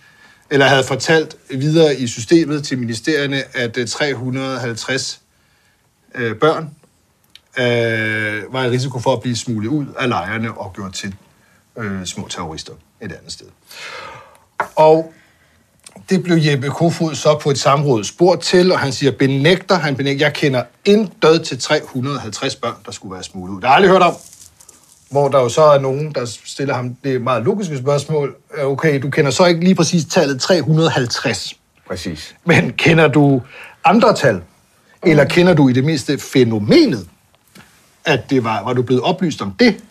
eller 0.49 0.65
havde 0.65 0.83
fortalt 0.83 1.35
videre 1.49 1.95
i 1.95 2.07
systemet 2.07 2.63
til 2.63 2.77
ministerierne, 2.77 3.43
at 3.53 3.77
øh, 3.77 3.87
350 3.87 5.21
øh, 6.15 6.35
børn 6.35 6.69
øh, 7.57 8.53
var 8.53 8.63
i 8.65 8.69
risiko 8.69 8.99
for 8.99 9.13
at 9.13 9.21
blive 9.21 9.35
smuglet 9.35 9.69
ud 9.69 9.85
af 9.99 10.09
lejrene 10.09 10.51
og 10.57 10.73
gjort 10.73 10.93
til 10.93 11.15
øh, 11.77 12.05
små 12.05 12.27
terrorister 12.27 12.73
et 13.01 13.11
andet 13.11 13.31
sted. 13.31 13.47
Og 14.75 15.13
det 16.09 16.23
blev 16.23 16.37
Jeppe 16.37 16.69
Kofod 16.69 17.15
så 17.15 17.39
på 17.41 17.49
et 17.49 17.59
samråd 17.59 18.03
spurgt 18.03 18.43
til, 18.43 18.71
og 18.71 18.79
han 18.79 18.91
siger, 18.91 19.11
benægter, 19.11 19.75
han 19.75 19.95
benægter, 19.95 20.25
jeg 20.25 20.33
kender 20.33 20.63
intet 20.85 21.43
til 21.43 21.59
350 21.59 22.55
børn, 22.55 22.75
der 22.85 22.91
skulle 22.91 23.13
være 23.13 23.23
smuglet 23.23 23.55
ud. 23.55 23.61
Det 23.61 23.69
har 23.69 23.73
jeg 23.73 23.75
aldrig 23.75 23.91
hørt 23.91 24.01
om. 24.01 24.15
Hvor 25.11 25.27
der 25.27 25.39
jo 25.39 25.49
så 25.49 25.61
er 25.63 25.79
nogen, 25.79 26.11
der 26.11 26.25
stiller 26.45 26.73
ham 26.73 26.95
det 27.03 27.21
meget 27.21 27.43
logiske 27.43 27.77
spørgsmål. 27.77 28.35
Øh, 28.57 28.65
Okay, 28.65 29.01
du 29.01 29.09
kender 29.09 29.31
så 29.31 29.45
ikke 29.45 29.59
lige 29.59 29.75
præcis 29.75 30.05
tallet 30.05 30.41
350. 30.41 31.53
Præcis. 31.87 32.35
Men 32.45 32.73
kender 32.73 33.07
du 33.07 33.41
andre 33.85 34.15
tal? 34.15 34.41
Eller 35.03 35.25
kender 35.25 35.53
du 35.53 35.69
i 35.69 35.73
det 35.73 35.83
mindste 35.83 36.17
fænomenet, 36.17 37.07
at 38.07 38.29
det 38.29 38.43
var, 38.43 38.63
var 38.63 38.73
du 38.73 38.81
blevet 38.81 39.03
oplyst 39.03 39.41
om 39.41 39.55
det? 39.59 39.83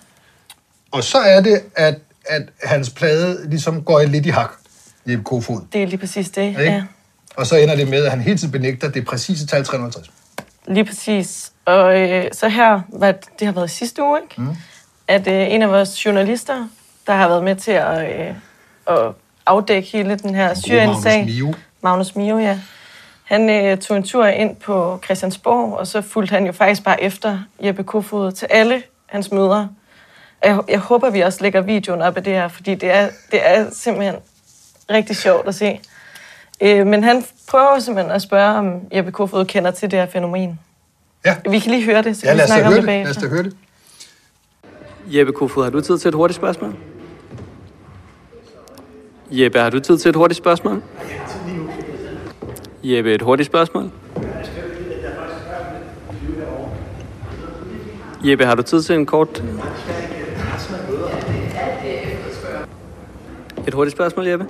Og 0.90 1.04
så 1.04 1.18
er 1.18 1.40
det, 1.40 1.60
at, 1.76 1.98
at 2.26 2.42
hans 2.62 2.90
plade 2.90 3.48
ligesom 3.50 3.82
går 3.82 4.02
lidt 4.02 4.26
i 4.26 4.28
hak, 4.28 4.50
Jeppe 5.06 5.24
Kofod. 5.24 5.60
Det 5.72 5.82
er 5.82 5.86
lige 5.86 5.98
præcis 5.98 6.30
det, 6.30 6.42
Ikke? 6.42 6.62
ja. 6.62 6.82
Og 7.36 7.46
så 7.46 7.56
ender 7.56 7.76
det 7.76 7.88
med, 7.88 8.04
at 8.04 8.10
han 8.10 8.20
hele 8.20 8.38
tiden 8.38 8.52
benægter 8.52 8.90
det 8.90 9.06
præcise 9.06 9.46
tal 9.46 9.64
350. 9.64 10.10
Lige 10.68 10.84
præcis. 10.84 11.52
Og 11.64 12.00
øh, 12.00 12.24
så 12.32 12.48
her, 12.48 12.80
hvad, 12.88 13.14
det 13.38 13.46
har 13.46 13.52
været 13.52 13.70
sidste 13.70 14.02
uge, 14.02 14.18
ikke? 14.22 14.42
Mm. 14.42 14.56
at 15.08 15.26
øh, 15.26 15.54
en 15.54 15.62
af 15.62 15.68
vores 15.68 16.06
journalister, 16.06 16.68
der 17.06 17.12
har 17.12 17.28
været 17.28 17.44
med 17.44 17.56
til 17.56 17.70
at, 17.72 18.20
øh, 18.20 18.34
at 18.86 19.12
afdække 19.46 19.88
hele 19.92 20.16
den 20.16 20.34
her 20.34 20.54
Syrien-sag. 20.54 21.42
Magnus 21.82 22.16
Mio, 22.16 22.38
ja. 22.38 22.58
Han 23.26 23.50
øh, 23.50 23.78
tog 23.78 23.96
en 23.96 24.02
tur 24.02 24.26
ind 24.26 24.56
på 24.56 25.00
Christiansborg, 25.04 25.72
og 25.78 25.86
så 25.86 26.02
fulgte 26.02 26.32
han 26.34 26.46
jo 26.46 26.52
faktisk 26.52 26.84
bare 26.84 27.02
efter 27.02 27.38
Jeppe 27.64 27.84
Kofod 27.84 28.32
til 28.32 28.46
alle 28.50 28.82
hans 29.06 29.32
møder. 29.32 29.66
Jeg, 30.44 30.60
jeg 30.68 30.78
håber, 30.78 31.10
vi 31.10 31.20
også 31.20 31.38
lægger 31.42 31.60
videoen 31.60 32.02
op 32.02 32.16
af 32.16 32.24
det 32.24 32.32
her, 32.32 32.48
fordi 32.48 32.74
det 32.74 32.90
er, 32.90 33.08
det 33.30 33.40
er 33.48 33.66
simpelthen 33.72 34.14
rigtig 34.90 35.16
sjovt 35.16 35.48
at 35.48 35.54
se. 35.54 35.80
Øh, 36.60 36.86
men 36.86 37.04
han 37.04 37.24
prøver 37.48 37.78
simpelthen 37.78 38.14
at 38.14 38.22
spørge, 38.22 38.58
om 38.58 38.80
Jeppe 38.94 39.12
Kofod 39.12 39.44
kender 39.44 39.70
til 39.70 39.90
det 39.90 39.98
her 39.98 40.06
fænomen. 40.06 40.60
Ja, 41.24 41.36
Vi 41.50 41.58
kan 41.58 41.70
lige 41.70 41.84
høre 41.84 42.02
det, 42.02 42.16
så 42.16 42.26
ja 42.26 42.34
vi 42.34 42.40
os 42.40 42.48
da 42.48 42.54
snakke 42.54 42.66
om 42.66 42.72
det 42.72 42.82
det. 42.82 42.86
Lad 42.86 43.00
os 43.00 43.16
bagefter. 43.16 43.22
da 43.22 43.28
høre 43.28 43.42
det. 43.42 43.56
Jeppe 45.06 45.32
Kofod, 45.32 45.64
har 45.64 45.70
du 45.70 45.80
tid 45.80 45.98
til 45.98 46.08
et 46.08 46.14
hurtigt 46.14 46.36
spørgsmål? 46.36 46.76
Jeppe, 49.30 49.58
har 49.58 49.70
du 49.70 49.80
tid 49.80 49.98
til 49.98 50.08
et 50.08 50.16
hurtigt 50.16 50.38
spørgsmål? 50.38 50.82
Jeppe, 52.88 53.14
et 53.14 53.22
hurtigt 53.22 53.46
spørgsmål? 53.46 53.90
Jeppe, 58.24 58.44
har 58.44 58.54
du 58.54 58.62
tid 58.62 58.82
til 58.82 58.94
en 58.94 59.06
kort... 59.06 59.42
Et 63.68 63.74
hurtigt 63.74 63.96
spørgsmål, 63.96 64.26
Jeppe? 64.26 64.46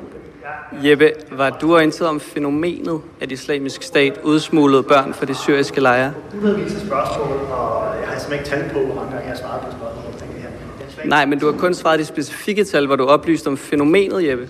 Jeppe, 0.85 1.13
var 1.31 1.51
du 1.51 1.75
orienteret 1.75 2.09
om 2.11 2.21
fænomenet, 2.21 3.01
at 3.21 3.33
islamisk 3.33 3.83
stat 3.83 4.21
udsmuglede 4.23 4.83
børn 4.83 5.15
fra 5.15 5.27
de 5.27 5.35
syriske 5.35 5.81
lejre? 5.81 6.13
Nu 6.35 6.41
ved 6.41 6.57
vi 6.57 6.71
til 6.71 6.81
spørgsmål, 6.81 7.29
og 7.29 7.95
jeg 8.01 8.09
har 8.09 8.19
simpelthen 8.19 8.33
ikke 8.33 8.49
tal 8.49 8.71
på, 8.73 8.87
hvor 8.87 8.95
mange 8.95 9.11
gange 9.11 9.25
jeg 9.25 9.31
har 9.31 9.37
svaret 9.37 9.61
på 9.61 9.71
spørgsmål 9.71 11.09
Nej, 11.09 11.27
men 11.27 11.39
du 11.39 11.53
har 11.53 11.59
kun 11.59 11.75
svaret 11.75 11.99
de 11.99 12.05
specifikke 12.05 12.65
tal, 12.65 12.87
hvor 12.87 12.97
du 12.97 13.05
oplyst 13.05 13.47
om 13.47 13.57
fænomenet, 13.57 14.29
Jeppe. 14.29 14.49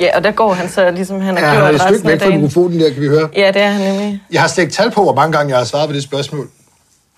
Ja, 0.00 0.16
og 0.16 0.24
der 0.24 0.30
går 0.30 0.52
han 0.54 0.68
så 0.68 0.90
ligesom 0.90 1.20
han 1.20 1.36
har 1.36 1.46
Ja, 1.46 1.52
gjort 1.52 1.64
han 1.64 1.74
er 1.74 1.78
et 1.78 1.94
stykke 1.94 2.12
af 2.12 2.20
væk 2.20 2.20
fra 2.32 2.36
mikrofonen 2.36 2.80
der, 2.80 2.92
kan 2.92 3.02
vi 3.02 3.08
høre. 3.08 3.28
Ja, 3.36 3.46
det 3.48 3.62
er 3.62 3.70
han 3.70 3.92
nemlig. 3.92 4.22
Jeg 4.32 4.40
har 4.40 4.48
slet 4.48 4.64
ikke 4.64 4.74
tal 4.74 4.90
på, 4.90 5.02
hvor 5.02 5.14
mange 5.14 5.32
gange 5.36 5.50
jeg 5.50 5.58
har 5.58 5.64
svaret 5.64 5.88
på 5.88 5.92
det 5.94 6.02
spørgsmål. 6.02 6.48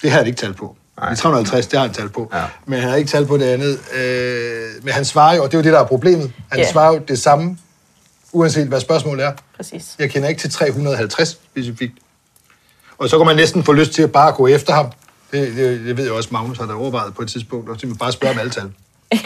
Det 0.02 0.10
har 0.10 0.18
jeg 0.18 0.26
ikke 0.26 0.40
tal 0.40 0.52
på. 0.54 0.76
Nej. 1.00 1.10
De 1.10 1.16
350, 1.16 1.66
det 1.66 1.78
har 1.78 1.86
han 1.86 1.94
tal 1.94 2.08
på. 2.08 2.30
Ja. 2.34 2.42
Men 2.66 2.80
han 2.80 2.88
har 2.90 2.96
ikke 2.96 3.10
tal 3.10 3.26
på 3.26 3.36
det 3.36 3.44
andet. 3.44 3.78
Øh, 3.94 4.84
men 4.84 4.92
han 4.94 5.04
svarer 5.04 5.34
jo, 5.36 5.42
og 5.42 5.48
det 5.52 5.54
er 5.54 5.58
jo 5.58 5.64
det, 5.64 5.72
der 5.72 5.80
er 5.80 5.84
problemet. 5.86 6.32
Han 6.50 6.60
Ja. 6.60 6.70
svarer 6.72 6.92
jo 6.94 7.00
det 7.08 7.18
samme, 7.18 7.58
uanset 8.32 8.66
hvad 8.68 8.80
spørgsmålet 8.80 9.24
er. 9.26 9.32
Præcis. 9.56 9.94
Jeg 9.98 10.10
kender 10.10 10.28
ikke 10.28 10.40
til 10.40 10.50
350 10.50 11.28
specifikt. 11.28 11.94
Og 12.98 13.08
så 13.08 13.18
kan 13.18 13.26
man 13.26 13.36
næsten 13.36 13.64
få 13.64 13.72
lyst 13.72 13.92
til 13.92 14.02
at 14.02 14.12
bare 14.12 14.32
gå 14.32 14.46
efter 14.46 14.72
ham. 14.72 14.86
Det, 15.32 15.56
det, 15.56 15.80
det 15.86 15.96
ved 15.96 16.04
jeg 16.04 16.12
også, 16.12 16.28
Magnus 16.32 16.58
har 16.58 16.66
da 16.66 16.72
overvejet 16.72 17.14
på 17.14 17.22
et 17.22 17.28
tidspunkt, 17.28 17.68
og 17.68 17.74
simpelthen 17.80 17.98
bare 17.98 18.12
spørge 18.12 18.32
om 18.34 18.38
alle 18.38 18.50
tal. 18.50 18.70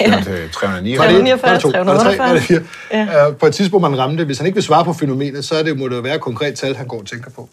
Ja. 0.01 0.22
Til 0.25 0.51
309. 0.53 0.99
Var 0.99 1.05
det 1.07 1.33
et? 1.33 1.40
349, 1.40 1.42
Var 1.42 1.53
det 1.53 1.61
to? 1.62 1.68
Var 1.68 1.92
det 1.94 2.03
tre? 2.03 2.18
Var 2.18 2.33
det 2.35 2.42
fire? 2.42 2.62
Ja. 2.92 3.31
På 3.31 3.46
et 3.46 3.55
tidspunkt, 3.55 3.83
man 3.90 3.99
ramte, 3.99 4.25
hvis 4.25 4.38
han 4.38 4.46
ikke 4.46 4.57
vil 4.57 4.62
svare 4.64 4.85
på 4.85 4.92
fænomenet, 4.92 5.44
så 5.44 5.55
er 5.55 5.62
det, 5.62 5.79
må 5.79 5.88
det 5.88 5.96
jo 5.96 6.01
være 6.01 6.14
et 6.14 6.20
konkret 6.20 6.55
tal, 6.55 6.77
han 6.77 6.87
går 6.87 6.99
og 7.01 7.07
tænker 7.07 7.31
på. 7.31 7.49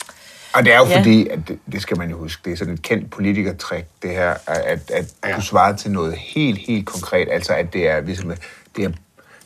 Og 0.53 0.65
det 0.65 0.73
er 0.73 0.77
jo 0.77 0.85
Ja. 0.85 0.97
fordi, 0.99 1.27
at 1.27 1.39
det, 1.47 1.59
det 1.71 1.81
skal 1.81 1.97
man 1.97 2.09
jo 2.09 2.17
huske, 2.17 2.41
det 2.45 2.53
er 2.53 2.57
sådan 2.57 2.73
et 2.73 2.81
kendt 2.81 3.11
politikertræk, 3.11 3.85
det 4.01 4.09
her, 4.09 4.33
at, 4.47 4.79
at 4.93 5.05
Ja. 5.27 5.35
du 5.35 5.41
svarer 5.41 5.75
til 5.75 5.91
noget 5.91 6.15
helt, 6.17 6.59
helt 6.67 6.85
konkret, 6.85 7.27
altså 7.31 7.53
at 7.53 7.73
det 7.73 7.89
er, 7.89 8.01
ligesom, 8.01 8.31
det 8.75 8.83
er, 8.85 8.89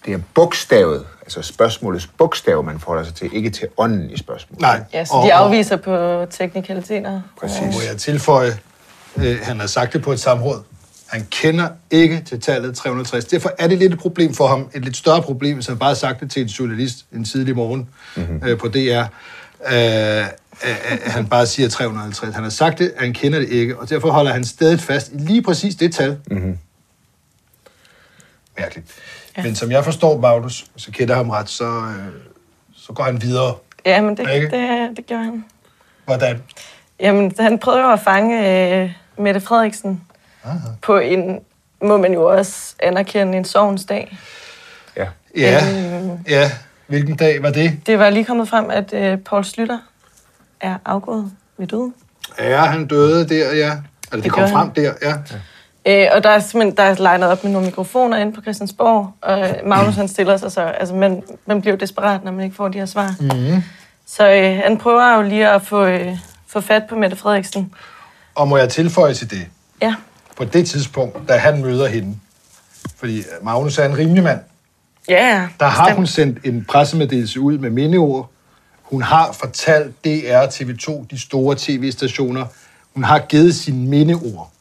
det 0.06 0.14
er 0.14 0.20
bogstavet, 0.34 1.06
altså 1.22 1.42
spørgsmålets 1.42 2.08
bogstav, 2.08 2.64
man 2.64 2.80
forholder 2.80 3.04
sig 3.04 3.14
til, 3.16 3.30
ikke 3.34 3.50
til 3.50 3.68
ånden 3.78 4.10
i 4.10 4.18
spørgsmålet. 4.18 4.62
Nej. 4.62 4.80
Ja, 4.94 5.06
så 5.06 5.14
Og- 5.14 5.28
de 5.28 5.32
og- 5.34 5.40
afviser 5.40 5.76
på 5.78 6.26
teknikaliteter. 6.32 7.22
Præcis. 7.40 7.60
Må 7.62 7.82
jeg 7.90 7.98
tilføje, 7.98 8.58
øh, 9.18 9.38
han 9.44 9.60
har 9.60 9.68
sagt 9.68 9.94
det 9.94 10.02
på 10.02 10.12
et 10.12 10.20
samråd, 10.20 10.60
han 11.08 11.28
kender 11.32 11.70
ikke 11.92 12.22
til 12.22 12.42
tallet 12.42 12.76
360. 12.76 13.26
Derfor 13.26 13.52
er 13.60 13.68
det 13.68 13.78
lidt 13.78 13.94
et 13.94 14.00
problem 14.00 14.34
for 14.34 14.48
ham, 14.48 14.70
et 14.76 14.86
lidt 14.86 14.98
større 14.98 15.22
problem, 15.22 15.56
hvis 15.56 15.68
han 15.68 15.78
bare 15.78 15.90
har 15.90 15.96
sagt 15.96 16.20
det 16.20 16.32
til 16.32 16.42
en 16.42 16.48
journalist 16.48 17.06
en 17.14 17.26
tidlig 17.26 17.56
morgen 17.56 17.90
mm-hmm. 18.16 18.48
øh, 18.48 18.58
på 18.58 18.68
DR. 18.68 18.78
Øh, 18.78 19.04
øh, 19.72 20.26
øh, 20.66 21.00
han 21.06 21.28
bare 21.28 21.46
siger 21.46 21.70
350. 21.70 22.36
Han 22.36 22.44
har 22.44 22.50
sagt 22.50 22.80
det, 22.80 22.94
han 22.98 23.14
kender 23.14 23.40
det 23.40 23.50
ikke, 23.50 23.80
og 23.80 23.90
derfor 23.90 24.12
holder 24.12 24.32
han 24.32 24.44
stadig 24.44 24.80
fast 24.80 25.12
i 25.12 25.18
lige 25.18 25.42
præcis 25.42 25.76
det 25.76 25.94
tal. 25.94 26.18
Mm-hmm. 26.32 26.58
Mærkeligt. 28.58 28.88
Ja. 29.38 29.44
Men 29.44 29.56
som 29.56 29.72
jeg 29.72 29.84
forstår 29.84 30.20
Magnus, 30.20 30.66
så 30.76 30.92
kender 30.92 31.16
ham 31.16 31.30
ret, 31.30 31.50
så, 31.50 31.66
øh, 31.66 32.08
så 32.76 32.94
går 32.94 33.04
han 33.04 33.22
videre. 33.22 33.56
Ja, 33.86 34.02
men 34.02 34.18
det, 34.18 34.34
Ikke? 34.36 34.48
det, 34.48 34.98
det 34.98 35.06
gjorde 35.06 35.24
han. 35.24 35.46
Hvordan? 36.06 36.44
Jamen, 37.00 37.34
han 37.40 37.60
prøvede 37.60 37.84
jo 37.84 37.92
at 37.92 38.00
fange 38.00 38.82
øh, 38.82 38.92
Mette 39.18 39.42
Frederiksen 39.42 40.02
på 40.82 40.98
en, 40.98 41.40
må 41.82 41.98
man 41.98 42.14
jo 42.14 42.24
også 42.26 42.76
anerkende, 42.80 43.38
en 43.38 43.46
sovens 43.46 43.86
dag. 43.86 44.18
Ja. 44.98 45.06
Ja, 45.38 45.60
Øhm. 45.96 46.10
ja. 46.30 46.52
Hvilken 46.88 47.16
dag 47.16 47.44
var 47.44 47.50
det? 47.52 47.80
Det 47.86 48.00
var 48.00 48.10
lige 48.10 48.26
kommet 48.26 48.50
frem, 48.50 48.70
at 48.70 48.94
øh, 48.94 49.18
Paul 49.18 49.46
Slytter 49.46 49.78
er 50.62 50.76
afgået 50.86 51.32
ved 51.58 51.68
døden. 51.68 51.94
Ja, 52.40 52.66
han 52.66 52.88
døde 52.88 53.30
der, 53.30 53.56
ja. 53.56 53.72
Altså, 53.72 53.82
det, 54.12 54.24
det 54.24 54.32
kom 54.32 54.50
frem 54.50 54.72
der, 54.72 54.94
ja. 55.02 55.14
Øh, 55.86 56.08
og 56.16 56.24
der 56.24 56.30
er 56.30 56.40
simpelthen 56.40 56.78
der 56.78 56.84
er 56.84 56.96
legnet 56.96 57.30
op 57.30 57.44
med 57.44 57.52
nogle 57.52 57.68
mikrofoner 57.68 58.18
inde 58.18 58.34
på 58.34 58.42
Christiansborg, 58.42 59.12
og 59.22 59.56
Magnus 59.66 59.96
han 59.96 60.08
stiller 60.08 60.38
sig 60.38 60.52
så, 60.52 60.62
altså 60.62 60.96
man, 60.96 61.24
man 61.46 61.62
bliver 61.62 61.74
jo 61.74 61.78
desperat, 61.80 62.24
når 62.24 62.32
man 62.32 62.44
ikke 62.44 62.56
får 62.56 62.68
de 62.68 62.78
her 62.78 62.86
svar. 62.86 63.16
Mm-hmm. 63.20 63.64
Så 64.08 64.30
øh, 64.32 64.58
han 64.64 64.78
prøver 64.78 65.16
jo 65.16 65.22
lige 65.22 65.50
at 65.50 65.62
få, 65.62 65.86
øh, 65.86 66.18
få 66.48 66.62
fat 66.62 66.84
på 66.90 66.96
Mette 66.96 67.16
Frederiksen. 67.18 67.74
Og 68.36 68.48
må 68.48 68.58
jeg 68.58 68.70
tilføje 68.70 69.14
til 69.14 69.30
det? 69.32 69.48
Ja. 69.82 69.96
På 70.38 70.46
det 70.46 70.68
tidspunkt, 70.68 71.30
da 71.30 71.38
han 71.38 71.62
møder 71.62 71.88
hende, 71.88 72.16
fordi 72.98 73.24
Magnus 73.42 73.78
er 73.78 73.86
en 73.86 73.98
rimelig 73.98 74.24
mand, 74.24 74.40
Ja, 75.10 75.48
der 75.60 75.66
har 75.66 75.84
bestemt. 75.84 75.98
hun 75.98 76.08
sendt 76.08 76.46
en 76.46 76.66
pressemeddelelse 76.70 77.40
ud 77.40 77.58
med 77.58 77.70
mindeord. 77.70 78.30
Hun 78.82 79.02
har 79.02 79.32
fortalt 79.32 80.06
DR, 80.06 80.46
TV2, 80.46 81.06
de 81.12 81.20
store 81.22 81.56
tv-stationer. 81.60 82.46
Hun 82.94 83.04
har 83.04 83.20
givet 83.20 83.56
sine 83.56 83.88
mindeord 83.90 84.52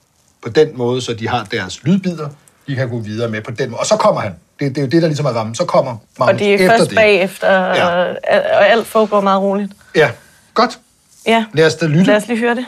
på 0.43 0.49
den 0.49 0.69
måde, 0.79 1.01
så 1.03 1.15
de 1.15 1.29
har 1.29 1.45
deres 1.45 1.83
lydbider, 1.85 2.29
de 2.67 2.75
kan 2.75 2.89
gå 2.89 2.99
videre 2.99 3.31
med 3.31 3.43
på 3.43 3.51
den 3.51 3.71
måde. 3.71 3.81
Og 3.81 3.87
så 3.87 3.97
kommer 3.97 4.21
han. 4.21 4.33
Det, 4.61 4.69
det 4.75 4.79
er 4.79 4.83
jo 4.83 4.89
det, 4.89 5.03
der 5.03 5.09
ligesom 5.09 5.27
er 5.27 5.31
rammen. 5.31 5.55
Så 5.55 5.65
kommer 5.65 5.97
Magnus 6.19 6.33
Og 6.33 6.39
det 6.39 6.49
er 6.51 6.55
efter 6.55 6.69
først 6.79 6.91
det. 6.91 6.97
bagefter, 6.97 7.49
Ja. 7.53 7.87
og, 7.87 8.17
og 8.31 8.69
alt 8.71 8.87
foregår 8.87 9.21
meget 9.21 9.41
roligt. 9.43 9.73
Ja, 9.95 10.11
godt. 10.55 10.79
Ja, 11.27 11.45
Lad 11.55 11.67
os 11.67 11.75
da 11.75 11.87
lytte. 11.87 12.05
lad 12.05 12.17
os 12.17 12.29
lige 12.29 12.39
høre 12.39 12.55
det. 12.55 12.67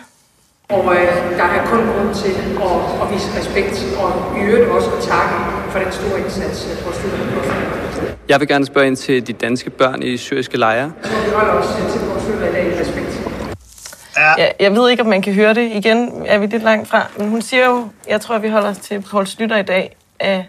Og 0.70 0.94
øh, 0.94 1.38
der 1.38 1.44
er 1.44 1.66
kun 1.66 1.86
grund 1.86 2.14
til 2.14 2.30
at, 2.30 3.02
at 3.02 3.14
vise 3.14 3.38
respekt, 3.38 3.96
og 3.98 4.38
i 4.38 4.40
øvrigt 4.40 4.70
også 4.70 4.90
at 4.90 5.02
takke 5.02 5.34
for 5.70 5.78
den 5.78 5.92
store 5.92 6.20
indsats, 6.20 6.68
øh, 6.70 6.84
vores 6.84 6.96
styrker 6.96 7.16
har 7.16 7.30
gjort. 7.30 8.18
Jeg 8.28 8.40
vil 8.40 8.48
gerne 8.48 8.66
spørge 8.66 8.86
ind 8.86 8.96
til 8.96 9.26
de 9.26 9.32
danske 9.32 9.70
børn 9.70 10.02
i 10.02 10.16
syriske 10.16 10.56
lejre. 10.58 10.92
Så 11.02 11.10
vi 11.10 11.30
holder 11.30 11.52
os 11.52 11.66
øh, 11.80 11.90
til 11.92 12.00
vores 12.00 12.24
i 12.24 12.52
dag 12.52 12.66
i 12.66 12.80
respekt. 12.80 13.20
Ja, 14.38 14.48
jeg 14.60 14.74
ved 14.74 14.90
ikke, 14.90 15.02
om 15.02 15.08
man 15.08 15.22
kan 15.22 15.34
høre 15.34 15.54
det. 15.54 15.72
Igen 15.72 16.26
er 16.26 16.38
vi 16.38 16.46
lidt 16.46 16.62
langt 16.62 16.88
fra. 16.88 17.06
Men 17.18 17.28
hun 17.28 17.42
siger 17.42 17.66
jo, 17.66 17.88
jeg 18.08 18.20
tror, 18.20 18.38
vi 18.38 18.48
holder 18.48 18.68
os 18.68 18.78
til 18.78 19.04
Paul 19.10 19.26
Slytter 19.26 19.56
i 19.56 19.62
dag 19.62 19.96
af 20.20 20.48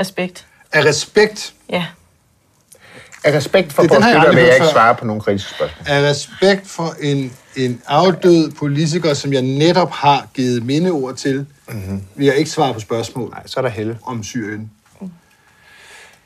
respekt. 0.00 0.46
Af 0.72 0.84
respekt. 0.84 1.54
Ja. 1.70 1.84
Af 3.24 3.32
respekt 3.36 3.72
for 3.72 3.82
Poul 3.88 4.02
Slytter 4.02 4.32
vil 4.34 4.42
jeg 4.44 4.54
ikke 4.54 4.66
svare 4.66 4.94
på 4.94 5.04
nogle 5.04 5.22
kritiske 5.22 5.54
spørgsmål. 5.54 5.96
Af 5.96 6.10
respekt 6.10 6.68
for 6.68 6.94
en, 7.00 7.32
en 7.56 7.82
afdød 7.86 8.50
politiker, 8.50 9.14
som 9.14 9.32
jeg 9.32 9.42
netop 9.42 9.90
har 9.90 10.26
givet 10.34 10.66
mindeord 10.66 11.14
til, 11.14 11.46
mm-hmm. 11.68 12.02
vil 12.14 12.26
jeg 12.26 12.36
ikke 12.36 12.50
svare 12.50 12.74
på 12.74 12.80
spørgsmål 12.80 13.30
Nej, 13.30 13.42
så 13.46 13.60
er 13.60 13.62
der 13.62 13.70
helle. 13.70 13.98
om 14.02 14.22
Syrien. 14.22 14.70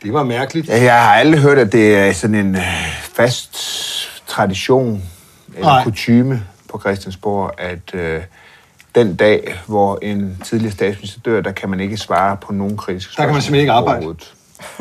Det 0.02 0.12
var 0.12 0.24
mærkeligt. 0.24 0.68
Ja, 0.68 0.82
jeg 0.82 1.02
har 1.02 1.14
aldrig 1.14 1.40
hørt, 1.40 1.58
at 1.58 1.72
det 1.72 1.96
er 1.96 2.12
sådan 2.12 2.36
en 2.36 2.56
øh, 2.56 2.62
fast 3.02 3.58
tradition 4.26 5.02
eller 5.56 5.84
kutyme 5.84 6.42
på 6.68 6.80
Christiansborg, 6.80 7.50
at 7.58 7.94
øh, 7.94 8.22
den 8.94 9.14
dag, 9.14 9.60
hvor 9.66 9.98
en 10.02 10.42
tidligere 10.44 10.72
statsminister 10.72 11.20
dør, 11.20 11.40
der 11.40 11.52
kan 11.52 11.70
man 11.70 11.80
ikke 11.80 11.96
svare 11.96 12.36
på 12.36 12.52
nogen 12.52 12.76
kritiske 12.76 13.12
spørgsmål. 13.12 13.22
Der 13.22 13.28
kan 13.28 13.34
man 13.34 13.42
simpelthen 13.42 13.60
ikke 13.60 13.72
arbejde. 13.72 14.16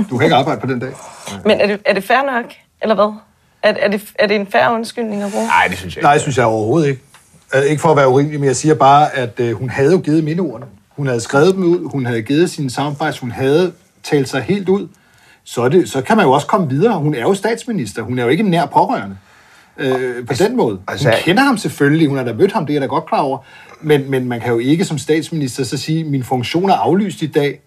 Du 0.09 0.17
kan 0.17 0.25
ikke 0.25 0.35
arbejde 0.35 0.61
på 0.61 0.67
den 0.67 0.79
dag. 0.79 0.89
Men 1.45 1.61
er 1.61 1.67
det, 1.67 1.79
er 1.85 1.93
det 1.93 2.03
fair 2.03 2.21
nok, 2.35 2.45
eller 2.81 2.95
hvad? 2.95 3.13
Er, 3.63 3.73
er, 3.79 3.87
det, 3.87 4.01
er 4.19 4.27
det 4.27 4.35
en 4.35 4.47
fair 4.47 4.67
undskyldning 4.69 5.21
at 5.23 5.31
bruge? 5.31 5.45
Nej, 5.47 5.67
det 5.69 5.77
synes 5.77 5.95
jeg 5.95 5.99
ikke. 5.99 6.05
Nej, 6.05 6.13
det 6.13 6.21
synes 6.21 6.37
jeg 6.37 6.45
overhovedet 6.45 6.87
ikke. 6.89 7.01
Øh, 7.55 7.61
Ikke 7.63 7.81
for 7.81 7.89
at 7.89 7.97
være 7.97 8.09
urimelig, 8.09 8.39
men 8.39 8.47
jeg 8.47 8.55
siger 8.55 8.75
bare, 8.75 9.15
at 9.15 9.39
øh, 9.39 9.53
hun 9.53 9.69
havde 9.69 9.91
jo 9.91 9.97
givet 9.99 10.23
mindeordene. 10.23 10.65
Hun 10.89 11.07
havde 11.07 11.19
skrevet 11.21 11.55
dem 11.55 11.63
ud, 11.63 11.89
hun 11.91 12.05
havde 12.05 12.21
givet 12.21 12.49
sine 12.49 12.69
soundbites, 12.69 13.19
hun 13.19 13.31
havde 13.31 13.71
talt 14.03 14.29
sig 14.29 14.41
helt 14.41 14.69
ud. 14.69 14.87
Så, 15.43 15.69
det, 15.69 15.89
så 15.89 16.01
kan 16.01 16.17
man 16.17 16.25
jo 16.25 16.31
også 16.31 16.47
komme 16.47 16.69
videre. 16.69 16.97
Hun 16.97 17.15
er 17.15 17.21
jo 17.21 17.33
statsminister, 17.33 18.01
hun 18.01 18.19
er 18.19 18.23
jo 18.23 18.29
ikke 18.29 18.43
en 18.43 18.49
nær 18.49 18.65
pårørende. 18.65 19.17
Øh, 19.77 20.27
på 20.27 20.33
den 20.33 20.57
måde. 20.57 20.79
altså- 20.87 21.09
Hun 21.09 21.17
kender 21.23 21.43
ham 21.43 21.57
selvfølgelig, 21.57 22.07
hun 22.07 22.17
har 22.17 22.23
da 22.23 22.33
mødt 22.33 22.51
ham, 22.51 22.65
det 22.65 22.73
er 22.73 22.75
jeg 22.75 22.81
da 22.81 22.87
godt 22.87 23.05
klar 23.05 23.19
over. 23.21 23.37
Men, 23.81 24.11
men 24.11 24.27
man 24.27 24.41
kan 24.41 24.51
jo 24.51 24.59
ikke 24.59 24.85
som 24.85 24.97
statsminister 24.97 25.63
så 25.63 25.77
sige, 25.77 26.03
min 26.03 26.23
funktion 26.23 26.69
er 26.69 26.73
aflyst 26.75 27.21
i 27.21 27.27
dag. 27.27 27.59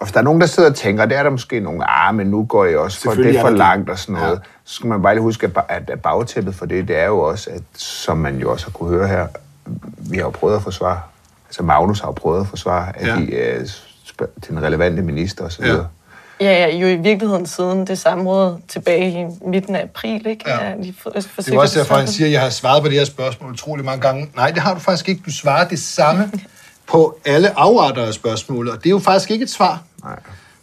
Og 0.00 0.06
hvis 0.06 0.12
der 0.12 0.18
er 0.20 0.24
nogen, 0.24 0.40
der 0.40 0.46
sidder 0.46 0.68
og 0.70 0.76
tænker, 0.76 1.06
det 1.06 1.18
er 1.18 1.22
der 1.22 1.30
måske 1.30 1.60
nogle, 1.60 1.90
ah, 1.90 2.14
men 2.14 2.26
nu 2.26 2.44
går 2.44 2.64
jeg 2.64 2.78
også 2.78 3.00
for 3.02 3.10
det 3.10 3.36
er 3.36 3.40
for 3.40 3.50
langt 3.50 3.90
og 3.90 3.98
sådan 3.98 4.12
noget. 4.12 4.26
Ja. 4.26 4.32
Ja. 4.32 4.38
Så 4.64 4.74
skal 4.74 4.86
man 4.88 5.02
bare 5.02 5.14
lige 5.14 5.22
huske, 5.22 5.46
at 5.46 5.58
ba- 5.58 5.66
at 5.74 5.90
at 5.90 6.00
bagtæppet 6.02 6.54
for 6.54 6.66
det, 6.66 6.88
det 6.88 6.98
er 6.98 7.06
jo 7.06 7.18
også, 7.18 7.50
at 7.50 7.62
som 7.76 8.16
man 8.16 8.38
jo 8.38 8.50
også 8.52 8.66
har 8.66 8.70
kunne 8.70 8.88
høre 8.88 9.08
her, 9.08 9.26
vi 9.98 10.16
har 10.16 10.24
jo 10.24 10.30
prøvet 10.30 10.56
at 10.56 10.62
forsvare, 10.62 11.00
altså 11.48 11.62
Magnus 11.62 12.00
har 12.00 12.08
jo 12.08 12.12
prøvet 12.12 12.40
at 12.40 12.46
forsvare, 12.46 12.92
at 12.96 13.06
Ja. 13.06 13.14
ja. 13.14 13.58
de, 13.60 13.68
spørg- 14.04 14.42
til 14.42 14.54
den 14.54 14.62
relevante 14.62 15.02
minister 15.02 15.44
og 15.44 15.52
så 15.52 15.58
Ja. 15.62 15.68
videre. 15.70 15.88
Ja, 16.40 16.52
ja, 16.66 16.76
jo 16.76 16.86
i 16.86 16.96
virkeligheden 16.96 17.46
siden 17.46 17.86
det 17.86 17.98
samråd 17.98 18.58
tilbage 18.68 19.10
i 19.22 19.26
midten 19.48 19.76
af 19.76 19.82
april, 19.82 20.26
ikke? 20.26 20.50
Ja. 20.50 20.72
de 20.82 20.94
for, 21.02 21.10
for 21.20 21.42
Det 21.42 21.48
er 21.50 21.54
jo 21.54 21.60
også 21.60 21.78
derfor, 21.78 21.94
han 21.94 22.06
siger, 22.08 22.26
at 22.26 22.32
jeg 22.32 22.40
har 22.40 22.50
svaret 22.50 22.82
på 22.82 22.88
det 22.88 22.98
her 22.98 23.04
spørgsmål 23.04 23.50
utrolig 23.52 23.84
mange 23.84 24.00
gange. 24.00 24.30
Nej, 24.36 24.50
det 24.50 24.62
har 24.62 24.74
du 24.74 24.80
faktisk 24.80 25.08
ikke. 25.08 25.22
Du 25.26 25.32
svarer 25.32 25.68
det 25.68 25.78
samme 25.78 26.32
på 26.88 27.20
alle 27.24 27.58
afarter 27.58 28.02
af 28.02 28.14
spørgsmålet, 28.14 28.72
og 28.72 28.78
det 28.78 28.86
er 28.86 28.90
jo 28.90 28.98
faktisk 28.98 29.30
ikke 29.30 29.42
et 29.42 29.50
svar. 29.50 29.82
Nej. 30.04 30.18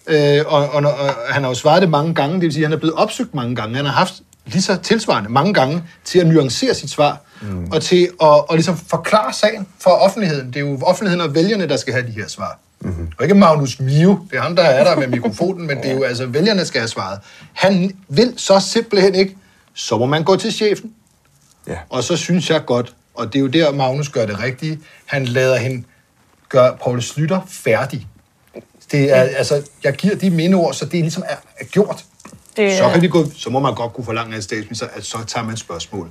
Øh, 0.08 0.44
og, 0.48 0.70
og, 0.70 0.82
og 0.82 1.16
han 1.30 1.44
har 1.44 1.50
jo 1.50 1.56
svaret 1.56 1.82
det 1.82 1.90
mange 1.90 2.14
gange, 2.14 2.34
det 2.34 2.42
vil 2.42 2.54
sige, 2.54 2.64
at 2.64 2.68
han 2.68 2.74
er 2.74 2.80
blevet 2.80 2.96
opsøgt 2.96 3.36
mange 3.36 3.56
gange. 3.56 3.76
Han 3.76 3.86
har 3.86 3.94
haft 3.94 4.14
lige 4.46 4.62
så 4.62 4.76
tilsvarende 4.76 5.30
mange 5.30 5.54
gange 5.54 5.84
til 6.04 6.20
at 6.20 6.28
nuancere 6.28 6.74
sit 6.74 6.90
svar, 6.90 7.22
mm. 7.42 7.72
og 7.72 7.82
til 7.82 8.04
at 8.04 8.10
og 8.20 8.48
ligesom 8.52 8.78
forklare 8.78 9.34
sagen 9.34 9.68
for 9.80 9.92
offentligheden. 9.92 10.48
Det 10.48 10.56
er 10.56 10.60
jo 10.60 10.80
offentligheden 10.82 11.30
og 11.30 11.36
vælgerne, 11.36 11.70
der 11.70 11.78
skal 11.78 11.94
have 11.94 12.08
de 12.08 12.12
her 12.12 12.28
svar. 12.28 12.60
Mm-hmm. 12.82 13.12
Og 13.18 13.24
ikke 13.24 13.36
Magnus 13.36 13.80
Mio, 13.80 14.20
det 14.32 14.38
er 14.38 14.42
ham, 14.42 14.56
der 14.56 14.64
er 14.64 14.84
der 14.84 15.00
med 15.00 15.08
mikrofonen, 15.08 15.68
men 15.68 15.78
det 15.78 15.86
er 15.86 15.94
jo 15.94 16.04
altså 16.10 16.26
vælgerne, 16.26 16.60
der 16.60 16.66
skal 16.66 16.82
have 16.82 16.90
svaret. 16.90 17.20
Han 17.54 17.96
vil 18.10 18.34
så 18.38 18.60
simpelthen 18.60 19.16
ikke, 19.16 19.38
så 19.74 19.98
må 19.98 20.06
man 20.06 20.24
gå 20.24 20.36
til 20.36 20.54
chefen. 20.54 20.92
Ja. 21.68 21.78
Og 21.90 22.04
så 22.04 22.16
synes 22.18 22.50
jeg 22.50 22.66
godt, 22.66 22.96
og 23.14 23.34
det 23.34 23.40
er 23.40 23.42
jo 23.42 23.48
der, 23.48 23.72
Magnus 23.72 24.10
gør 24.10 24.26
det 24.26 24.40
rigtige, 24.40 24.80
han 25.06 25.26
lader 25.26 25.56
hende 25.56 25.84
gøre 26.56 26.78
Paul 26.84 27.02
Slytter 27.02 27.40
færdig. 27.50 28.08
Det 28.92 29.12
er, 29.12 29.22
altså, 29.22 29.62
jeg 29.84 29.94
giver 29.94 30.16
de 30.16 30.30
mindeord, 30.30 30.74
så 30.74 30.86
det 30.86 30.94
ligesom 30.94 31.24
er, 31.30 31.36
er 31.60 31.66
gjort. 31.66 32.04
Det, 32.58 32.78
Så, 32.78 32.90
kan 32.94 33.02
vi 33.02 33.08
gå, 33.08 33.26
så 33.38 33.50
må 33.50 33.60
man 33.60 33.76
godt 33.76 33.94
kunne 33.94 34.06
forlange 34.06 34.36
af 34.36 34.44
statsminister, 34.44 34.88
at 34.96 35.06
så 35.06 35.18
tager 35.28 35.46
man 35.46 35.58
spørgsmål. 35.58 36.10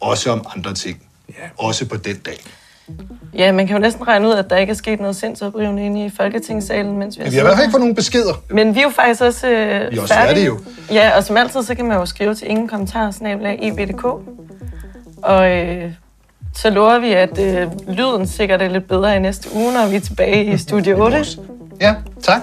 Også 0.00 0.30
om 0.30 0.46
andre 0.56 0.74
ting. 0.74 1.02
Ja. 1.28 1.34
Også 1.58 1.86
på 1.86 1.96
den 1.96 2.16
dag. 2.18 2.38
Ja, 3.34 3.52
man 3.52 3.66
kan 3.66 3.76
jo 3.76 3.80
næsten 3.80 4.08
regne 4.08 4.28
ud, 4.28 4.32
at 4.32 4.50
der 4.50 4.56
ikke 4.56 4.70
er 4.70 4.74
sket 4.74 5.00
noget 5.00 5.16
sindsoprivende 5.16 5.86
inde 5.86 6.06
i 6.06 6.10
Folketingssalen, 6.16 6.98
mens 6.98 7.18
vi 7.18 7.22
har 7.22 7.26
Men 7.26 7.32
vi 7.32 7.36
har 7.36 7.42
i 7.42 7.46
hvert 7.46 7.56
fald 7.56 7.64
ikke 7.64 7.72
fået 7.72 7.80
nogen 7.80 7.94
beskeder. 7.94 8.42
Men 8.50 8.74
vi 8.74 8.80
er 8.80 8.84
jo 8.84 8.90
faktisk 8.90 9.22
også 9.22 9.48
øh, 9.48 9.90
Vi 9.90 9.96
er 9.96 10.00
også 10.00 10.14
færdige. 10.14 10.26
færdige 10.26 10.46
jo. 10.46 10.60
Ja, 10.90 11.16
og 11.16 11.24
som 11.24 11.36
altid, 11.36 11.62
så 11.62 11.74
kan 11.74 11.84
man 11.84 11.96
jo 11.96 12.06
skrive 12.06 12.34
til 12.34 12.50
ingen 12.50 12.68
kommentarer, 12.68 13.10
snabel 13.10 13.58
ebdk. 13.62 14.04
Og 15.22 15.50
øh, 15.50 15.92
så 16.54 16.70
lover 16.70 16.98
vi, 16.98 17.12
at 17.12 17.38
øh, 17.38 17.68
lyden 17.88 18.26
sikkert 18.26 18.62
er 18.62 18.68
lidt 18.68 18.88
bedre 18.88 19.16
i 19.16 19.18
næste 19.18 19.48
uge, 19.54 19.72
når 19.72 19.88
vi 19.88 19.96
er 19.96 20.00
tilbage 20.00 20.44
i 20.44 20.56
Studio 20.56 21.04
8. 21.04 21.24
Ja, 21.80 21.94
tak. 22.22 22.42